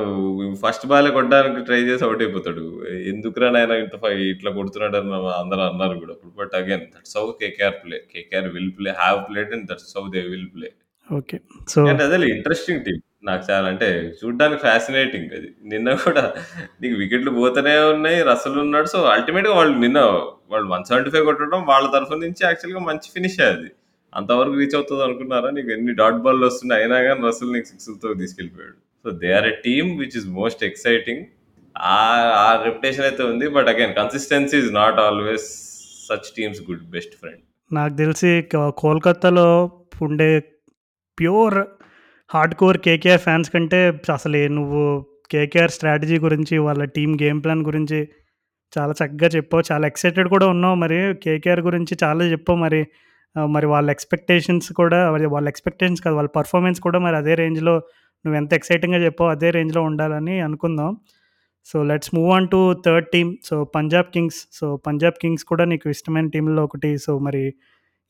[0.61, 2.65] ఫస్ట్ బాలే కొట్టడానికి ట్రై చేసి ఔట్ అయిపోతాడు.
[3.11, 3.95] ఎందుకురా నాయనా ఇంత
[4.33, 5.11] ఇట్లా కొడుతున్నాడని
[5.41, 6.15] అందరూ అన్నారు గూడా.
[6.39, 7.97] But again that's how KKR play.
[8.13, 10.69] KKR will play, have played and that's how they will play.
[11.09, 11.37] Okay.
[11.71, 13.01] So కానీ అదేలే ఇంట్రెస్టింగ్ టీమ్.
[13.25, 13.87] నాకు చాలా అంటే
[14.19, 15.49] చూడ్డానికి ఫ్యాసినేటింగ్ అది.
[15.71, 16.23] నిన్న కూడా
[16.81, 18.17] నీకు వికెట్లు పోతూనే ఉన్నాయి.
[18.23, 18.87] రసల్ ఉన్నాడు.
[18.87, 19.99] సో, అల్టిమేట్‌గా వాళ్ళు నిన్న
[20.51, 23.69] వాళ్ళు 175 కొట్టడం వాళ్ళ తరఫు నుంచి యాక్చువల్‌గా మంచి ఫినిషే అది.
[24.13, 25.49] అంతవరకు రీచ్ అవుతుంది అనుకున్నారా?
[25.51, 26.81] నీకు ఎన్ని డాట్ బాల్‌లు వస్తున్నాయి.
[26.81, 28.75] అయినా గాని రసల్ నీకు సిక్స్‌లతో తీసుకెళ్ళిపోయాడు.
[29.05, 31.23] So, they are a team which is most exciting.
[31.75, 31.97] ఆ
[32.41, 33.47] ఆ రెప్యుటేషన్ అయితే ఉంది.
[33.55, 35.47] But again consistency is not always
[36.07, 37.41] such teams good best friend.
[37.71, 39.47] నాకు తెలిసి క కోల్‌కత్తాలో
[40.01, 40.29] ఉండే
[41.17, 41.57] pure
[42.29, 43.79] hard core KKR fans కంటే
[44.13, 44.83] అసలే నువ్వు
[45.31, 47.99] కేకేఆర్ స్ట్రాటజీ గురించి, వాళ్ళ టీం గేమ్ ప్లాన్ గురించి
[48.73, 49.63] చాలా చక్కగా చెప్పావు.
[49.71, 50.99] చాలా ఎక్సైటెడ్ కూడా ఉన్నావు మరి.
[51.23, 52.81] కేకేఆర్ గురించి చాలా చెప్పావు మరి.
[53.35, 54.99] మరి వాళ్ళ ఎక్స్‌పెక్టేషన్స్ కూడా
[55.35, 56.15] వాళ్ళ ఎక్స్‌పెక్టేషన్స్ కాదు.
[56.15, 57.75] వాళ్ళ పర్ఫార్మెన్స్ కూడా మరి అదే రేంజ్‌లో
[58.25, 60.91] నువ్వు ఎంత ఎక్సైటింగ్‌గా చెప్పావు అదే రేంజ్‌లో ఉండాలని అనుకుందాం.
[61.67, 63.31] So, let's move on to third team.
[63.43, 64.39] So, Punjab Kings.
[64.53, 66.91] So, Punjab Kings కూడా నీకు ఇష్టమైన టీంలో ఒకటి.
[66.97, 67.43] సో, మరి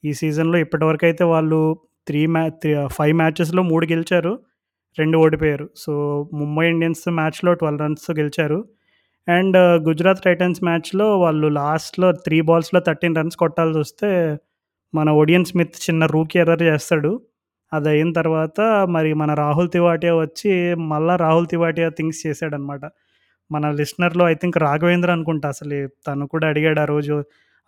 [0.04, 1.62] ఈ సీజన్‌లో ఇప్పటివరకైతే వాళ్ళు
[2.08, 4.34] త్రీ మ్యా త్రీ 5 మ్యాచెస్‌లో మూడు గెలిచారు.
[4.98, 5.66] రెండు ఓడిపోయారు.
[5.76, 5.92] సో,
[6.34, 8.60] ముంబై ఇండియన్స్ మ్యాచ్‌లో 12 రన్స్‌తో గెలిచారు.
[9.28, 14.10] అండ్ గుజరాత్ టైటన్స్ మ్యాచ్‌లో వాళ్ళు లాస్ట్‌లో త్రీ బాల్స్‌లో 13 రన్స్ కొట్టాల్సి వస్తే
[14.94, 17.12] మన ఒడియన్ స్మిత్ చిన్న రూకీ ఎర్రర్ చేస్తాడు.
[17.72, 20.52] అది అయిన తర్వాత మరి మన రాహుల్ తివాటియా వచ్చి
[20.86, 22.84] మళ్ళీ రాహుల్ తివాటియా థింగ్స్ చేశాడనమాట.
[23.52, 25.78] మన లిస్టనర్‌లో ఐ థింక్ రాఘవేంద్ర అనుకుంటా అసలు
[26.08, 27.18] తను కూడా అడిగాడు ఆ రోజు.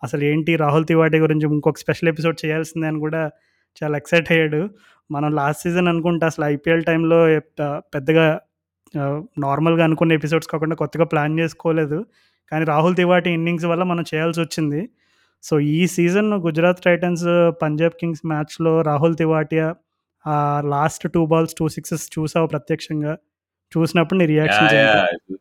[0.03, 3.21] అసలు ఏంటి రాహుల్ తివాటి గురించి ఇంకొక స్పెషల్ ఎపిసోడ్ చేయాల్సిందే అని కూడా
[3.77, 4.61] చాలా ఎక్సైట్ అయ్యాడు.
[5.09, 7.19] మనం లాస్ట్ సీజన్ అనుకుంటా అసలు ఐపీఎల్ టైమ్‌లో
[7.59, 7.65] పె
[7.95, 8.25] పెద్దగా
[9.39, 11.99] నార్మల్‌గా అనుకున్న ఎపిసోడ్స్ కాకుండా కొత్తగా ప్లాన్ చేసుకోలేదు.
[12.51, 14.81] కానీ రాహుల్ తివాటి ఇన్నింగ్స్ వల్ల మనం చేయాల్సొచ్చింది.
[15.43, 17.25] సో, ఈ season Gujarat Titans,
[17.63, 19.67] Punjab Kings మ్యాచ్‌లో Rahul Tewatia
[20.73, 23.13] last 2 balls 2 sixes చూసావా ప్రత్యక్షంగా?
[23.71, 24.27] చూసినప్పుడు నీ?
[24.41, 25.37] యాహ్!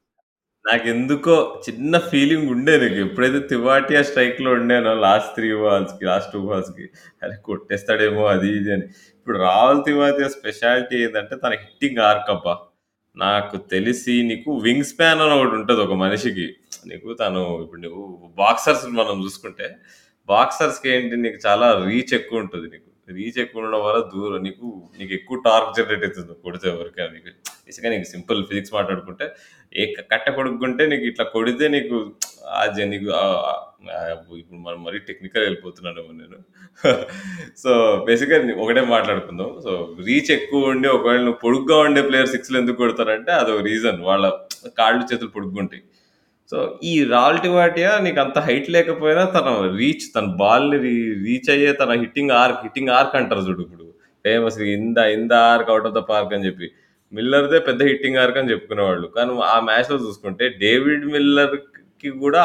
[0.67, 1.35] నాకెందుకో
[1.67, 2.99] చిన్న ఫీలింగ్ ఉండే నీకు.
[3.07, 6.87] ఎప్పుడైతే తివాటియా స్ట్రైక్‌లో ఉండేనో లాస్ట్ 3 బాల్స్‌కి, లాస్ట్ 2 బాల్స్‌కి
[7.23, 8.87] అరే కొట్టేస్తాడేమో అది ఇది అని.
[9.19, 12.55] ఇప్పుడు రాహుల్ తివాటియా స్పెషాలిటీ ఏందంటే తన హిట్టింగ్ ఆర్క్ అబ్బా!
[13.17, 16.47] నాకు తెలిసి నీకు వింగ్ స్పాన్ అని ఒకటుంటది ఒక మనిషికి.
[16.87, 18.05] నీకు తను ఇప్పుడు నువ్వు
[18.39, 19.69] బాక్సర్స్ మనం చూసుకుంటే,
[20.29, 22.91] బాక్సర్స్‌కి ఏంటి నీకు చాలా రీచ్ ఎక్కువుంటది నీకు.
[23.09, 24.67] రీచ్ ఎక్కువ ఉండడం వల్ల దూరం నీకు
[24.99, 27.31] నీకు ఎక్కువ టార్క్ జనరేట్ అవుతుంది కొడితే ఎవరికైనా నీకు.
[27.67, 29.27] బేసిక్‌గా నీకు సింపుల్ ఫిజిక్స్ మాట్లాడుకుంటే
[29.73, 31.97] ఏ కట్ట కొడుక్కుంటే నీకు ఇట్లా కొడితే నీకు
[32.53, 33.09] ఆ నీకు
[34.41, 36.39] ఇప్పుడు మనం మరీ టెక్నికల్ వెళ్ళిపోతున్నాను నేను.
[37.57, 37.71] సో,
[38.07, 39.51] బేసిక్‌గా ఒకటే మాట్లాడుకుందాం.
[39.61, 39.73] సో,
[40.07, 44.01] రీచ్ ఎక్కువ ఉండి ఒకవేళ నువ్వు పొడుగ్గా ఉండే ప్లేయర్ సిక్స్‌లు ఎందుకు కొడతారంటే అదో రీజన్.
[44.03, 44.25] వాళ్ళ
[44.79, 45.83] కాళ్ళు, చేతులు పొడుగ్గుంటాయి.
[46.53, 50.93] సో, ఈ రాల్టి వాటియా నీకు అంత హైట్ లేకపోయినా తన రీచ్ తన బాల్‌ని రీ
[51.25, 53.87] రీచ్ అయ్యే తన హిట్టింగ్ ఆర్క్, హిట్టింగ్ ఆర్క్ అంటారు చూడు ఇప్పుడు.
[54.25, 56.69] ఫేమస్ ఇంద ఇంద arc, out of the park అని చెప్పి.
[57.13, 59.07] మిల్లర్‌దే పెద్ద హిట్టింగ్ ఆర్క్ అని చెప్పుకునేవాళ్ళు.
[59.17, 62.45] కానీ ఆ మ్యాచ్‌లో చూసుకుంటే డేవిడ్ మిల్లర్‌కి కూడా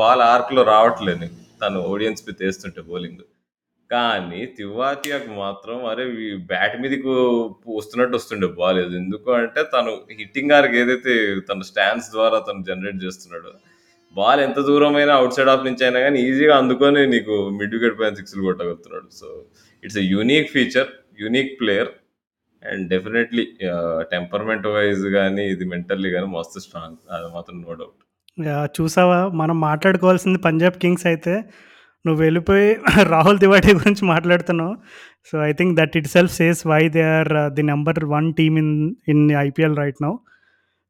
[0.00, 1.28] బాల్ ఆర్క్‌లో రావట్లేదు
[1.62, 3.22] తను ఓడియన్స్ మీద తెస్తుంటే బౌలింగ్.
[3.90, 6.04] కానీ తివాతియాకు మాత్రం అరే
[6.50, 7.12] బ్యాట్ మీదకు
[7.78, 8.80] వస్తున్నట్టు వస్తుండే బాల్.
[9.00, 11.14] ఎందుకు అంటే తను హిట్టింగ్ గారికి ఏదైతే
[11.48, 13.52] తన స్టాండ్స్ ద్వారా తను జనరేట్ చేస్తున్నాడో,
[14.16, 18.14] బాల్ ఎంత దూరమైనా అవుట్ సైడ్ ఆఫ్ నుంచి అయినా కానీ ఈజీగా అందుకొని నీకు మిడ్ వికెట్ పైన
[18.20, 19.08] సిక్స్‌లు కొట్టగలుగుతున్నాడు.
[19.20, 19.28] So,
[19.82, 20.90] it's a unique feature.
[21.22, 21.90] Unique player
[22.62, 23.44] and definitely
[24.14, 28.00] temperament wise కానీ ఇది మెంటల్లీ కానీ మస్తు స్ట్రాంగ్ అది మాత్రం నో డౌట్
[28.78, 29.18] చూసావా?
[29.40, 31.34] మనం మాట్లాడుకోవాల్సింది పంజాబ్ కింగ్స్ అయితే,
[32.06, 32.76] నువ్వు వెళ్ళిపోయి
[33.08, 34.76] రాహుల్ తివారీ గురించి మాట్లాడుతున్నావు.
[35.26, 39.30] So, I think that itself says why they are the number one team in in
[39.30, 40.12] IPL right now.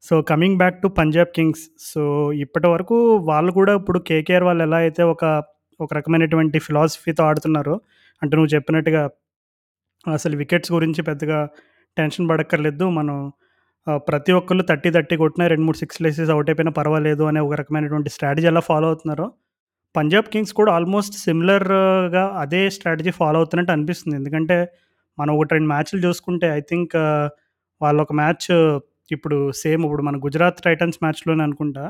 [0.03, 1.71] So, coming back to Punjab Kings.
[1.79, 5.43] So, ఇప్పటి వరకు వాళ్ళు కూడా ఇప్పుడు కేకేఆర్ వాళ్ళు ఎలా అయితే ఒక,
[5.81, 7.81] ఒక రకమైనటువంటి ఫిలాసఫీతో ఆడుతున్నారో,
[8.23, 9.11] అంటే నువ్వు చెప్పినట్టుగా
[10.13, 11.49] అసలు వికెట్స్ గురించి పెద్దగా
[11.99, 12.91] టెన్షన్ పడక్కర్లేదు.
[12.91, 13.33] మనం
[13.91, 18.11] uh, ప్రతి ఒక్కళ్ళు 30, 30 కొట్టినా 2, 3 సిక్స్‌లేసేసి ఔట్ అయిపోయినా పర్వాలేదు అనే ఒక రకమైనటువంటి
[18.11, 19.33] స్ట్రాటజీ ఎలా ఫాలో అవుతున్నారో,
[19.95, 24.17] పంజాబ్ కింగ్స్ కూడా ఆల్మోస్ట్ సిమిలర్‌గా అదే స్ట్రాటజీ ఫాలో అవుతున్నట్టు అనిపిస్తుంది.
[24.17, 24.57] ఎందుకంటే,
[25.19, 26.95] మనం ఒకటి రెండు మ్యాచ్‌లు చూసుకుంటే ఐ థింక్
[27.81, 28.49] వాళ్ళొక మ్యాచ్
[29.11, 31.85] ఇప్పుడు సేమ్ ఇప్పుడు మన గుజరాత్ టైటన్స్ మ్యాచ్‌లోనే అనుకుంటా.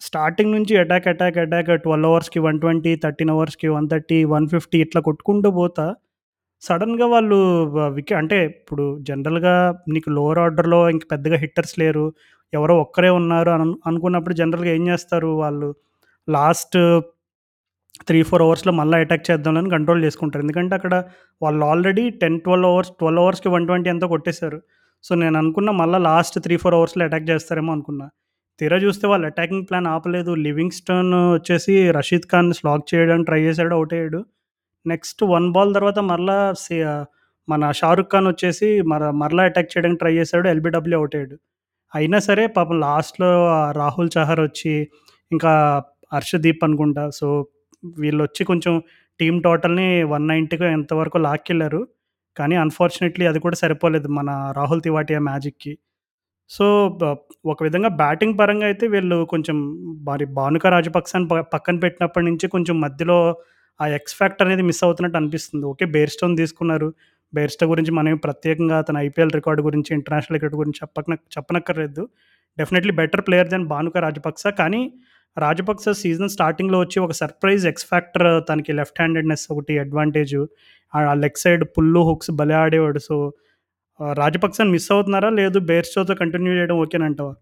[0.00, 4.78] స్టార్టింగ్ నుంచి అటాక్, అటాక్, అటాక్ ట్వెల్వ్ అవర్స్కి వన్ ట్వంటీ థర్టీన్ అవర్స్కి వన్ థర్టీ వన్ ఫిఫ్టీ
[4.86, 5.86] ఇట్లా కొట్టుకుంటూ పోతా,
[6.62, 7.38] సడన్గా వాళ్ళు
[7.96, 9.54] వికె అంటే ఇప్పుడు జనరల్‌గా
[9.94, 12.06] నీకు లోవర్ ఆర్డర్‌లో ఇంక పెద్దగా హిట్టర్స్ లేరు.
[12.52, 15.70] ఎవరో ఒక్కరే ఉన్నారు అను అనుకున్నప్పుడు జనరల్‌గా ఏం చేస్తారు వాళ్ళు
[16.28, 16.78] లాస్ట్
[18.04, 20.42] త్రీ ఫోర్ అవర్స్లో మళ్ళీ అటాక్ చేద్దామని కంట్రోల్ చేసుకుంటారు.
[20.42, 20.94] ఎందుకంటే, అక్కడ
[21.42, 24.58] వాళ్ళు already ten twelve overs twelve అవర్స్కి వన్ ట్వంటీ ఎంతో కొట్టేశారు
[25.04, 28.06] సో, నేను అనుకున్న మళ్ళీ లాస్ట్ త్రీ ఫోర్ అవర్స్లో అటాక్ చేస్తారేమో అనుకున్నా.
[28.60, 30.34] తీరా చూస్తే వాళ్ళు అటాకింగ్ ప్లాన్ ఆపలేదు.
[30.34, 34.20] లివింగ్‌స్టోన్ వచ్చేసి రషీద్ ఖాన్ స్లాగ్ చేయడానికి ట్రై చేశాడు అవుట్ అయ్యాడు.
[34.86, 36.38] నెక్స్ట్ వన్ బాల్ తర్వాత మరలా
[37.48, 41.36] మన షారుఖ్ ఖాన్ వచ్చేసి మర మరలా అటాక్ చేయడానికి ట్రై చేశాడు ఎల్బిడబ్ల్యూ అవుట్ అయ్యాడు.
[41.94, 43.30] అయినా సరే పాపం లాస్ట్‌లో
[43.72, 44.88] రాహుల్ చహర్ వచ్చి,
[45.32, 45.82] ఇంకా
[46.12, 47.10] హర్షదీప్ అనుకుంటా.
[47.10, 47.28] సో,
[47.82, 48.74] వీళ్ళొచ్చి కొంచెం
[49.20, 51.80] టీమ్ టోటల్‌ని వన్ నైంటీకి ఎంతవరకు లాక్కెళ్ళారు
[52.36, 55.72] కానీ అన్‌ఫార్చునేట్‌లీ అది కూడా సరిపోలేదు మన రాహుల్ తివాటియా మ్యాజిక్‌కి.
[56.50, 56.66] సో,
[57.46, 59.56] ఒక విధంగా బ్యాటింగ్ పరంగా అయితే వీళ్ళు కొంచెం
[60.04, 63.18] మరి భానుక రాజపక్సాన్ని పక్కన పెట్టినప్పటి నుంచి కొంచెం మధ్యలో
[63.80, 65.64] ఆ ఎక్స్ ఫ్యాక్టర్ అనేది మిస్ అవుతున్నట్టు అనిపిస్తుంది.
[65.66, 65.86] ఓకే.
[65.94, 66.88] బేర్స్టోన్ తీసుకున్నారు.
[67.32, 71.06] బెయిర్‌స్టో గురించి మనం ప్రత్యేకంగా అతను ఐపీఎల్ రికార్డ్ గురించి, ఇంటర్నేషనల్ క్రికెట్ గురించి చెప్పక
[71.36, 72.04] చెప్పనక్కర్లేదు.
[72.58, 74.46] Definitely better player than Bhanuka Rajapaksa.
[74.60, 74.82] కానీ
[75.36, 80.42] రాజపక్స సీజన్ స్టార్టింగ్‌లో వచ్చి ఒక సర్ప్రైజ్ ఎక్స్ ఫ్యాక్టర్ తనకి లెఫ్ట్ హ్యాండెడ్‌నెస్ ఒకటి అడ్వాంటేజు.
[80.92, 83.00] ఆ లెగ్ సైడ్ పుల్లు, హుక్స్ భలే ఆడేవాడు.
[83.08, 83.16] సో,
[84.00, 85.30] ఆహ్, రాజపక్సని మిస్ అవుతున్నారా?
[85.40, 87.34] లేదు బెయిర్‌స్టోతో కంటిన్యూ చేయడం ఓకేనంటావా?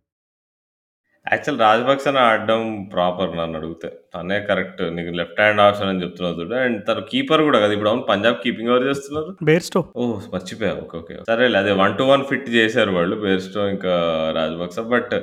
[1.26, 3.88] యాక్చువల్ రాజపక్సెని ఆడడం ప్రాపర్ నన్నడిగితే.
[4.14, 4.82] తనే కరెక్ట్.
[4.96, 6.54] నీకు లెఫ్ట్ హ్యాండ్ ఆప్షన్ అని చెప్తున్నావు చూడు.
[6.64, 7.72] అండ్ తను కీపర్ గూడా కదా!
[7.72, 9.30] ఇప్పుడు అవును పంజాబ్ కీపింగ్ ఎవరు చేస్తున్నారు?
[9.48, 9.80] బెయిర్‌స్టో.
[10.02, 10.18] ఓహ్!
[10.34, 10.72] మర్చిపోయా.
[10.82, 10.96] ఓకే.
[11.00, 11.16] ఓకే.
[11.30, 13.94] సరేలే అదే 1-1 ఫిట్ చేశారు వాళ్ళు బెయిర్‌స్టో ఇంకా
[14.38, 14.78] రాజపక్స.
[14.94, 15.14] బట్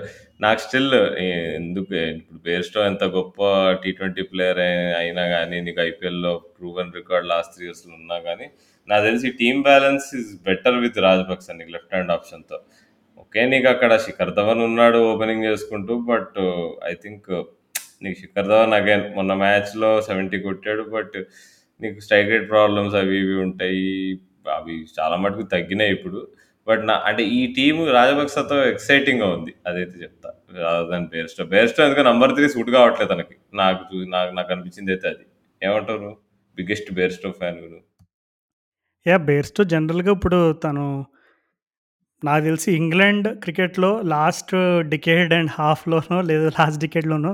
[0.41, 0.93] నాకు స్టిల్
[1.57, 3.39] ఎందుకు ఇప్పుడు బేర్స్టో ఎంత గొప్ప
[3.81, 4.61] టీ20 ప్లేయర్
[5.01, 8.47] అయినా కానీ నీకు ఐపీఎల్‌లో ప్రూవెన్ రికార్డ్ లాస్ట్ త్రీ ఇయర్స్‌లో ఉన్నా కానీ
[8.87, 12.57] నాకు తెలిసి team balance is better with Rajapaksa నీకు లెఫ్ట్ హ్యాండ్ ఆప్షన్‌తో.
[13.17, 13.41] ఓకే.
[13.53, 15.95] నీకు అక్కడ శిఖర్ ధవన్ ఉన్నాడు ఓపెనింగ్ చేసుకుంటూ.
[16.11, 16.37] బట్
[16.89, 17.29] ఐ థింక్
[18.01, 20.85] నీకు శిఖర్ ధవన్ అగైన్ మొన్న మ్యాచ్‌లో 70 కొట్టాడు.
[20.95, 21.17] బట్
[21.79, 23.87] నీకు స్ట్రైక్ రేట్ ప్రాబ్లమ్స్ అవి ఇవి ఉంటాయి.
[24.55, 26.19] అవి చాలా మటుకు తగ్గినాయి ఇప్పుడు.
[26.67, 29.51] బట్ నా అంటే ఈ టీమ్ రాజపక్సతో ఎక్సైటింగ్‌గా ఉంది.
[29.67, 30.29] అదైతే చెప్తా.
[30.55, 33.35] దాని దాన్ Bairstow Bairstow number three suit కావట్లేదు తనకి.
[33.55, 35.25] నాకు నాకు నాకు అనిపించింది అయితే అది.
[35.61, 36.11] ఏమంటారు
[36.57, 37.79] బిగ్గెస్ట్ బేర్స్టో ఫ్యాన్ నువ్వు.
[39.05, 40.85] యా బెయిర్‌స్టో జనరల్‌గా ఇప్పుడు తను
[42.23, 44.51] నాకు తెలిసి ఇంగ్లాండ్ క్రికెట్‌లో లాస్ట్
[44.89, 47.31] డికేడ్ అండ్ హాఫ్‌లోనో లేదా లాస్ట్ డికేడ్‌లోనో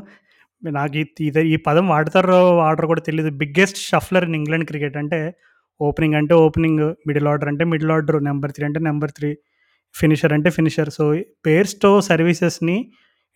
[0.63, 4.97] నాకు ఈ ఇది ఈ పదం వాడతారో వాడరో కూడా తెలియదు biggest shuffler in England cricket.
[4.97, 5.19] అంటే
[5.79, 9.29] ఓపెనింగ్ అంటే ఓపెనింగ్, మిడిల్ ఆర్డర్ అంటే మిడిల్ ఆర్డర్, నెంబర్ త్రీ అంటే నెంబర్ త్రీ
[9.95, 10.89] ఫినిషర్ అంటే ఫినిషర్.
[10.89, 11.03] సో,
[11.45, 12.77] బెయిర్‌స్టో సర్వీసెస్‌ని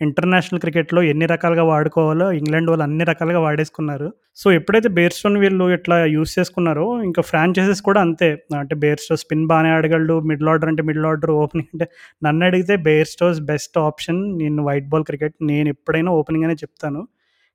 [0.02, 4.08] ఇంటర్నేషనల్ క్రికెట్‌లో ఎన్ని రకాలుగా వాడుకోవాలో ఇంగ్లాండ్ వాళ్ళు అన్ని రకాలుగా వాడేసుకున్నారు.
[4.36, 8.30] సో, ఎప్పుడైతే బేర్స్టోన్ వీళ్ళు ఇట్లా యూస్ చేసుకున్నారో ఇంకా ఫ్రాంచైజెస్ కూడా అంతే.
[8.60, 10.16] అంటే బేర్స్టో స్పిన్ బాగానే ఆడగలడు.
[10.32, 11.88] మిడిల్ ఆర్డర్ అంటే మిడిల్ ఆర్డర్, ఓపెనింగ్ అంటే
[12.24, 15.36] నన్ను అడిగితే బేర్స్టోస్ బెస్ట్ ఆప్షన్ నేను వైట్ బాల్ క్రికెట్.
[15.52, 17.04] నేను ఎప్పుడైనా ఓపెనింగ్ అనే చెప్తాను.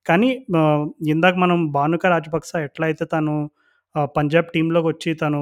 [0.07, 0.31] కానీ
[1.09, 3.35] ఇందాక మనం భానుక రాజపక్స ఎట్లయితే తను
[4.17, 5.41] పంజాబ్ టీంలోకి వచ్చి తను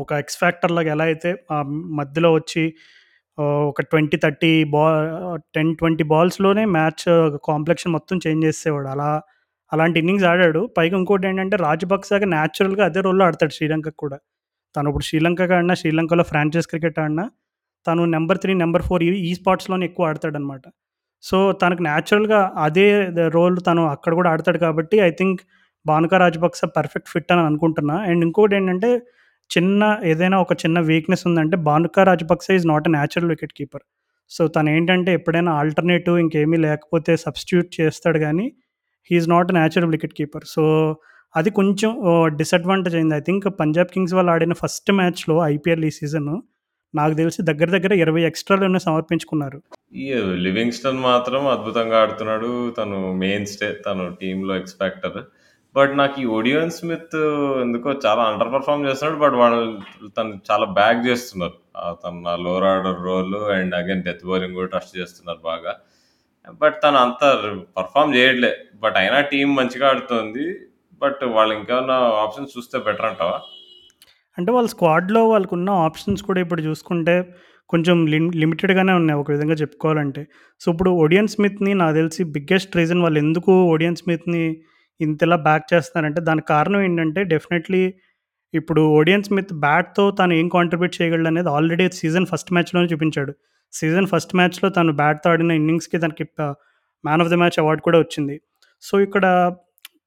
[0.00, 1.30] ఒక ఎక్స్ ఫ్యాక్టర్ లాగా ఎలా అయితే
[2.00, 2.62] మధ్యలో వచ్చి
[3.68, 4.84] ఒక 20, 30 బా
[5.50, 7.04] 10, 20 బాల్స్‌లోనే మ్యాచ్
[7.48, 8.88] కాంప్లెక్షన్ మొత్తం చేంజ్ చేసేవాడు.
[8.94, 9.10] అలా
[9.72, 10.62] అలాంటి ఇన్నింగ్స్ ఆడాడు.
[10.78, 14.18] పైగా ఇంకోటి ఏంటంటే రాజపక్సాగా న్యాచురల్‌గా అదే రోల్‌లో ఆడతాడు శ్రీలంక కూడా.
[14.74, 17.24] తను ఇప్పుడు శ్రీలంక ఆడినా, శ్రీలంకలో ఫ్రాంచైజ్ క్రికెట్ ఆడినా
[17.86, 20.64] తను నెంబర్ త్రీ నెంబర్ ఫోర్ ఈ ఈ స్పాట్స్‌లోనే ఎక్కువ ఆడతాడనమాట.
[21.24, 22.86] సో, తనకు న్యాచురల్‌గా అదే
[23.36, 25.40] రోల్ తను అక్కడ కూడా ఆడతాడు కాబట్టి I think
[25.86, 27.96] Bhanuka Rajapaksa perfect fit అని అనుకుంటున్నా.
[28.10, 28.90] అండ్ ఇంకోటేంటంటే
[29.50, 33.84] చిన్న ఏదైనా ఒక చిన్న వీక్‌నెస్ ఉందంటే Bhanuka Rajapaksa is not a natural wicket keeper.
[34.30, 38.46] So, తను ఏంటంటే ఎప్పుడైనా ఆల్టర్‌నేటివ్ ఇంకేమీ లేకపోతే సబ్‌స్టిట్యూట్ చేస్తాడు కానీ
[39.10, 40.44] he's not a natural wicket keeper.
[40.46, 40.64] So,
[41.34, 41.90] అది కొంచెం
[42.36, 43.14] డిసడ్వాంటేజ్ అయింది.
[43.14, 46.30] ఐ థింక్ పంజాబ్ కింగ్స్ వాళ్ళు ఆడిన ఫస్ట్ మ్యాచ్‌లో ఐపీఎల్ ఈ సీజన్
[46.94, 49.58] నాకు తెలిసి దగ్గర దగ్గర ఇరవై ఎక్స్ట్రాలు సమర్పించుకున్నారు.
[50.44, 52.50] లివింగ్‌స్టన్ మాత్రం అద్భుతంగా ఆడుతున్నాడు.
[52.70, 55.18] తను మెయిన్ స్టే తను టీంలో ఎక్స్పెక్టర్
[55.76, 57.16] బట్ నాకు ఈ ఒడియన్ స్మిత్
[57.60, 61.56] ఎందుకో చాలా అండర్ పర్ఫార్మ్ చేస్తున్నాడు బట్ వాళ్ళు తను చాలా బ్యాక్ చేస్తున్నారు.
[62.04, 65.74] తన lower order role and again death bowling కూడా ట్రస్ట్ చేస్తున్నారు బాగా.
[66.62, 67.22] బట్ తను అంత
[67.76, 68.52] పర్ఫామ్ చేయట్లే.
[68.82, 70.46] బట్ అయినా టీం మంచిగా ఆడుతుంది.
[71.02, 73.40] బట్ వాళ్ళు ఇంకేమైనా ఆప్షన్స్ చూస్తే బెటర్ అంటావా?
[74.38, 77.14] అంటే వాళ్ళ స్క్వాడ్లో వాళ్ళకున్న ఆప్షన్స్ కూడా ఇప్పుడు చూసుకుంటే
[77.68, 80.26] కొంచెం లిమ్ లిమిటెడ్గానే ఉన్నాయి ఒక విధంగా చెప్పుకోవాలంటే.
[80.60, 84.44] సో ఇప్పుడు ఒడియన్ స్మిత్ని నాకు తెలిసి బిగ్గెస్ట్ రీజన్ వాళ్ళు ఎందుకు ఒడియన్ స్మిత్ని
[85.06, 87.82] ఇంతలా బ్యాక్ చేస్తున్నారంటే దానికి కారణం ఏంటంటే డెఫినెట్లీ
[88.54, 93.32] ఇప్పుడు ఓడియన్స్ స్మిత్ బ్యాట్తో తను ఏం కాంట్రిబ్యూట్ చేయగలడు అనేది ఆల్రెడీ సీజన్ ఫస్ట్ మ్యాచ్లోనే చూపించాడు.
[93.72, 96.24] సీజన్ ఫస్ట్ మ్యాచ్లో తను బ్యాట్తో ఆడిన ఇన్నింగ్స్కి తనకి
[97.04, 98.36] man of the match award కూడా వచ్చింది.
[98.82, 99.24] సో ఇక్కడ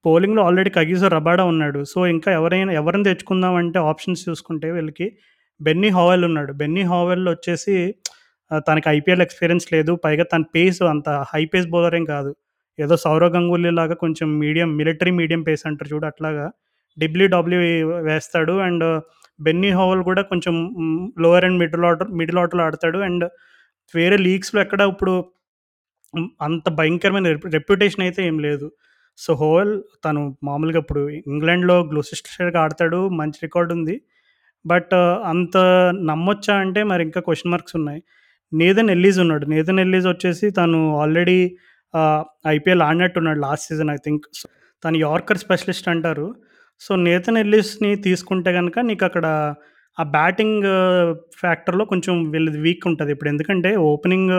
[0.06, 1.82] బౌలింగ్లో ఆల్రెడీ కగీసో రబాడా ఉన్నాడు.
[1.92, 5.08] సో ఇంకా ఎవరైనా ఎవరిని తెచ్చుకుందాం అంటే ఆప్షన్స్ చూసుకుంటే వీళ్ళకి
[5.62, 6.52] బెన్నీ హావెల్ ఉన్నాడు.
[6.62, 7.76] బెన్నీ హావెల్ వచ్చేసి
[8.68, 9.92] తనకి ఐపీఎల్ ఎక్స్పీరియన్స్ లేదు.
[10.06, 12.32] పైగా తన పేస్ అంత హై పేస్ బౌలర్ ఏం కాదు.
[12.80, 16.46] ఏదో సౌరవ్ గంగూలీ లాగా కొంచెం మీడియం మిలిటరీ మీడియం పేస్ అంటారు చూడు అట్లాగా.
[17.00, 17.60] డబ్ల్యూడబ్ల్యూ
[18.10, 18.86] వేస్తాడు అండ్
[19.42, 20.56] బెన్నీ హోవల్ కూడా కొంచెం
[21.20, 23.26] lower and middle order middle ఆర్డర్లో ఆడతాడు అండ్
[23.96, 25.14] వేరే లీగ్స్లో ఎక్కడ ఇప్పుడు
[26.42, 28.72] అంత భయంకరమైన రెప్యుటేషన్ అయితే ఏం లేదు.
[29.18, 34.02] సో హోవల్ తను మామూలుగా ఇప్పుడు ఇంగ్లాండ్లో గ్లూసిస్టర్గా ఆడతాడు మంచి రికార్డ్ ఉంది.
[34.66, 34.94] బట్
[35.26, 35.58] అంత
[36.10, 38.04] నమ్మొచ్చా అంటే మరి ఇంకా క్వశ్చన్ మార్క్స్ ఉన్నాయి.
[38.54, 39.46] నేదన్ ఎల్లీజ్ ఉన్నాడు.
[39.46, 41.58] నేదన్ ఎల్లీజ్ వచ్చేసి తను already
[42.48, 44.26] IPL ఆడినట్టున్నాడు last season I think.
[44.40, 44.46] So
[44.86, 46.36] తను యార్కర్ స్పెషలిస్ట్ అంటారు.
[46.82, 49.26] సో నేతన్ ఎల్లిస్ని తీసుకుంటే కనుక నీకు అక్కడ
[50.00, 50.64] ఆ బ్యాటింగ్
[51.42, 53.12] ఫ్యాక్టర్లో కొంచెం వీళ్ళది వీక్ ఉంటుంది.
[53.12, 54.34] ఇప్పుడు ఎందుకంటే opening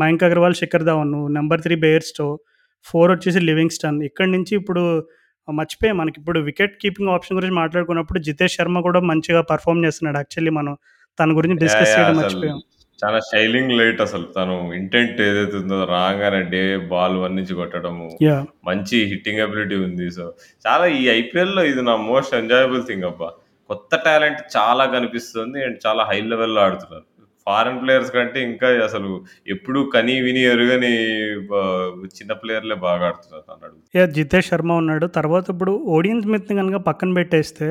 [0.00, 2.26] Mayank Agarwal Shikhar Dhawan number three Bairstow
[2.84, 3.98] four వచ్చేసి లివింగ్స్టన్.
[4.02, 4.82] ఇక్కడి నుంచి ఇప్పుడు
[5.48, 5.92] మర్చిపోయి.
[5.92, 10.16] మనకి ఇప్పుడు వికెట్ కీపింగ్ ఆప్షన్ గురించి మాట్లాడుకున్నప్పుడు జితేష్ శర్మ కూడా మంచిగా పర్ఫామ్ చేస్తున్నాడు.
[10.16, 10.76] యాక్చువల్లీ మనం
[11.20, 12.60] తన గురించి డిస్కస్ చేయడం మర్చిపోయాం.
[13.02, 14.26] చాలా షైలింగ్ లైట్ అసలు.
[14.36, 18.08] తను ఇంటెంట్ ఏదైతే ఉందో రాగానే డే బాల్ వన్ నుంచి కొట్టడము.
[18.26, 18.36] యా
[18.68, 20.08] మంచి హిట్టింగ్ అబిలిటీ ఉంది.
[20.16, 20.24] సో
[20.66, 23.30] చాలా ఈ ఐపీఎల్లో ఇది నా మోస్ట్ ఎంజాయబుల్ థింగ్ అబ్బా.
[23.70, 27.06] కొత్త టాలెంట్ చాలా కనిపిస్తుంది అండ్ చాలా హై లెవెల్లో ఆడుతున్నారు.
[27.46, 29.08] ఫారెన్ ప్లేయర్స్ కంటే ఇంకా అసలు
[29.54, 30.90] ఎప్పుడు కని విని ఎరుగని
[32.16, 35.06] చిన్న ప్లేయర్లే బాగా ఆడుతున్నారు అన్నాడు యా జితేష్ శర్మ ఉన్నాడు.
[35.16, 37.68] తర్వాత ఇప్పుడు ఓడియన్ స్మిత్ని కనుక పక్కన పెట్టేస్తే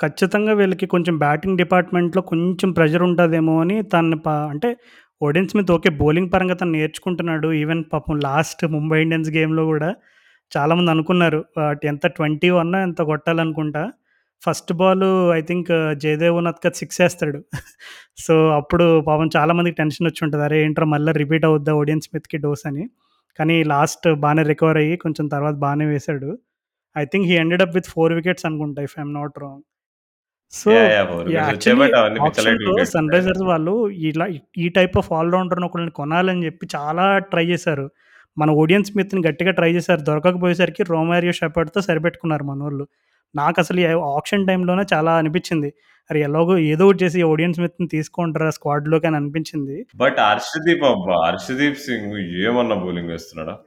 [0.00, 4.18] ఖచ్చితంగా వీళ్ళకి కొంచెం బ్యాటింగ్ డిపార్ట్మెంట్లో కొంచెం ప్రెషర్ ఉంటుందేమో అని తను
[4.48, 4.76] అంటే
[5.22, 7.52] ఓడియన్ స్మిత్ ఓకే బౌలింగ్ పరంగా తను నేర్చుకుంటున్నాడు.
[7.52, 9.88] ఈవెన్ పాపం లాస్ట్ ముంబై ఇండియన్స్ గేమ్లో కూడా
[10.56, 11.44] చాలామంది అనుకున్నారు.
[11.84, 13.82] ఎంత ట్వంటీ వన్ ఎంత కొట్టాలనుకుంటా.
[14.42, 17.38] First ball I think Jaydev Unadkat six వేస్తాడు.
[18.26, 20.44] సో అప్పుడు పాపం చాలామందికి టెన్షన్ వచ్చి ఉంటుంది.
[20.44, 22.84] అరే ఏంట్రా మళ్ళీ రిపీట్ అవుద్దా ఓడియన్ స్మిత్కి డోస్ అని.
[23.38, 26.30] కానీ లాస్ట్ బాగానే రికవర్ అయ్యి కొంచెం తర్వాత బాగానే వేశాడు.
[26.96, 29.62] I think he ended up with four wickets అనుకుంటా if I'm not wrong.
[30.50, 30.70] So
[33.12, 34.26] Sunrisers వాళ్ళు ఇలా
[34.58, 37.90] ఈ టైప్ ఆఫ్ ఆల్రౌండర్ని ఒకరిని కొనాలని చెప్పి చాలా ట్రై చేశారు.
[38.38, 40.00] మన ఓడియన్ స్మిత్ని గట్టిగా ట్రై చేశారు.
[40.00, 42.88] దొరకకపోయేసరికి రోమారియో షెపర్డ్తో సరిపెట్టుకున్నారు మన వాళ్ళు
[43.36, 45.74] నాకు అసలు ఆప్షన్ టైంలోనే చాలా అనిపించింది.
[46.10, 49.86] అరే ఎలాగో ఏదో ఒకటి చేసి ఓడియన్ స్మిత్ని తీసుకుంటారా స్క్వాడ్లోకి అని అనిపించింది.
[49.96, 53.58] బట్ హర్షదీప్ అబ్బా హర్షదీప్ సింగ్ ఏమన్నా బౌలింగ్ వేస్తున్నాడా?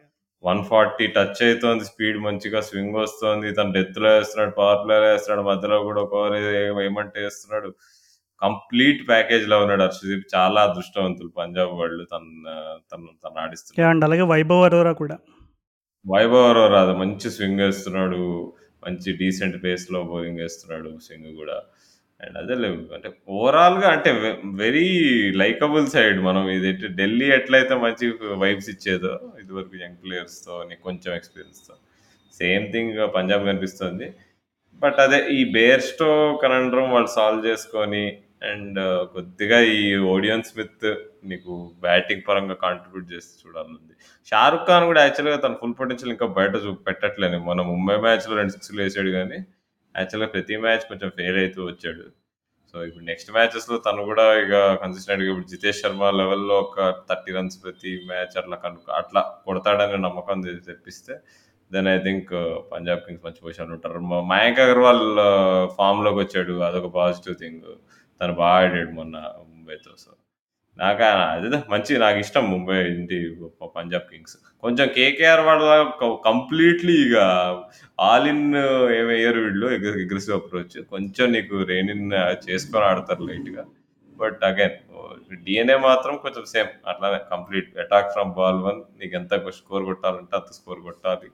[0.43, 3.53] వన్ ఫార్టీ టచ్ అవుతోంది స్పీడ్ మంచిగా స్వింగ్ వస్తుంది.
[3.53, 6.35] తను డెత్లో వేస్తున్నాడు పవర్ ప్లేయర్ వేస్తున్నాడు మధ్యలో కూడా ఒక
[6.83, 7.75] ఏమంటే వేస్తున్నాడు.
[8.41, 10.35] కంప్లీట్ ప్యాకేజ్లో ఉన్నాడు హర్షదీప్.
[10.35, 12.23] చాలా అదృష్టవంతులు పంజాబ్ వాళ్ళు తన
[12.93, 15.17] తను తను ఆడిస్తున్నారు అండ్ అలాగే వైభవ్ అరోరా కూడా.
[16.07, 18.53] వైభవ్ రాదు మంచి స్వింగ్ వేస్తున్నాడు.
[18.87, 21.61] మంచి డీసెంట్ పేస్లో బౌలింగ్ వేస్తున్నాడు స్వింగ్ కూడా.
[22.21, 24.31] అండ్ అదే లేవు అంటే ఓవరాల్‌గా అంటే అంటే
[24.63, 24.87] వెరీ
[25.41, 28.07] లైకబుల్ సైడ్ మనం ఇది ఢిల్లీ ఎట్లయితే మంచి
[28.43, 31.75] వైబ్స్ ఇచ్చేదో ఇదివరకు యంగ్ ప్లేయర్స్తో నీకు కొంచెం ఎక్స్పీరియన్స్తో.
[32.33, 34.07] సేమ్ థింగ్ పంజాబ్ కనిపిస్తుంది.
[34.81, 36.11] బట్ అదే ఈ బేర్స్టో
[36.43, 38.05] కనండ్రం వాళ్ళు సాల్వ్ చేసుకొని
[38.49, 39.81] అండ్ uh, కొద్దిగా ఈ
[40.13, 40.85] ఓడియన్ స్మిత్
[41.31, 41.51] నీకు
[41.83, 43.93] బ్యాటింగ్ పరంగా కాంట్రిబ్యూట్ చేసి చూడాలనుంది
[44.27, 47.39] షారుఖ్ ఖాన్ కూడా యాక్చువల్గా తన ఫుల్ పొటెన్షియల్ ఇంకా బయట చూ పెట్టట్లేదు.
[47.49, 49.39] మన ముంబై మ్యాచ్లో రెండు సిక్స్లు వేసాడు కానీ
[49.95, 52.05] యాక్చువల్గా ప్రతి మ్యాచ్ కొంచెం ఫెయిల్ అవుతూ వచ్చాడు.
[52.73, 54.53] సో ఇప్పుడు నెక్స్ట్ మ్యాచెస్లో తను కూడా ఇక
[54.83, 60.41] కన్సిస్టెంట్గా ఇప్పుడు జితేష్ శర్మ లెవెల్లో ఒక థర్టీ రన్స్ ప్రతి మ్యాచ్ అట్లా కనుక అట్లా కొడతాడనే నమ్మకం
[60.69, 61.15] తెప్పిస్తే
[61.71, 62.31] then I think
[62.71, 63.99] Punjab Kings మంచి పొజిషన్ ఉంటారు.
[64.33, 66.55] మయాంక్ అగర్వాల్ uh, ఫామ్లోకి వచ్చాడు.
[66.69, 67.67] అదొక పాజిటివ్ థింగ్
[68.21, 69.17] తను బాగా ఆడాడు మొన్న
[69.51, 70.11] ముంబైతో సో
[70.81, 71.03] నాకు
[71.33, 73.17] అదే మంచి నాకు ఇష్టం ముంబై ఇంటి
[73.77, 74.35] పంజాబ్ కింగ్స్.
[74.63, 75.65] కొంచెం కేకేఆర్ వాళ్ళ
[76.29, 77.17] కంప్లీట్లీ ఇక
[78.07, 78.47] ఆల్ ఇన్
[78.99, 79.67] ఏమయ్యారు వీళ్ళు
[80.05, 80.77] అగ్రెసివ్ అప్రోచ్.
[80.93, 82.05] కొంచెం నీకు రెయిన్
[82.47, 83.65] చేసుకొని ఆడతారు లైట్గా.
[84.21, 84.79] బట్ అగైన్
[85.45, 87.69] డిఎన్ఏ మాత్రం కొంచెం సేమ్ అట్లానే complete.
[87.83, 91.29] Attack from ball one నీకు ఎంత స్కోర్ కొట్టాలంటే అంత స్కోర్ కొట్టాలి.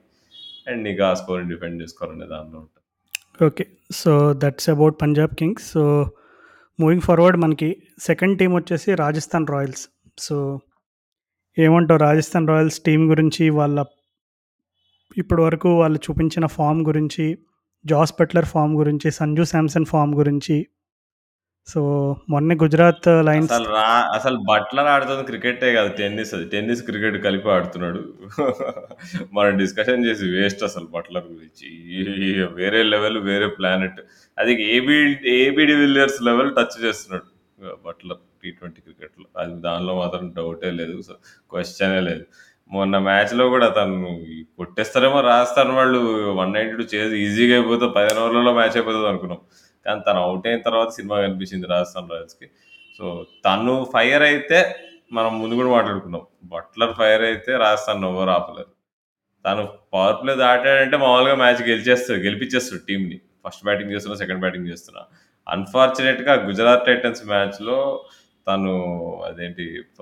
[0.68, 2.84] అండ్ నీకు ఆ స్కోర్ని డిఫెండ్ చేసుకోవాలనే దానిలో ఉంటుంది
[3.48, 3.64] okay.
[4.00, 4.12] So
[4.42, 5.66] that's about Punjab Kings.
[5.74, 5.82] So
[6.80, 9.88] moving forward మనకి సెకండ్ టీం వచ్చేసి రాజస్థాన్ రాయల్స్.
[10.18, 10.60] సో
[11.58, 13.84] ఏమంటావు రాజస్థాన్ రాయల్స్ టీం గురించి వాళ్ళ
[15.16, 17.38] ఇప్పటి వరకు వాళ్ళు చూపించిన ఫామ్ గురించి,
[17.86, 20.66] జాస్ బట్లర్ ఫామ్ గురించి, సంజు శాంసన్ ఫామ్ గురించి
[21.68, 21.80] సో,
[22.32, 23.86] మొన్నే గుజరాత్ లైన్స్ అసలు రా
[24.16, 26.44] అసలు బట్లర్ ఆడుతుంది క్రికెటే కాదు టెన్నిస్ అది.
[26.52, 28.00] టెన్నిస్, క్రికెట్ కలిపి ఆడుతున్నాడు.
[29.36, 31.68] మనం డిస్కషన్ చేసి వేస్ట్ అసలు బట్లర్ గురించి.
[32.58, 34.00] వేరే లెవెల్, వేరే ప్లానెట్.
[34.38, 34.96] అది AB
[35.36, 37.28] AB de Villiers level touch చేస్తున్నాడు
[37.86, 39.26] బట్లర్ టీ ట్వంటీ క్రికెట్‌లో.
[39.40, 40.96] అది దానిలో మాత్రం డౌటే లేదు.
[41.52, 42.24] క్వశ్చనే లేదు.
[42.70, 44.08] మొన్న మ్యాచ్‌లో కూడా తను
[44.58, 46.00] కొట్టేస్తారేమో రాస్తాను వాళ్ళు
[46.34, 46.62] 192
[46.94, 49.40] చేసి ఈజీగా అయిపోతే 15 ఓవర్లలో మ్యాచ్ అయిపోతుంది అనుకున్నాం.
[49.88, 52.48] కానీ తను అవుట్ అయిన తర్వాత సినిమా కనిపించింది రాజస్థాన్ రాయల్స్‌కి.
[53.00, 53.04] సో,
[53.46, 54.58] తను ఫైర్ అయితే
[55.12, 56.24] మనం ముందు కూడా మాట్లాడుకున్నాం.
[56.52, 58.72] బట్లర్ ఫైర్ అయితే రాజస్థాన్ ఎవరు ఆపలేదు
[59.44, 59.62] తను
[59.94, 62.20] పవర్ ప్లే దాటాడంటే మామూలుగా మ్యాచ్ గెలిచేస్తాడు.
[62.26, 65.02] గెలిపించేస్తాడు టీంని ఫస్ట్ బ్యాటింగ్ చేస్తున్నా, సెకండ్ బ్యాటింగ్ చేస్తున్నా.
[65.46, 67.78] అన్‌ఫార్చునేట్‌గా గుజరాత్ టైటన్స్ మ్యాచ్‌లో
[68.46, 68.72] తను
[69.28, 69.64] అదేంటి
[69.96, 70.00] ప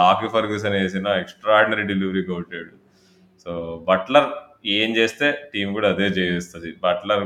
[0.00, 2.72] లాకీ ఫర్గూసన్ వేసిన ఎక్స్ట్రాడినరీ డెలివరీ కొట్టాడు.
[3.46, 3.52] సో,
[3.88, 4.28] బట్లర్
[4.64, 7.24] ఏం చేస్తే టీం కూడా అదే చేస్తుంది బట్లర్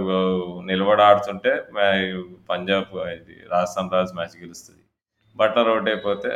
[0.66, 1.52] నిలబడి ఆడుతుంటే
[2.48, 4.82] పంజాబ్ ఇది రాజస్థాన్ రాయల్స్ మ్యాచ్ గెలుస్తుంది
[5.36, 6.30] బట్లర్ అవుట్ అయిపోతే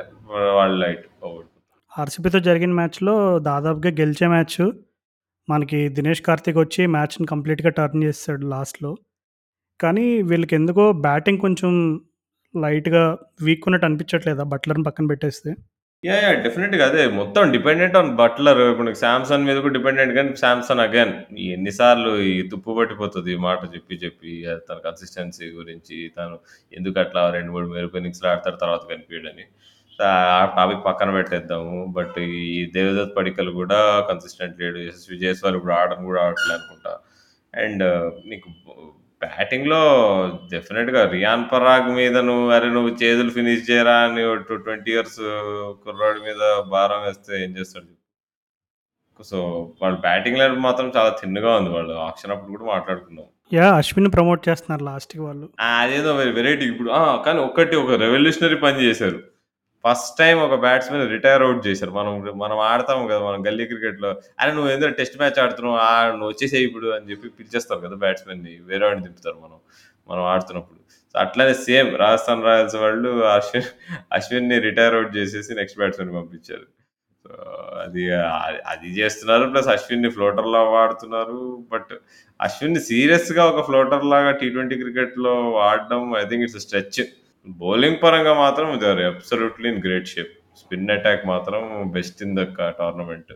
[0.59, 1.49] వాళ్ళు లైట్ ఓడిపోతారు.
[1.93, 3.15] ఆర్‌సీబీతో జరిగిన మ్యాచ్‌లో
[3.49, 4.59] దాదాపుగా గెలిచే మ్యాచ్
[5.49, 8.93] మనకి దినేష్ కార్తీక్ వచ్చి మ్యాచ్‌ని కంప్లీట్‌గా టర్న్ చేస్తాడు లాస్ట్‌లో.
[9.81, 11.73] కానీ వీళ్ళకెందుకో బ్యాటింగ్ కొంచెం
[12.55, 13.03] లైట్‌గా
[13.43, 15.51] వీక్ ఉన్నట్టు అనిపించట్లేదా బట్లర్‌ని పక్కన పెట్టేస్తే?
[16.03, 16.23] యాహ్!
[16.23, 16.37] యాహ్!
[16.45, 18.61] డెఫినెట్‌గా అదే మొత్తం డిపెండెంట్ ఆన్ బట్లర్.
[18.70, 21.12] ఇప్పుడు శాంసన్ మీద కూడా డిపెండెంట్ కానీ శాంసన్ అగైన్
[21.49, 24.33] ఎన్ని సార్లు ఈ తుప్పు పట్టిపోతది ఈ మాట చెప్పి చెప్పి
[24.66, 26.37] తన కన్సిస్టెన్సీ గురించి తను
[26.73, 29.45] ఎందుకట్లా 2, 3 మెరుపు ఇన్నింగ్స్‌లు ఆడతాడు తర్వాత కనిపియడని.
[29.99, 30.12] ఆ
[30.57, 31.79] టాపిక్ పక్కన పెట్టేద్దాము.
[31.97, 32.19] బట్
[32.49, 33.79] ఈ దేవదత్ పడిక్కల్ కూడా
[34.11, 34.81] కన్సిస్టెంట్ లేడు.
[34.87, 36.95] యశస్వి జైస్వాల్ ఇప్పుడు ఆడను కూడా ఆడట్లే అనుకుంటా.
[37.55, 38.49] అండ్ uh, నీకు
[39.23, 39.81] బ్యాటింగ్‌లో
[40.53, 45.20] డెఫినిట్‌గా రియాన్ పరాగ్ మీద నువ్వు అరే నువ్వు చేతులు ఫినిష్ చేయరా అని టు 20 ఇయర్స్
[45.85, 46.40] కుర్రాడి మీద
[46.73, 47.90] భారం వేస్తే ఏం చేస్తాడు.
[49.20, 49.39] సో,
[49.81, 51.70] వాళ్ళ బ్యాటింగ్ లైనప్ మాత్రం చాలా థిన్‌గా ఉంది.
[51.74, 53.27] వాళ్ళు ఆక్షన్ అప్పుడు కూడా మాట్లాడుకున్నాం.
[53.53, 53.74] యాహ్!
[53.81, 55.47] అశ్విన్‌ని ప్రమోట్ చేస్తున్నారు లాస్ట్‌కి వాళ్ళు.
[55.61, 55.70] ఆ!
[55.82, 57.23] అదేదో వెరైటీ ఇప్పుడు ఆ!
[57.27, 59.19] కానీ ఒక్కటి ఒక రెవల్యూషనరీ పని చేశారు.
[59.85, 61.93] ఫస్ట్ టైం ఒక బ్యాట్స్‌మెన్ రిటైర్ అవుట్ చేశారు.
[61.93, 63.21] మనం మనం ఆడతాం కదా!
[63.29, 64.11] మనం గల్లీ క్రికెట్‌లో
[64.41, 67.97] అరే నువ్వు ఏందిరా టెస్ట్ మ్యాచ్ ఆడుతున్నావు ఆ నువ్వు వచ్చేసేయ్ ఇప్పుడు అని చెప్పి పిలిచేస్తారు కదా!
[68.05, 69.59] బ్యాట్స్‌మెన్‌ని వేరే వాడిని దింపుతారు మనం.
[70.07, 70.79] మనం ఆడుతున్నప్పుడు.
[71.15, 73.69] సో, అట్లనే సేమ్ రాజస్థాన్ రాయల్స్ వాళ్ళు అశ్విన్
[74.17, 76.67] అశ్విన్‌ని రిటైర్ అవుట్ చేసేసి నెక్స్ట్ బ్యాట్స్మెన్ పంపించారు.
[77.25, 77.33] సో,
[77.85, 78.05] అది
[78.73, 79.45] అది చేస్తున్నారు.
[79.53, 81.41] ప్లస్ అశ్విన్‌ని ఫ్లోటర్‌లా వాడుతున్నారు.
[81.73, 81.93] బట్
[82.41, 87.03] అశ్విన్‌ని సీరియస్‌గా ఒక ఫ్లోటర్ లాగా టీ ట్వంటీ క్రికెట్‌లో వాడడం I think it's stretch.
[87.47, 90.31] Bowling పరంగా మాత్రం they are absolutely in great shape.
[90.60, 91.62] Spin attack మాత్రం
[91.94, 92.43] best in the
[92.81, 93.32] tournament.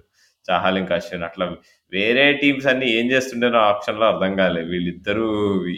[0.48, 1.46] Chahal ఇంకా అశ్విన్ అట్లా
[1.92, 4.62] వేరే టీమ్స్ అన్ని ఏం చేస్తుండేనో ఆప్షన్లో అర్థం కాలే.
[4.70, 5.26] వీళ్ళిద్దరూ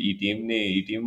[0.01, 1.05] ఈ టీంని ఈ టీం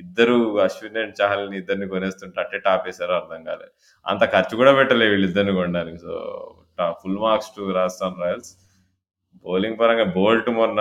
[0.00, 0.36] ఇద్దరు
[0.66, 3.68] అశ్విన్ అండ్ చాహల్‌ని ఇద్దరిని కొనేస్తుంటే అట్టే టాపేసారో అర్థం కాలే.
[4.06, 6.00] అంత ఖర్చు కూడా పెట్టలే వీళ్ళిద్దరిని కొనడానికి.
[6.06, 6.14] So,
[7.00, 8.52] full marks to Rajasthan Royals.
[9.44, 10.80] Bowling పరంగా బోల్ట్ మొన్న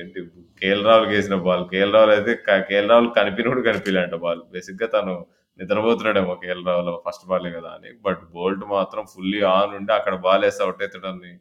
[0.00, 0.20] ఏంటి
[0.62, 1.64] కేఎల్ రాహుల్‌కేసిన బాల్.
[1.72, 2.32] కేఎల్ రాహుల్ అయితే
[2.68, 4.42] కేఎల్ రాహుల్ కనిపిన కూడా కనిపియలేంట బాల్.
[4.54, 5.14] బేసిక్‌గా తను
[5.58, 7.90] నిద్రపోతున్నాడేమో కేఎల్ రాహుల్ ఫస్ట్ బాలే కదా అని.
[8.06, 11.32] బట్ బోల్ట్ మాత్రం ఫుల్లీ ఆన్ ఉండి అక్కడ బాల్ వేస్తే అవుట్ అవుతాడని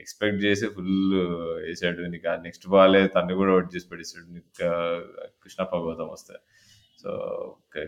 [0.00, 0.94] ఎక్స్‌పెక్ట్ చేసి ఫుల్
[1.62, 4.26] వేసాడు నీకు ఆ నెక్స్ట్ బాలే తన్ని కూడా అవుట్ చేసి పడేసాడు.
[4.34, 4.48] నీకు
[5.42, 6.36] కృష్ణప్ప గౌతమ్ వస్తే.
[6.98, 7.10] So,
[7.54, 7.82] okay.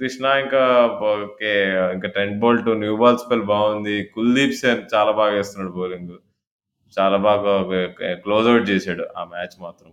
[0.00, 0.62] కృష్ణ ఇంకా
[1.10, 1.52] ఓకే.
[1.96, 3.96] ఇంకా Trent Boult new ball spell బాగుంది.
[4.16, 6.14] కుల్దీప్ సేన్ చాలా బాగా వేస్తున్నాడు బౌలింగ్.
[6.96, 7.54] చాలా బాగా
[8.24, 9.92] క్లోజ్ అవుట్ చేశాడు ఆ మ్యాచ్ మాత్రం.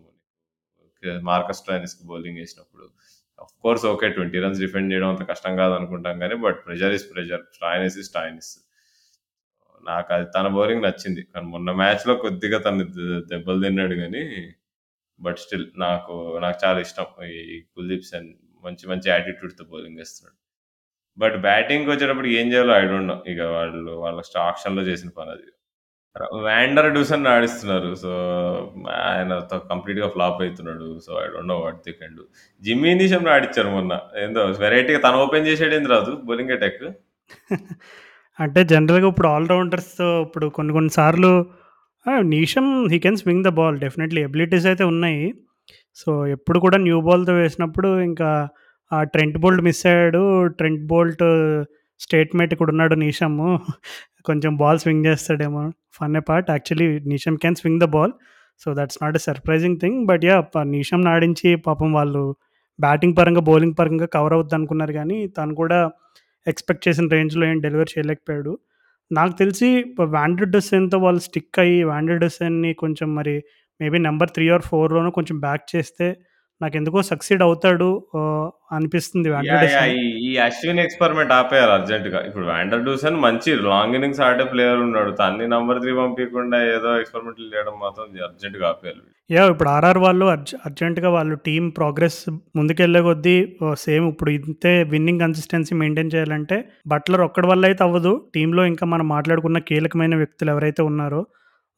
[1.27, 2.85] మార్కస్ స్టోయినిస్‌కి బౌలింగ్ వేసినప్పుడు
[3.39, 4.07] of course okay.
[4.11, 7.43] 20 runs defend చేయడం అంత కష్టం కాదు అనుకుంటాం కానీ but pressure is pressure.
[7.55, 8.51] Stoinis is Stoinis.
[9.83, 11.21] నాకు అది తన బౌలింగ్ నచ్చింది.
[11.31, 12.85] కానీ మొన్న మ్యాచ్‌లో కొద్దిగా తను
[13.31, 14.23] దెబ్బలు తిన్నాడు కానీ
[15.19, 17.07] బట్ స్టిల్ నాకు నాకు చాలా ఇష్టం.
[17.53, 18.29] ఈ కుల్దీప్ సెన్
[18.63, 20.37] మంచి మంచి యాటిట్యూడ్‌తో బౌలింగ్ ఏస్తున్నాడు.
[21.17, 23.17] బట్ బ్యాటింగ్‌కొచ్చేటప్పటికి ఏం చేయాలో ఐ డోంట్ నో.
[23.33, 25.49] ఇక వాళ్ళు వాళ్ళ ఆక్షన్‌లో చేసిన పని అది
[26.43, 27.89] వ్యాండర్ డూసన్ ఆడిస్తున్నారు.
[28.01, 28.11] సో,
[29.05, 29.31] ఆయన
[29.69, 30.87] కంప్లీట్‌గా flop అయితున్నాడు.
[31.05, 32.23] So, I don't know what they can do.
[32.61, 33.93] Jimmy నీషమ్‌ని ఆడిచ్చారు మొన్న.
[34.23, 36.83] ఏందో వెరైటీగా తను ఓపెన్ చేసాడేంది రాజు బౌలింగ్ అటాక్.
[38.39, 41.31] అంటే జనరల్‌గా ఇప్పుడు ఆల్ రౌండర్స్‌తో ఇప్పుడు కొన్ని కొన్ని సార్లు
[42.05, 42.13] ఆ!
[42.31, 45.21] Neesham he can swing the ball definitely abilities అయితే ఉన్నాయి.
[45.97, 48.29] సో, ఎప్పుడు కూడా న్యూ బాల్‌తో వేసినప్పుడు ఇంకా
[48.91, 50.23] ఆ ట్రెంట్ బోల్ట్ మిస్ అయ్యాడు.
[50.59, 51.25] ట్రెంట్ బోల్ట్
[51.99, 53.39] స్టేట్‌మేట్ ఇక్కడ ఉన్నాడు నీషమ్.
[54.25, 55.63] కొంచెం బాల్ స్వింగ్ చేస్తాడేమో.
[55.93, 58.13] Fun a part actually Neesham can swing the ball.
[58.61, 59.99] So, that's not a surprising thing.
[60.07, 62.23] But ya ప నీషమ్‌ని ఆడించి పాపం వాళ్ళు
[62.79, 65.79] బ్యాటింగ్ పరంగా, బౌలింగ్ పరంగా కవర్ అవుద్దనుకున్నారు కానీ తను కూడా
[66.47, 68.53] ఎక్స్‌పెక్ట్ చేసిన రేంజ్‌లో ఏం డెలివర్ చేయలేకపోయాడు.
[69.11, 69.69] నాకు తెలిసి
[70.15, 73.35] వాండర్ డూసెన్‌తో వాళ్ళు స్టిక్ అయ్యి వాండర్ డూసెన్‌ని కొంచెం మరి
[73.79, 76.07] మేబీ నెంబర్ త్రీ ఆర్ ఫోర్లోనూ కొంచెం బ్యాక్ చేస్తే
[76.63, 77.89] నాకెందుకో సక్సీడ్ అవుతాడు
[78.73, 79.29] అనిపిస్తుంది.
[80.21, 82.19] ఈ అశ్విన్ ఎక్స్‌పెరిమెంట్ ఆపేయాలి అర్జెంట్‌గా.
[82.27, 85.11] ఇప్పుడు వాండర్ డూసన్ మంచి లాంగ్ ఇన్నింగ్స్ ఆడే ప్లేయర్ ఉన్నాడు.
[85.19, 89.03] తన్ని నంబర్ 3 పంపియకుండా ఏదో ఎక్స్‌పెరిమెంట్లు చేయడం మాత్రం అర్జెంట్‌గా ఆపేయాలి.
[89.29, 89.49] యాహ్!
[89.51, 92.17] ఇప్పుడు ఆర్ఆర్ వాళ్ళు అర్జ అర్జెంట్‌గా వాళ్ళు టీమ్ ప్రోగ్రెస్
[92.57, 93.35] ముందుకెళ్ళే కొద్దీ
[93.83, 96.57] సేమ్ ఇప్పుడు ఇంతే విన్నింగ్ కన్సిస్టెన్సీ మెయింటైన్ చేయాలంటే
[96.87, 98.13] బట్లర్ ఒక్కడి వల్ల అయితే అవ్వదు.
[98.35, 101.21] టీమ్‌లో ఇంకా మనం మాట్లాడుకున్న కీలకమైన వ్యక్తులు ఎవరైతే ఉన్నారో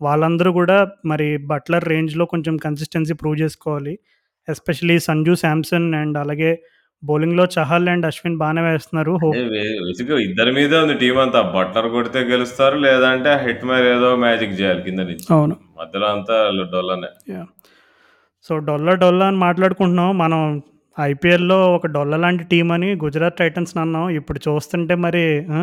[0.02, 3.94] వాళ్ళందరూ కూడా మరి బట్లర్ రేంజ్‌లో కొంచెం కన్సిస్టెన్సీ ప్రూవ్ చేసుకోవాలి.
[4.48, 6.52] ఎస్పెషల్లీ సంజు శాంసన్ అండ్ అలాగే
[7.04, 9.14] బౌలింగ్‌లో చహల్ అండ్ అశ్విన్ బానే వేస్తున్నారు.
[9.16, 9.36] హోప్
[10.26, 11.40] ఇద్దరి మీదే ఉంది టీమ్ అంతా.
[11.56, 12.78] బట్లర్ కొడితే గెలుస్తారు.
[12.86, 15.28] లేదంటే హిట్‌మైర్ ఏదో మ్యాజిక్ చేయాలి కింద నుంచి.
[15.34, 15.56] అవును.
[15.80, 16.38] మధ్యలో అంతా
[16.74, 17.10] డొల్లనే.
[18.50, 20.10] సో, డొల్ల డొల్ల అని మాట్లాడుకుంటున్నాం.
[20.18, 20.42] మనం
[20.98, 24.06] ఐపీఎల్‌లో ఒక డొల్ల లాంటి టీమ్ అని గుజరాత్ టైటన్స్‌ని అన్నాం.
[24.20, 25.24] ఇప్పుడు చూస్తుంటే మరి
[25.54, 25.62] ఆ!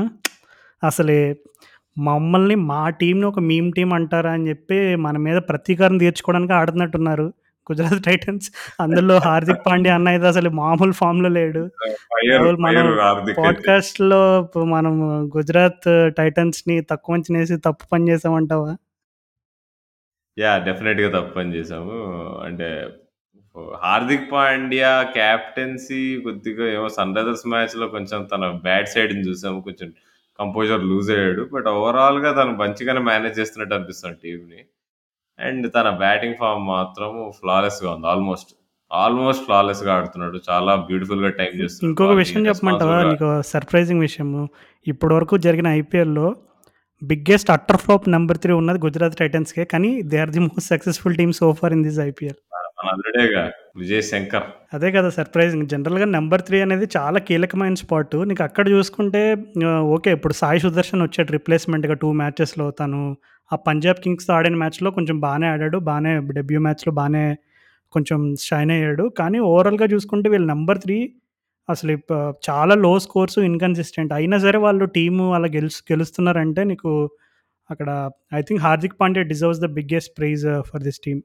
[0.82, 1.18] అసలే
[1.96, 7.26] మమ్మల్ని మా టీమ్‌ని ఒక మీమ్ టీమ్ అంటారా అని చెప్పి మన మీద ప్రతీకారం తీర్చుకోవడానికి ఆడుతున్నట్టున్నారు.
[7.66, 8.46] గుజరాత్ టైటన్స్.
[8.80, 11.62] అందులో హార్దిక్ పాండ్యా అన్న అయితే అసలు మామూలు ఫామ్‌లో లేడు.
[12.12, 12.92] ఫైర్ మామూలు
[14.74, 14.96] మనం
[15.36, 18.72] గుజరాత్ టైటన్స్‌ని తక్కువ అంచనేసి తప్పు పని చేసామంటావా?
[20.36, 20.60] యాహ్!
[20.66, 21.96] డెఫినెట్‌గా తప్పు పని చేశాము.
[22.46, 22.68] అంటే
[23.82, 29.58] హార్దిక్ పాండ్యా కెప్టెన్సీ కొద్దిగా ఏమో సన్‌రైజర్స్ మ్యాచ్‌లో కొంచెం తన బ్యాడ్ సైడ్‌ని చూసాము.
[29.68, 29.88] కొంచెం
[30.38, 31.42] కంపోజర్ లూజ్ అయ్యాడు.
[31.54, 34.60] బట్ ఓవరాల్‌గా తను మంచిగానే మేనేజ్ చేస్తున్నట్టు అనిపిస్తుంది టీమ్‌ని.
[35.38, 38.06] అండ్ తన బ్యాటింగ్ ఫార్మ్ మాత్రం ఫ్లాలెస్‌గా ఉంది.
[38.12, 38.50] ఆల్మోస్ట్.
[38.90, 40.38] ఆల్మోస్ట్ ఫ్లాలెస్‌గా ఆడుతున్నాడు.
[40.48, 41.88] చాలా బ్యూటిఫుల్‌గా టైమ్ చేస్తున్నాడు.
[41.88, 42.96] ఇంకొక బాల్‌ని విషయం చెప్పమంటావా?
[42.96, 44.42] రెస్పాన్సిబుల్‌గా నీకు సర్ప్రైజింగ్ విషయము.
[44.86, 46.26] ఇప్పటివరకు జరిగిన ఐపీఎల్‌లో
[47.02, 49.64] బిగ్గెస్ట్ అట్టర్ ఫ్లాప్ నంబర్ 3 ఉన్నది గుజరాత్ టైటన్స్‌కే.
[49.72, 52.38] కానీ they are the most successful team so far in this IPL.
[52.82, 53.42] అల్లుడేగా
[53.76, 54.46] Vijay Shankar.
[54.72, 55.66] అదే కదా సర్ప్రైజింగ్.
[55.72, 58.18] జనరల్‌గా నెంబర్ త్రీ అనేది చాలా కీలకమైన స్పాటు.
[58.30, 59.22] నీకు అక్కడ చూసుకుంటే
[59.96, 60.10] ఓకే.
[60.12, 63.00] ఇప్పుడు సాయి సుదర్శన్ వచ్చాడు రిప్లేస్‌మెంట్‌గా టూ మ్యాచెస్‌లో తను
[63.50, 65.78] ఆ పంజాబ్ కింగ్స్‌తో ఆడిన మ్యాచ్‌లో కొంచెం బాగానే ఆడాడు.
[65.88, 67.24] బాగానే డెబ్యూ మ్యాచ్‌లో బాగానే
[67.92, 69.04] కొంచెం షైన్ అయ్యాడు.
[69.18, 70.98] కానీ ఓవరాల్‌గా చూసుకుంటే వీళ్ళు నెంబర్ త్రీ
[71.68, 71.92] అసలు
[72.46, 74.12] చాలా లో స్కోర్స్, ఇన్‌కన్సిస్టెంట్.
[74.18, 76.92] అయినా సరే వాళ్ళు టీము అలా గెలుస్ గెలుస్తున్నారంటే నీకు
[77.70, 77.90] అక్కడ
[78.34, 81.20] I think Hardik Pandya deserves the biggest prize for this team.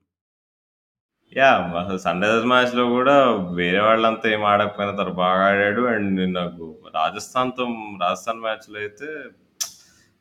[1.33, 1.63] Yeah!
[1.79, 3.15] అసలు సన్‌రైజర్స్ మ్యాచ్‌లో గూడా
[3.57, 5.81] వేరే వాళ్ళంతా ఏం ఆడకపోయినా తను బాగా ఆడాడు.
[5.93, 7.63] అండ్ నాకు రాజస్థాన్‌తో
[8.03, 9.09] రాజస్థాన్ మ్యాచ్‌లో అయితే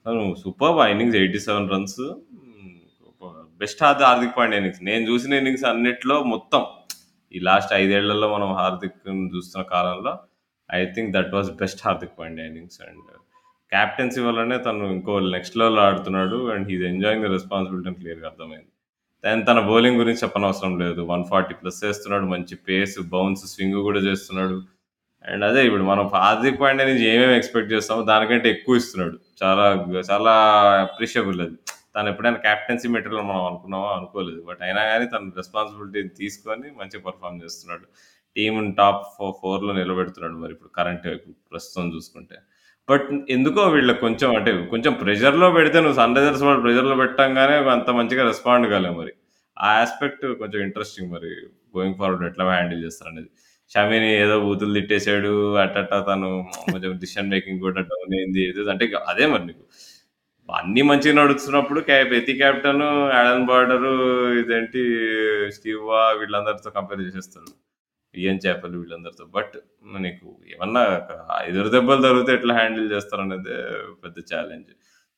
[0.06, 2.00] తను సూపర్బ్ ఆ innings 87 runs.
[2.38, 2.72] Hmm.
[3.60, 4.82] Best హార్ది Hardik Pandya innings.
[4.90, 6.62] నేను చూసిన ఇన్నింగ్స్ అన్నిట్లో మొత్తం
[7.34, 10.12] ఈ లాస్ట్ 5 ఏళ్ళలో మనం హార్దిక్‌ని చూస్తున్న కాలంలో
[10.70, 12.80] I think that was best Hardik Pandya innings.
[12.86, 13.08] And
[13.72, 16.38] captaincy వల్లనే తను ఇంకో నెక్స్ట్ లెవెల్‌లో ఆడుతున్నాడు.
[16.54, 18.70] And he is enjoying the responsibility అని క్లియర్‌గా అర్థమైంది.
[19.24, 21.00] తను తన బౌలింగ్ గురించి చెప్పనవసరం లేదు.
[21.02, 22.26] 140 ప్లస్ చేస్తున్నాడు.
[22.26, 24.56] మంచి పేస్, బౌన్స్, స్వింగ్ కూడా చేస్తున్నాడు.
[25.24, 29.16] అండ్ అదే ఇప్పుడు మనం హార్దిక్ పాండే నుంచి ఏమేమి ఎక్స్‌పెక్ట్ చేస్తామో దానికంటే ఎక్కువ ఇస్తున్నాడు.
[29.42, 29.64] చాలా
[30.10, 30.34] చాలా
[30.82, 31.56] అప్రిషియబుల్ అది.
[31.96, 34.40] తను ఎప్పుడైనా కెప్టెన్సీ మెటీరియల్ మనం అనుకున్నామో అనుకోలేదు.
[34.42, 37.86] బట్ అయినా కానీ తన రెస్పాన్సిబిలిటీ తీసుకొని మంచి పెర్ఫార్మ్ చేస్తున్నాడు.
[38.36, 40.36] టీం టాప్ ఫోర్ ఫోర్లో నిలబెడుతున్నాడు.
[40.36, 41.06] మరి ఇప్పుడు కరెంట్
[41.52, 42.36] ప్రస్తుతం చూసుకుంటే.
[42.88, 48.24] బట్ ఎందుకో వీళ్ళకి కొంచెం అంటే కొంచెం ప్రెషర్‌లో పెడితే నువ్వు సన్‌రైజర్స్ వాళ్ళు ప్రెషర్‌లో పెట్టంగానే అంత మంచిగా
[48.28, 49.12] రెస్పాండ్ కాలే మరి.
[49.56, 51.30] ఆ యాస్పెక్ట్ కొంచెం ఇంట్రెస్టింగ్ మరి
[51.74, 53.28] గోయింగ్ ఫార్వర్డ్ ఎట్లా హ్యాండిల్ చేస్తారనేది.
[53.70, 55.32] షమిని ఏదో బూతులు తిట్టేసాడు.
[55.62, 56.28] అట్టట్ట తను
[56.66, 58.42] కొంచెం డిసిషన్ మేకింగ్ కూడా డౌన్ అయింది.
[58.50, 59.64] ఏదో అంటే ఇక అదే మరి నీకు
[60.48, 62.84] అన్నీ మంచిగా నడుస్తున్నప్పుడు కె ప్రతి కెప్టెన్
[63.16, 63.94] యాడన్ బార్డరు
[64.42, 64.82] ఇదేంటి
[65.56, 67.50] స్టీవ్ వా వీళ్ళందరితో కంపేర్ చేసేస్తాడు.
[68.18, 69.24] ఇయాన్ చాపెల్ వీళ్ళందరితో.
[69.36, 69.54] బట్
[69.98, 70.82] నీకు ఏమన్నా
[71.48, 73.56] ఎదురు దెబ్బలు తగిలితే ఎట్లా హ్యాండిల్ చేస్తారనేదే
[74.04, 74.70] పెద్ద ఛాలెంజ్.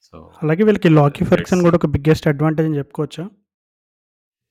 [0.08, 1.64] సో అలాగే వీళ్ళకి లాకీ ఫెర్గ్సన్.
[1.66, 3.24] కూడా ఒక బిగ్గెస్ట్ అడ్వాంటేజ్ అని చెప్పుకోవచ్చా?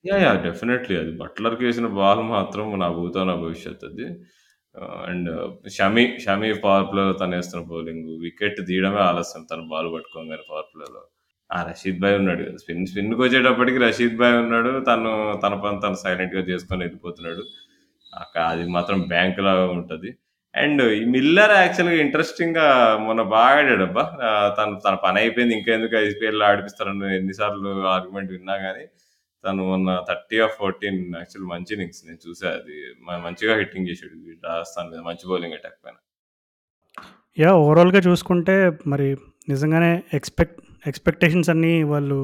[0.04, 0.20] యాహ్!
[0.24, 0.38] యాహ్!
[0.44, 4.06] డెఫినెట్‌లీ అది బట్లర్‌కి వేసిన బాల్ మాత్రం నా భూతో నా భవిష్యత్ అది.
[5.06, 5.28] అండ్
[5.76, 11.02] షమి, షమి పవర్ ప్లేలో తనేస్తున్న బౌలింగ్ వికెట్ తీయడమే ఆలస్యం తను బాల్ పట్టుకోంగానే పవర్ ప్లేలో.
[11.50, 12.44] ఆ రషీద్ భాయ్ ఉన్నాడు!
[12.62, 14.72] స్పిన్ స్పిన్‌కొచ్చేటప్పటికి రషీద్ భాయ్ ఉన్నాడు.
[14.88, 15.12] తను
[15.44, 17.42] తన పని తను సైలెంట్‌గా చేసుకొని వెళ్ళిపోతున్నాడు.
[18.46, 19.64] అది మాత్రం బ్యాంక్ లాగా
[20.54, 22.64] అండ్ ఈ మిల్లర్ యాక్చువల్‌గా ఇంట్రెస్టింగ్‌గా
[22.98, 24.04] మొన్న బాగా ఆడాడబ్బా!
[24.04, 28.84] అబ్బా తను తన పని అయిపోయింది ఇంకెందుకు ఐపీఎల్‌లో ఆడిపిస్తారని ఎన్నిసార్లు ఆర్గ్యుమెంట్ విన్నా కానీ
[29.44, 32.76] తను మొన్న 30 ఆఫ్ 14 యాక్చువల్ మంచి ఇన్నింగ్స్ నేను చూసా అది.
[33.26, 34.16] మంచిగా హిట్టింగ్ చేసాడు
[34.48, 35.96] రాజస్థాన్ మీద మంచి బౌలింగ్ అటాక్ పైన.
[37.36, 38.56] యా ఓవరాల్‌గా చూసుకుంటే
[38.86, 39.08] మరి
[39.48, 42.18] నిజంగానే ఎక్స్‌పెక్ట్ ఎక్స్‌పెక్టేషన్స్ అన్నీ వాళ్ళు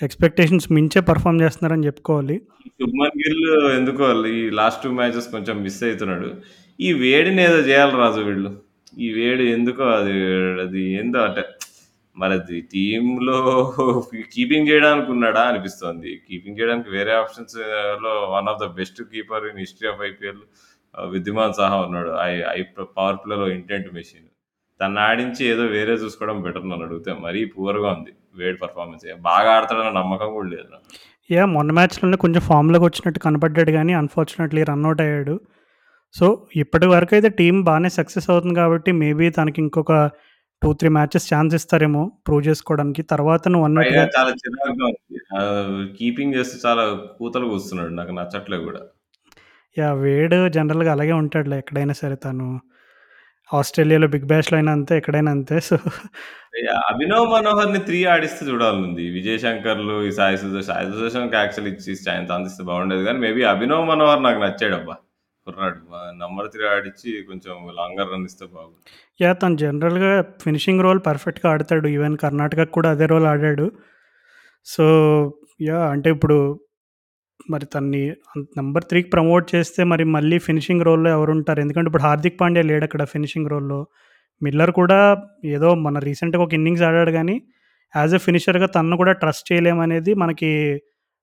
[0.00, 2.36] ఎక్స్‌పెక్టేషన్స్ మించే పర్ఫామ్ చేస్తున్నారని చెప్పుకోవాలి.
[2.80, 3.44] శుభ్మన్ గిల్
[3.78, 6.28] ఎందుకో ఈ లాస్ట్ టూ మ్యాచెస్ కొంచెం మిస్ అవుతున్నాడు
[6.78, 8.50] ఈ వేడిని ఏదో చేయాలి రాజు వీళ్ళు.
[8.98, 10.16] ఈ వేడి ఎందుకో అది
[10.64, 11.42] అది ఏందో అంటే
[12.16, 13.38] మరది టీంలో
[14.34, 16.10] కీపింగ్ చేయడానికి ఉన్నాడా అనిపిస్తోంది.
[16.26, 20.42] కీపింగ్ చేయడానికి వేరే ఆప్షన్స్లో one of the best keeper in history of IPL
[20.94, 22.12] Wriddhiman Saha ఉన్నాడు.
[22.24, 22.60] ఐ ఐ
[22.96, 24.28] పవర్ ప్లేలో ఇంటెంట్ మెషిన్.
[24.80, 27.12] తను ఆడించి ఏదో వేరే చూసుకోవడం బెటర్ నన్ను అడిగితే.
[27.26, 29.04] మరీ పూర్‌గా ఉంది వేడ్ పెర్ఫార్మన్స్.
[29.26, 30.86] బాగా ఆడతాడన్న నమ్మకం కూడా లేదు నాకు.
[31.30, 31.50] యాహ్!
[31.54, 35.34] మొన్న మ్యాచ్‌లోనే కొంచెం ఫామ్‌లోకొచ్చినట్టు కనపడ్డాడు గానీ, అన్‌ఫార్చునేట్‌లీ రనౌట్ అయ్యాడు.
[36.14, 36.26] సో,
[36.56, 39.92] ఇప్పటి వరకైతే టీమ్ బానే సక్సెస్ అవుతుంది కాబట్టి, మేబీ తనకి ఇంకొక
[40.62, 43.02] 2, 3 మ్యాచెస్ ఛాన్స్ ఇస్తారేమో ప్రూవ్ చేసుకోవడానికి.
[43.12, 44.88] తర్వాత నువ్వన్నట్టుగా చాలా చిరాకుగా
[45.98, 46.84] కీపింగ్ చేస్తే చాలా
[47.18, 47.92] కూతలు కూస్తున్నాడు.
[47.94, 48.82] నాకు నచ్చట్లే గూడా.
[49.76, 49.96] యాహ్!
[50.02, 52.48] వేడు జనరల్‌గా అలాగే ఉంటాడులే ఎక్కడైనా సరే తను.
[53.50, 55.56] ఆస్ట్రేలియాలో బిగ్ బ్యాష్‌లో అయినా అంతే, ఎక్కడైనా అంతే.
[55.66, 55.76] So
[56.62, 56.80] yeah!
[56.90, 59.04] అభినవ్ మనోహర్‌ని 3 ఆడిస్తే చూడాలనుంది.
[59.16, 63.84] విజయ్ శంకర్‌లు, ఈ సాయి సుదర్శన్, సాయి సుదర్శన్‌కి యాక్చువల్లీ ఇచ్చి ఛాన్స్ అందిస్తే బాగుండేది గానీ, మేబీ అభినవ్
[63.90, 64.96] మనోహర్ నాకు నచ్చాడబ్బా!
[65.46, 65.80] కుర్రాడు.
[65.98, 68.78] ఆహ్, నంబర్ 3 ఆడిచ్చి కొంచెం లాంగర్ రన్ ఇస్తే బాగుండు.
[69.20, 69.36] యాహ్!
[69.42, 70.12] తను జనరల్‌గా
[70.44, 71.88] ఫినిషింగ్ రోల్ పర్ఫెక్ట్‌గా ఆడతాడు.
[71.96, 73.66] ఈవెన్ కర్ణాటకకి కూడా అదే రోల్ ఆడాడు.
[74.66, 74.86] So,
[75.66, 75.88] yeah!
[75.94, 76.38] అంటే ఇప్పుడు
[77.46, 78.02] మరి తన్ని
[78.58, 83.02] నెంబర్ త్రీకి ప్రమోట్ చేస్తే మరి మళ్ళీ ఫినిషింగ్ రోల్‌లో ఎవరు ఉంటారు ఎందుకంటే ఇప్పుడు హార్దిక్ పాండ్యా లేడక్కడ
[83.12, 83.80] ఫినిషింగ్ రోల్‌లో.
[84.42, 84.98] మిల్లర్ కూడా
[85.56, 87.36] ఏదో మన రీసెంట్‌గా ఒక ఇన్నింగ్స్ ఆడాడు కానీ
[87.94, 90.50] యాజ్ ఎ ఫినిషర్‌గా తనను కూడా ట్రస్ట్ చేయలేమనేది మనకి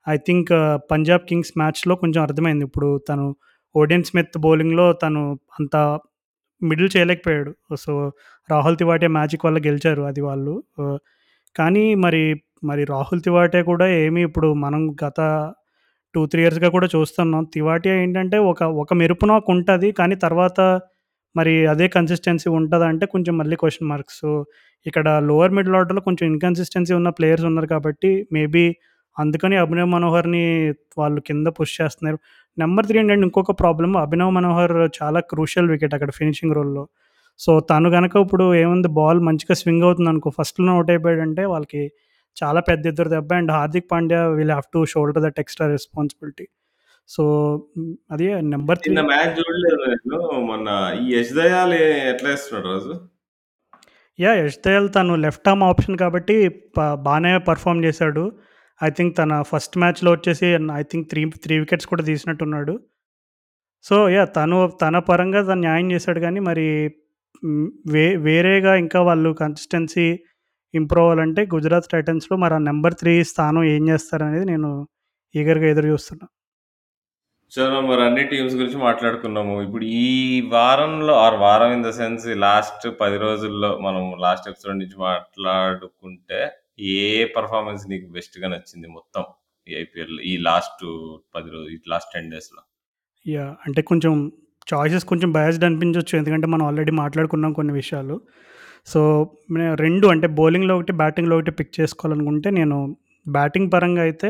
[0.08, 0.52] ఐ థింక్
[0.92, 2.66] పంజాబ్ కింగ్స్ మ్యాచ్‌లో కొంచెం అర్థమైంది.
[2.70, 3.26] ఇప్పుడు తను
[3.76, 5.22] ఓడియన్ స్మిత్ బౌలింగ్‌లో తను
[5.60, 5.76] అంత
[6.62, 7.52] మిడిల్ చేయలేకపోయాడు.
[7.84, 7.94] సో,
[8.50, 10.54] రాహుల్ తివాటే మ్యాజిక్ వల్ల గెలిచారు అది వాళ్ళు.
[11.56, 12.24] కానీ మరి,
[12.64, 15.20] మరి రాహుల్ తివాటే కూడా ఏమి ఇప్పుడు మనం గత
[16.16, 17.44] 2, 3 ఇయర్స్‌గా కూడా చూస్తున్నాం.
[17.54, 20.60] తివాటియా ఏంటంటే ఒక, ఒక మెరుపు ఉంటుంది కానీ తర్వాత
[21.36, 24.18] మరి అదే కన్సిస్టెన్సీ ఉంటదంటే కొంచెం మళ్ళీ క్వశ్చన్ మార్క్స్.
[24.22, 24.30] సో,
[24.86, 28.64] ఇక్కడ లోవర్ మిడిల్ ఆర్డర్‌లో కొంచెం ఇన్‌కన్సిస్టెన్సీ ఉన్న ప్లేయర్స్ ఉన్నారు కాబట్టి, మేబీ
[29.18, 30.44] అందుకని అభినవ్ మనోహర్‌ని
[30.98, 32.18] వాళ్ళు కింద పుష్ చేస్తున్నారు.
[32.58, 36.84] నెంబర్ త్రీ ఏంటంటే ఇంకొక ప్రాబ్లమ్ అభినవ్ మనోహర్ చాలా క్రూషియల్ వికెట్ అక్కడ ఫినిషింగ్ రోల్‌లో.
[37.40, 41.84] సో, తను కనుక ఇప్పుడు ఏముంది బాల్ మంచిగా స్వింగ్ అవుతుందనుకో ఫస్ట్లో అవుట్ అయిపోయాడంటే వాళ్ళకి
[42.38, 46.46] చాలా పెద్ద ఎదురు దెబ్బ and Hardik Pandya will have to shoulder that extra responsibility.
[47.10, 47.24] So,
[48.12, 50.18] అదే నంబర్ 3 నిన్న మ్యాచ్ చూడలేదు నేను.
[50.50, 50.70] మొన్న
[51.02, 51.10] ఈ
[52.12, 52.94] ఎట్లా ఏస్తున్నాడు రాజు?
[54.20, 54.38] యాహ్!
[54.42, 56.36] యష్ దయాల్ తను లెఫ్ట్ ఆర్మ్ ఆప్షన్ కాబట్టి
[56.76, 58.24] ప బానే పెర్ఫార్మ్ చేశాడు.
[58.80, 62.76] ఐ థింక్ తన ఫస్ట్ మ్యాచ్‌లో వచ్చేసి ఐ థింక్ 3, 3 వికెట్స్ కూడా తీసినట్టున్నాడు.
[63.86, 64.30] So, yeah!
[64.38, 66.68] తను తన పరంగా తను న్యాయం చేశాడు గానీ మరి
[67.94, 70.08] వే వేరేగా ఇంకా వాళ్ళు కన్సిస్టెన్సీ
[70.74, 74.70] ఇంప్రూవ్ అవ్వాలంటే గుజరాత్ టైటన్స్‌లో మరి ఆ నంబర్ 3 స్థానం ఏం చేస్తారనేది నేను
[75.36, 76.26] ఈగర్‌గా ఎదురు చూస్తున్నా.
[77.52, 79.56] చలో మరి అన్ని టీమ్స్ గురించి మాట్లాడుకున్నాము.
[79.66, 80.14] ఇప్పుడు ఈ
[80.54, 86.40] వారంలో ఆర్ వారం ఇన్ ద సెన్స్ లాస్ట్ 10 రోజుల్లో మనం లాస్ట్ ఎపిసోడ్ నుంచి మాట్లాడుకుంటే
[86.96, 87.04] ఏ
[87.36, 89.24] పెర్ఫార్మన్స్ నీకు బెస్ట్‌గా నచ్చింది మొత్తం
[89.68, 90.84] ఈ ఐపీఎల్ ఈ లాస్ట్
[91.36, 92.62] 10 రోజులు ఈ లాస్ట్ 10 డేస్‌లో?
[93.26, 93.54] యాహ్!
[93.66, 94.14] అంటే కొంచెం
[94.68, 96.14] చాయిసెస్ కొంచెం బయాస్డ్ అనిపించొచ్చు.
[96.20, 98.16] ఎందుకంటే మనం ఆల్రెడీ మాట్లాడుకున్నాం కొన్ని విషయాలు.
[98.88, 99.02] సో,
[99.84, 102.78] రెండు అంటే బౌలింగ్‌లో ఒకటి, బ్యాటింగ్‌లో ఒకటి పిక్ చేసుకోవాలనుకుంటే నేను
[103.26, 104.30] బ్యాటింగ్ పరంగా అయితే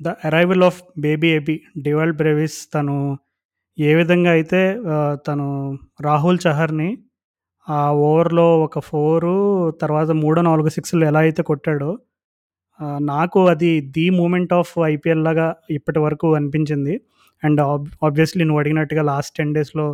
[0.00, 2.96] the arrival of baby AB Dewald Brevis తను
[3.78, 4.60] ఏ విధంగా అయితే
[5.26, 5.46] తను
[6.02, 6.90] రాహుల్ చహర్‌ని
[7.68, 9.34] ఆ ఓవర్‌లో ఒక ఫోరు
[9.82, 11.90] తర్వాత మూడో, నాలుగు సిక్స్‌లు ఎలా అయితే కొట్టాడో
[13.10, 15.46] నాకు అది ది మూమెంట్ ఆఫ్ ఐపీఎల్ లాగా
[15.78, 16.94] ఇప్పటి వరకు అనిపించింది.
[17.42, 19.86] అండ్ ఆబ్ ఆబ్వియస్‌లీ నువ్వు అడిగినట్టుగా లాస్ట్ 10 డేస్‌లో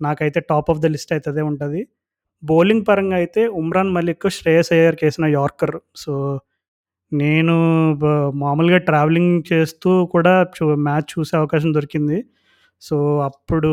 [0.00, 1.82] నాకైతే టాప్ ఆఫ్ ద లిస్ట్ అయితే అదే ఉంటుంది
[2.44, 5.74] బౌలింగ్ పరంగా అయితే ఉమ్రాన్ మలిక్, శ్రేయస్ అయ్యర్‌కేసిన యార్కర్.
[5.96, 6.12] సో,
[7.12, 7.54] నేను
[8.42, 12.18] మామూలుగా ట్రావెలింగ్ చేస్తూ కూడా చూ మ్యాచ్ చూసే అవకాశం దొరికింది.
[12.82, 12.96] సో,
[13.28, 13.70] అప్పుడు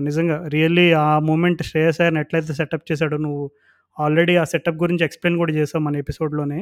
[0.00, 3.44] నిజంగా రియల్లీ ఆ మూమెంట్ శ్రేయస్ అయ్యర్‌ని ఎట్లయితే సెటప్ చేశాడో నువ్వు
[3.96, 6.60] ఆల్రెడీ ఆ సెటప్ గురించి ఎక్స్‌ప్లెయిన్ కూడా చేసావు మన ఎపిసోడ్‌లోనే.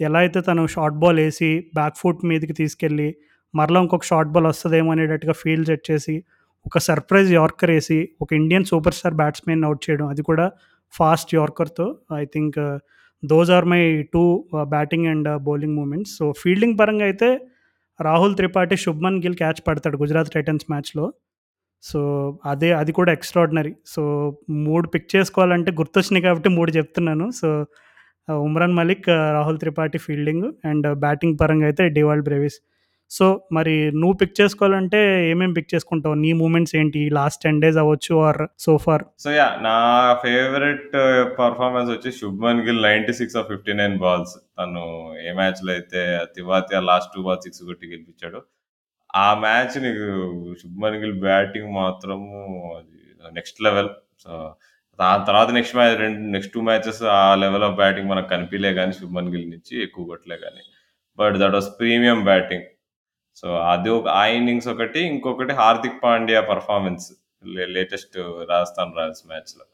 [0.00, 3.08] ఎలా అయితే తను షార్ట్ బాల్ వేసి బ్యాక్ ఫుట్ మీదకి తీసుకెళ్ళి
[3.54, 6.14] మరలా ఇంకొక షార్ట్ బాల్ వస్తుందేమో అనేటట్టుగా ఫీల్డ్ సెట్ చేసి
[6.66, 10.06] ఒక సర్ప్రైజ్ యార్కర్ వేసి ఒక Indian super star batsmen out చేయడం.
[10.08, 10.46] అది కూడా
[10.92, 11.86] fast యార్కర్‌తో.
[12.18, 12.58] I think
[13.22, 13.82] those are my
[14.14, 14.22] two
[14.62, 16.16] batting and bowling moments.
[16.16, 17.28] So, fielding పరంగా అయితే
[18.00, 21.06] రాహుల్ త్రిపాఠి, శుభ్మన్ గిల్ క్యాచ్ పడతాడు గుజరాత్ టైటన్స్ మ్యాచ్‌లో.
[21.82, 22.00] సో,
[22.46, 24.02] అదే అది కూడా ఎక్స్ట్రాడినరీ సో,
[24.50, 27.30] మూడు పిక్ చేసుకోవాలంటే గుర్తొచ్చినాయి కాబట్టి మూడు చెప్తున్నాను.
[27.30, 27.48] So,
[28.46, 32.58] Umran Malik, Rahul Tripathi fielding and batting పరంగా అయితే డివాల్డ్ బ్రేవిస్.
[33.16, 33.26] సో,
[33.56, 36.14] మరి నువ్వు పిక్ చేసుకోవాలంటే ఏమేమి పిక్ చేసుకుంటావు?
[36.22, 37.00] నీ మూమెంట్స్ ఏంటి?
[37.18, 39.04] లాస్ట్ 10 డేస్ అవ్వచ్చు or so far?
[39.24, 39.74] So, ya నా
[40.24, 40.94] ఫేవరెట్
[41.40, 44.34] పర్ఫార్మెన్స్ uh, వచ్చి శుభ్మన్ గిల్ 96 ఆఫ్ 59 బాల్స్.
[44.58, 44.84] తను
[45.26, 46.02] ఏ మ్యాచ్‌లో అయితే
[46.36, 48.40] Tewatia last two ball six కొట్టి గెలిపించాడు
[49.24, 50.06] ఆ మ్యాచ్ నీకు
[50.62, 52.30] శుభ్మన్ గిల్ బ్యాటింగ్ మాత్రము
[53.38, 53.90] నెక్స్ట్ లెవెల్.
[54.24, 54.32] సో,
[54.98, 58.92] దాని తర్వాత నెక్స్ట్ మ్యాచ్ రెండు నెక్స్ట్ టూ మ్యాచెస్ ఆ లెవెల్ ఆఫ్ బ్యాటింగ్ మనకు కనిపించలే కానీ
[59.00, 60.62] శుభ్మన్ గిల్ నుంచి ఎక్కువ కొట్టలే కానీ
[61.18, 62.66] but that was premium batting.
[63.36, 65.00] So, అది ఒక ఆ ఇన్నింగ్స్ ఒకటి.
[65.06, 67.06] ఇంకొకటి హార్దిక్ పాండ్యా పర్ఫార్మెన్స్
[67.46, 68.16] లే లేటెస్ట్
[68.50, 69.64] రాజస్థాన్ రాయల్స్ మ్యాచ్‌లో.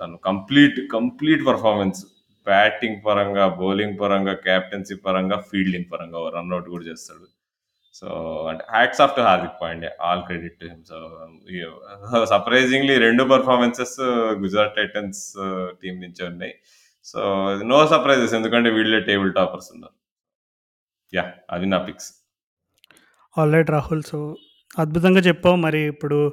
[0.00, 2.00] తను కంప్లీట్, కంప్లీట్ పర్ఫార్మెన్స్
[2.46, 7.26] బ్యాటింగ్ పరంగా, బౌలింగ్ పరంగా, కెప్టెన్సీ పరంగా, ఫీల్డింగ్ పరంగా రన్అట్ కూడా చేస్తాడు.
[7.94, 8.08] సో,
[8.50, 9.92] అంటే hats off to Hardik Pandya.
[10.02, 10.84] All credit to him.
[10.84, 10.98] So,
[12.24, 13.96] surprisingly రెండు పర్ఫార్మెన్సెస్
[14.44, 15.22] గుజరాత్ టైటన్స్
[15.82, 16.54] టీం నుంచి ఉన్నాయి.
[17.06, 17.20] సో,
[17.64, 19.92] నో సర్ప్రైజెస్ ఎందుకంటే వీళ్ళే టేబుల్ టాపర్స్ ఉన్నారు.
[21.12, 22.08] యా అవి నా పిక్స్.
[23.38, 24.02] ఆల్రైట్ రాహుల్.
[24.02, 24.36] సో
[24.78, 25.56] అద్భుతంగా చెప్పావు.
[25.56, 26.32] మరి ఇప్పుడు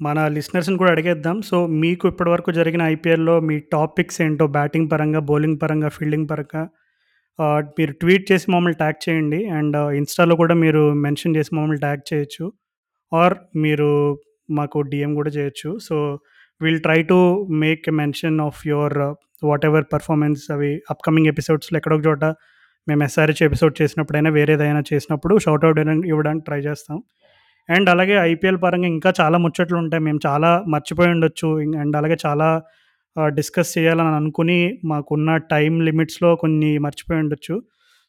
[0.00, 1.42] మన లిసనర్స్ని కూడా అడిగేద్దాం.
[1.42, 6.68] సో మీకు ఇప్పటివరకు జరిగిన ఐపీఎల్లో మీ టాపిక్స్ ఏంటో బ్యాటింగ్ పరంగా బౌలింగ్ పరంగా ఫీల్డింగ్ పరంగా
[7.78, 9.40] మీరు ట్వీట్ చేసి మమ్మల్ని ట్యాగ్ చేయండి.
[9.58, 12.52] అండ్ ఇన్స్టాలో కూడా మీరు మెన్షన్ చేసి మమ్మల్ని ట్యాగ్ చేయొచ్చు.
[13.14, 14.18] ఆర్ మీరు
[14.50, 15.78] మాకు డిఎం కూడా చేయొచ్చు.
[15.78, 16.18] So
[16.62, 17.18] will try to
[17.50, 18.98] make a mention of your
[19.64, 22.24] whatever performance అవి అప్కమింగ్ ఎపిసోడ్స్లో ఎక్కడో ఒక చోట
[22.88, 27.02] మేము ఎస్ఆర్హెచ్ ఎపిసోడ్ చేసినప్పుడైనా వేరేదైనా చేసినప్పుడు షౌట్అవుట్ ఇవ్వడానికి ట్రై చేస్తాం.
[27.70, 30.02] అండ్ అలాగే ఐపీఎల్ పరంగా ఇంకా చాలా ముచ్చట్లు ఉంటాయి.
[30.02, 31.48] మేము చాలా మర్చిపోయి ఉండొచ్చు.
[31.58, 32.62] అండ్ అలాగే చాలా
[33.26, 37.62] డిస్కస్ చేయాలని అనుకుని మాకున్న టైం లిమిట్స్లో కొన్ని మర్చిపోయి ఉండొచ్చు.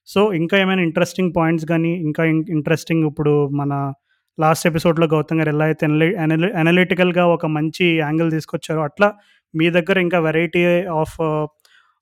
[0.08, 3.94] సో ఇంకా ఏమైనా ఇంట్రెస్టింగ్ పాయింట్స్ కానీ ఇంకా ఇంట్రెస్టింగ్ ఇప్పుడు మన
[4.40, 9.14] లాస్ట్ ఎపిసోడ్లో గౌతమ్ గారు ఎలా అయితే అనలి అనలిటికల్గా ఒక మంచి యాంగిల్ తీసుకొచ్చారో అట్లా
[9.56, 11.48] మీ దగ్గర ఇంకా వెరైటీ ఆఫ్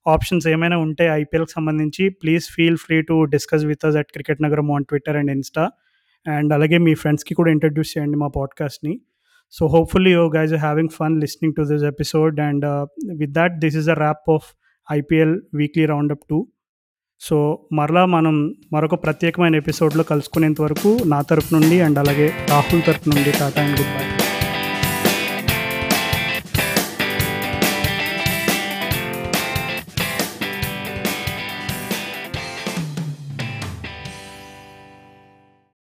[0.06, 4.68] ఆప్షన్స్ ఏమైనా ఉంటే ఐపీఎల్కి సంబంధించి please feel free to discuss with us at cricket Nagaram
[4.72, 5.64] on Twitter and Insta
[6.26, 8.94] and అలాగే మీ ఫ్రెండ్స్కి కూడా ఇంట్రడ్యూస్ చేయండి మా పాడ్కాస్ట్ని
[9.54, 12.66] so hopefully you guys having fun listening to this episode and
[13.20, 14.48] with that this is a wrap of
[14.88, 16.38] IPL weekly round up two
[17.20, 17.36] so
[17.72, 18.36] మరలా మనం
[18.72, 23.76] మరొక ప్రత్యేకమైన ఎపిసోడ్లో కలుసుకునేంత వరకు నా తరపు నుండి అండ్ అలాగే రాహుల్ తరపు నుండి టాటా అండ్
[23.80, 24.21] గుడ్ బై.